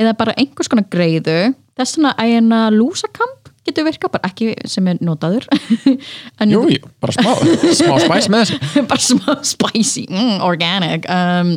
eða 0.00 0.16
bara 0.18 0.34
einhvers 0.40 0.70
konar 0.70 0.88
greiðu. 0.90 1.54
Þess 1.74 1.98
vegna 1.98 2.14
að 2.14 2.36
eina 2.38 2.60
lúsakamp 2.74 3.50
getur 3.64 3.86
virka, 3.86 4.10
bara 4.12 4.28
ekki 4.28 4.52
sem 4.68 4.88
er 4.90 5.00
notaður. 5.04 5.46
En 6.42 6.52
Jú, 6.52 6.66
bara 7.02 7.14
smá, 7.16 7.32
smá 7.80 7.96
spæs 8.02 8.28
með 8.32 8.44
þessu. 8.44 8.84
Bara 8.90 9.06
smá 9.06 9.38
spicy, 9.46 10.04
mm, 10.10 10.36
organic 10.44 11.08
um, 11.10 11.56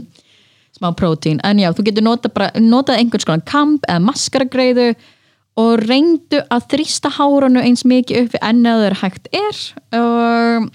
smá 0.78 0.92
prótín. 0.98 1.42
En 1.48 1.60
já, 1.62 1.70
þú 1.76 1.88
getur 1.90 2.06
nota 2.08 2.32
bara, 2.32 2.52
notað 2.62 3.02
einhvers 3.02 3.28
konar 3.28 3.44
kamp 3.48 3.88
eða 3.90 4.04
maskaragreiðu 4.08 4.92
og 5.58 5.80
reyndu 5.88 6.42
að 6.54 6.68
þrýsta 6.74 7.10
hárunu 7.18 7.64
eins 7.66 7.82
mikið 7.88 8.24
upp 8.26 8.36
við 8.36 8.44
ennaður 8.46 8.98
hægt 9.02 9.30
er. 9.34 9.62
Og 9.98 10.68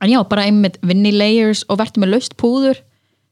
en 0.00 0.10
já, 0.10 0.20
bara 0.28 0.46
einmitt 0.48 0.78
vinni 0.82 1.12
layers 1.14 1.64
og 1.68 1.78
verður 1.78 2.02
með 2.04 2.14
laust 2.16 2.34
púður 2.40 2.80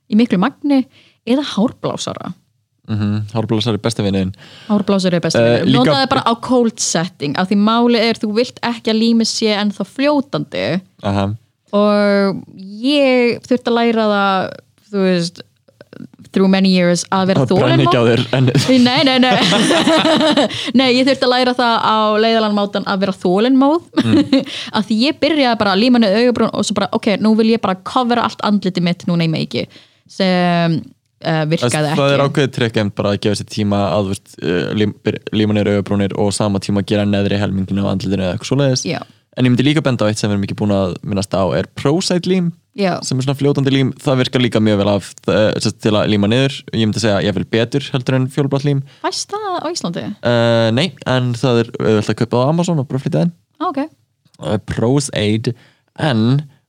í 0.09 0.19
miklu 0.19 0.39
magni 0.41 0.85
eða 1.29 1.45
hárblásara. 1.55 2.35
Mm 2.89 3.27
Hárblásar 3.35 3.75
er 3.77 3.83
besti 3.85 4.01
vinniðin 4.01 4.31
hárblásari 4.69 5.19
er 5.19 5.21
besti 5.21 5.41
Eh, 5.43 5.59
uh, 5.61 5.67
líka- 5.69 5.83
notaði 5.85 6.09
bara 6.09 6.23
á 6.25 6.33
cold 6.41 6.79
setting 6.81 7.35
af 7.37 7.51
því 7.51 7.59
máli 7.61 7.99
er 8.01 8.17
þú 8.17 8.31
vilt 8.39 8.59
ekki 8.65 8.89
að 8.95 9.01
límið 9.03 9.29
sé 9.29 9.51
en 9.53 9.71
þá 9.77 9.83
fljótandi. 9.85 10.81
Aha. 11.03 11.27
og 11.77 12.39
ég 12.57 13.43
þurfti 13.45 13.69
að 13.69 13.77
læra 13.77 14.07
það 14.09 14.49
þú 14.89 15.03
veist 15.05 15.43
through 16.33 16.51
many 16.51 16.71
years 16.73 17.05
að 17.15 17.31
vera 17.33 17.45
ekki 17.45 18.03
þér 18.09 18.23
en, 18.37 18.51
Nei, 18.85 19.01
nei, 19.07 19.17
nei. 19.23 19.33
Nei, 20.79 20.89
ég 20.99 21.09
þurfti 21.09 21.27
að 21.27 21.33
læra 21.33 21.55
það 21.59 21.75
á 21.81 21.99
leiðalan 22.25 22.57
mátan 22.57 22.87
að 22.89 23.05
vera 23.05 23.17
þólenmóð 23.23 23.89
mm. 24.03 24.45
að 24.77 24.91
því 24.91 25.01
ég 25.07 25.19
byrjaði 25.23 25.61
bara 25.63 25.75
að 25.75 25.83
líma 25.85 26.03
niður 26.03 26.23
augabrún 26.23 26.53
og 26.53 26.69
svo 26.69 26.79
bara, 26.79 26.91
ok, 26.97 27.11
nú 27.25 27.35
vil 27.39 27.51
ég 27.55 27.65
bara 27.65 27.79
covera 27.87 28.27
allt 28.29 28.45
andliti 28.47 28.85
mitt 28.85 29.07
núna 29.09 29.27
í 29.27 29.33
meiki 29.33 29.67
sem 30.09 30.79
uh, 30.79 31.45
virkaði 31.51 31.95
það 31.99 32.15
er 32.15 32.23
ekki. 32.23 32.29
ákveðið 32.29 32.55
trekk 32.57 32.81
bara 32.99 33.15
að 33.15 33.23
gefa 33.27 33.41
sér 33.41 33.51
tíma 33.53 33.83
að 33.97 34.15
uh, 34.15 34.73
lím, 34.79 34.95
límanir 35.35 35.73
augabrúnir 35.75 36.17
og 36.21 36.33
sama 36.37 36.63
tíma 36.63 36.85
gera 36.87 37.07
neðri 37.09 37.41
helminginu 37.41 37.87
á 37.87 37.93
andlitinu 37.93 38.25
eða 38.25 38.37
eitthvað 38.37 38.53
svoleiðis. 38.53 38.87
Já, 38.89 39.01
en 39.37 39.47
ég 39.47 39.55
myndi 39.55 39.67
líka 39.67 39.85
benda 39.85 40.07
á 40.07 40.09
eitt 40.11 40.21
sem 40.21 40.31
við 40.31 40.37
erum 40.37 40.49
ekki 40.49 40.59
búin 40.59 40.75
að 40.77 40.97
minnast 41.07 41.37
á 41.37 41.45
er 41.57 41.71
Prosite 41.79 42.31
lím 42.31 42.53
já, 42.79 42.93
sem 43.05 43.19
er 43.19 43.27
svona 43.27 43.39
fljótandi 43.41 43.73
lím, 43.75 43.91
það 44.01 44.21
virkar 44.23 44.45
líka 44.45 44.63
mjög 44.63 44.79
vel 44.83 44.91
af 44.95 45.09
uh, 45.29 45.71
til 45.83 45.95
að 45.99 46.11
líma 46.15 46.31
niður. 46.31 46.59
Ég 46.73 46.87
myndi 46.87 47.03
segja 47.03 47.21
ég 47.27 47.35
vil 47.37 47.47
betur 47.53 47.89
heldur 47.93 48.19
en 48.21 48.29
fjólublátt 48.33 48.65
lím. 48.69 48.85
Fæst 49.05 49.35
það 49.35 49.49
á 49.59 49.67
Íslandi? 49.73 50.05
uh, 50.23 50.69
nei, 50.79 50.89
en 51.11 51.33
það 51.39 51.65
er 51.65 51.73
auðvitað 51.83 52.15
að 52.15 52.21
kaupa 52.23 52.45
á 52.45 52.49
Amazon 52.55 52.83
og 52.85 52.89
bara 52.91 53.03
flytja 53.05 53.27
inn. 53.27 53.35
Ah, 53.59 53.69
Ok, 53.73 53.83
uh, 54.47 54.57
Prosade 54.71 55.53
en 55.99 56.25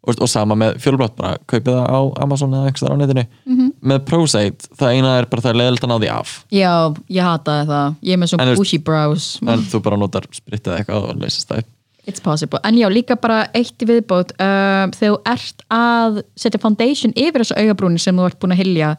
og, 0.07 0.15
og 0.23 0.29
sama 0.31 0.55
með 0.57 0.77
fjólublátt 0.81 1.15
bara 1.19 1.35
kaupið 1.51 1.75
það 1.75 1.89
á 1.91 1.99
Amazon 2.23 2.53
eða 2.55 2.69
einhvers 2.69 2.81
þar 2.85 2.93
á 2.95 2.99
netinu. 3.03 3.23
Mhm. 3.45 3.65
með 3.91 4.05
Prosade, 4.07 4.69
það 4.79 4.93
eina 4.95 5.11
er 5.19 5.27
bara 5.29 5.43
það 5.45 5.51
er 5.53 5.59
leðilt 5.61 5.83
að 5.85 5.91
ná 5.91 5.97
því 6.01 6.09
af. 6.15 6.31
Já, 6.55 6.71
ég 7.19 7.27
hataði 7.27 7.67
það. 7.69 7.97
Ég 8.07 8.15
er 8.15 8.21
með 8.23 8.31
svona 8.33 8.55
bushy 8.57 8.79
brows. 8.79 9.27
en 9.45 9.65
þú 9.69 9.81
bara 9.85 9.99
notar 10.01 10.25
spritið 10.33 10.77
eitthvað 10.79 11.09
og 11.11 11.19
leysist 11.21 11.51
það 11.51 11.61
upp. 11.65 11.75
It's 12.07 12.21
possible, 12.23 12.59
en 12.63 12.77
já, 12.79 12.87
líka 12.89 13.15
bara 13.19 13.43
eitt 13.53 13.81
í 13.83 13.87
viðbót 13.89 14.31
um, 14.39 14.91
þegar 14.95 15.15
þú 15.15 15.17
ert 15.33 15.63
að 15.73 16.21
setja 16.39 16.61
foundation 16.63 17.13
yfir 17.15 17.43
þessu 17.43 17.57
augabrúni 17.59 17.99
sem 18.01 18.15
þú 18.17 18.29
ert 18.29 18.39
búin 18.41 18.55
að 18.55 18.63
hylja 18.63 18.93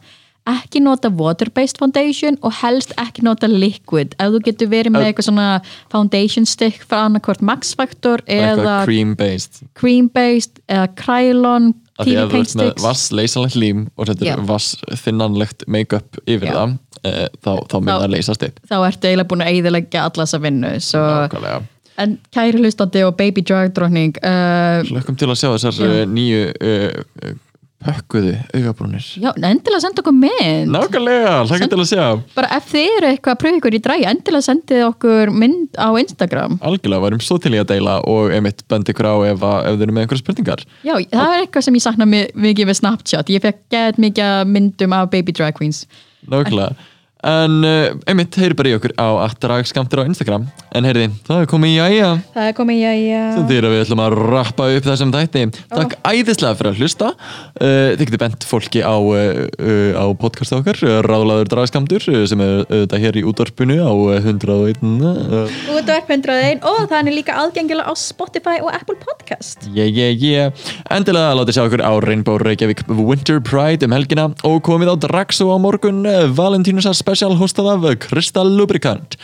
ekki 0.49 0.79
nota 0.81 1.11
water-based 1.13 1.77
foundation 1.77 2.37
og 2.41 2.55
helst 2.63 2.95
ekki 2.97 3.21
nota 3.25 3.45
liquid 3.51 4.15
ef 4.17 4.31
þú 4.33 4.39
getur 4.47 4.71
verið 4.71 4.95
með 4.95 5.09
eitthvað 5.09 5.27
svona 5.27 5.47
foundation 5.91 6.47
stick 6.49 6.81
frá 6.81 7.03
annarkvort 7.05 7.43
Max 7.45 7.75
Factor 7.77 8.23
eða 8.25 8.79
cream 8.87 9.11
based 9.19 9.61
cream-based 9.77 10.63
eða 10.65 10.87
Krylon 10.97 11.73
TV 12.01 12.15
að 12.23 12.33
paint 12.33 12.49
sticks 12.55 12.81
vass 12.81 13.11
leysanlegt 13.13 13.59
lím 13.61 13.83
og 13.93 14.09
Já. 14.09 14.15
setur 14.15 14.47
vass 14.49 14.71
þinnanlegt 15.03 15.67
make-up 15.69 16.17
yfir 16.25 16.49
Já. 16.49 16.55
það 16.57 16.73
uh, 16.73 17.27
þá, 17.37 17.51
þá 17.69 17.75
mun 17.77 17.91
Þá- 17.91 17.99
það 18.01 18.15
leysast 18.15 18.47
upp 18.49 18.59
þá 18.71 18.75
ertu 18.89 19.11
eiginlega 19.11 19.29
búin 19.35 19.45
að 19.45 19.53
eyðileggja 19.53 20.07
alla 20.07 20.25
þessa 20.25 20.41
vinnu 20.47 20.73
svo, 20.81 21.05
Nákvæmlega. 21.05 21.61
En 21.99 22.17
kæri 22.33 22.57
hlustandi 22.61 23.03
og 23.07 23.15
baby 23.19 23.43
drag 23.45 23.73
drotning 23.75 24.15
uh, 24.23 24.81
Hlökkum 24.87 25.17
til 25.19 25.29
að 25.31 25.39
sjá 25.41 25.49
þessar 25.57 25.81
uh, 25.87 26.03
nýju 26.07 26.43
uh, 26.55 27.01
uh, 27.25 27.39
pökkuðu 27.81 28.35
augabrúnir. 28.53 29.05
Já, 29.17 29.31
endilega 29.33 29.79
senda 29.81 30.03
okkur 30.03 30.13
mynd. 30.13 30.69
Nákvæmlega, 30.69 31.31
hlökkum 31.49 31.71
til 31.71 31.79
að 31.81 31.87
sjá. 31.89 32.03
Bara 32.37 32.51
ef 32.59 32.67
þið 32.69 32.91
eru 32.99 33.07
eitthvað 33.09 33.33
að 33.33 33.39
pröfa 33.41 33.57
ykkur 33.57 33.73
í 33.73 33.79
drægi 33.87 34.05
endilega 34.11 34.45
sendið 34.45 34.83
okkur 34.85 35.31
mynd 35.33 35.79
á 35.81 35.89
Instagram. 36.03 36.59
Algjörlega, 36.61 37.01
varum 37.07 37.23
svo 37.25 37.39
til 37.41 37.55
í 37.57 37.61
að 37.63 37.71
deila 37.73 37.95
og 38.05 38.29
einmitt 38.37 38.61
bendi 38.69 38.93
ykkur 38.93 39.09
á 39.09 39.15
ef, 39.31 39.41
ef 39.41 39.73
þið 39.73 39.85
eru 39.87 39.97
með 39.97 40.05
einhverja 40.05 40.21
spurningar. 40.21 40.63
Já, 40.85 40.93
það 41.09 41.25
er 41.33 41.41
eitthvað 41.47 41.65
sem 41.67 41.79
ég 41.81 41.85
sakna 41.87 42.05
mi- 42.13 42.29
mikið 42.45 42.69
við 42.69 42.79
Snapchat. 42.83 43.33
Ég 43.33 43.45
fekk 43.49 43.63
gett 43.73 43.97
mikið 44.05 44.45
myndum 44.53 44.93
af 44.99 45.09
baby 45.17 45.33
drag 45.33 45.57
queens. 45.57 45.87
Nákvæmlega. 46.29 46.77
En 46.77 46.90
uh, 47.23 47.91
einmitt, 48.09 48.35
heyri 48.41 48.57
bara 48.57 48.71
í 48.71 48.75
okkur 48.77 48.93
á 48.97 49.07
að 49.27 49.35
drag 49.43 49.67
skamtir 49.69 50.01
á 50.01 50.07
Instagram. 50.07 50.47
En 50.73 50.87
heyriði, 50.87 51.11
það 51.27 51.43
er 51.43 51.49
komið 51.51 51.73
í 51.73 51.75
jæja. 51.77 52.09
Það 52.33 52.47
er 52.47 52.55
komið, 52.57 52.77
já, 52.79 52.91
já 52.95 53.23
Sem 53.35 53.47
þýr 53.49 53.67
að 53.67 53.73
við 53.75 53.83
ætlum 53.85 54.03
að 54.05 54.15
rappa 54.21 54.67
upp 54.71 54.87
þessum 54.87 55.13
þætti. 55.13 55.43
Takk 55.71 55.95
æðislega 56.07 56.59
fyrir 56.59 56.71
að 56.71 56.81
hlusta. 56.81 57.11
Uh, 57.59 57.91
Þið 57.91 58.05
getur 58.07 58.21
bent 58.23 58.45
fólki 58.47 58.81
á, 58.81 58.95
uh, 58.95 59.91
á 59.99 60.05
podcast 60.17 60.55
okkar 60.55 60.79
Ráðlaður 61.05 61.49
dragskamtur 61.51 62.05
sem 62.29 62.41
er 62.43 62.63
auðvitað 62.65 63.03
hér 63.03 63.19
í 63.19 63.23
útvarpinu 63.27 63.77
á 63.83 63.91
uh, 63.91 64.15
101 64.21 64.81
uh, 64.81 65.53
Útvarp 65.75 66.11
101 66.15 66.63
og 66.67 66.79
það 66.91 67.11
er 67.11 67.15
líka 67.15 67.35
aðgengilega 67.41 67.91
á 67.91 67.93
Spotify 67.99 68.57
og 68.63 68.71
Apple 68.73 68.97
Podcast. 69.01 69.67
Yeah, 69.75 69.89
yeah, 69.89 70.11
yeah. 70.15 70.65
Endilega 70.93 71.35
látið 71.37 71.57
sjá 71.57 71.63
okkur 71.65 71.83
á 71.83 71.91
Rainbow 72.03 72.39
Reykjavík 72.41 72.83
Winter 72.89 73.41
Pride 73.43 73.87
um 73.87 73.95
helgina 73.95 74.29
og 74.47 74.59
komið 74.65 74.93
á 74.93 74.95
Draxo 75.07 75.49
á 75.51 75.57
morgun 75.61 76.03
uh, 76.07 76.25
Valentínusar 76.31 76.95
special 77.11 77.35
hostað 77.35 77.67
af 77.73 77.83
Krista 78.05 78.43
Lubricant. 78.47 79.17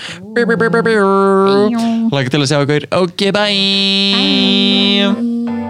Lækka 2.11 2.29
til 2.33 2.41
að 2.43 2.49
sjá 2.51 2.59
ykkur. 2.65 2.83
Ok, 2.99 3.19
bye, 3.31 3.47
bye. 4.11 5.66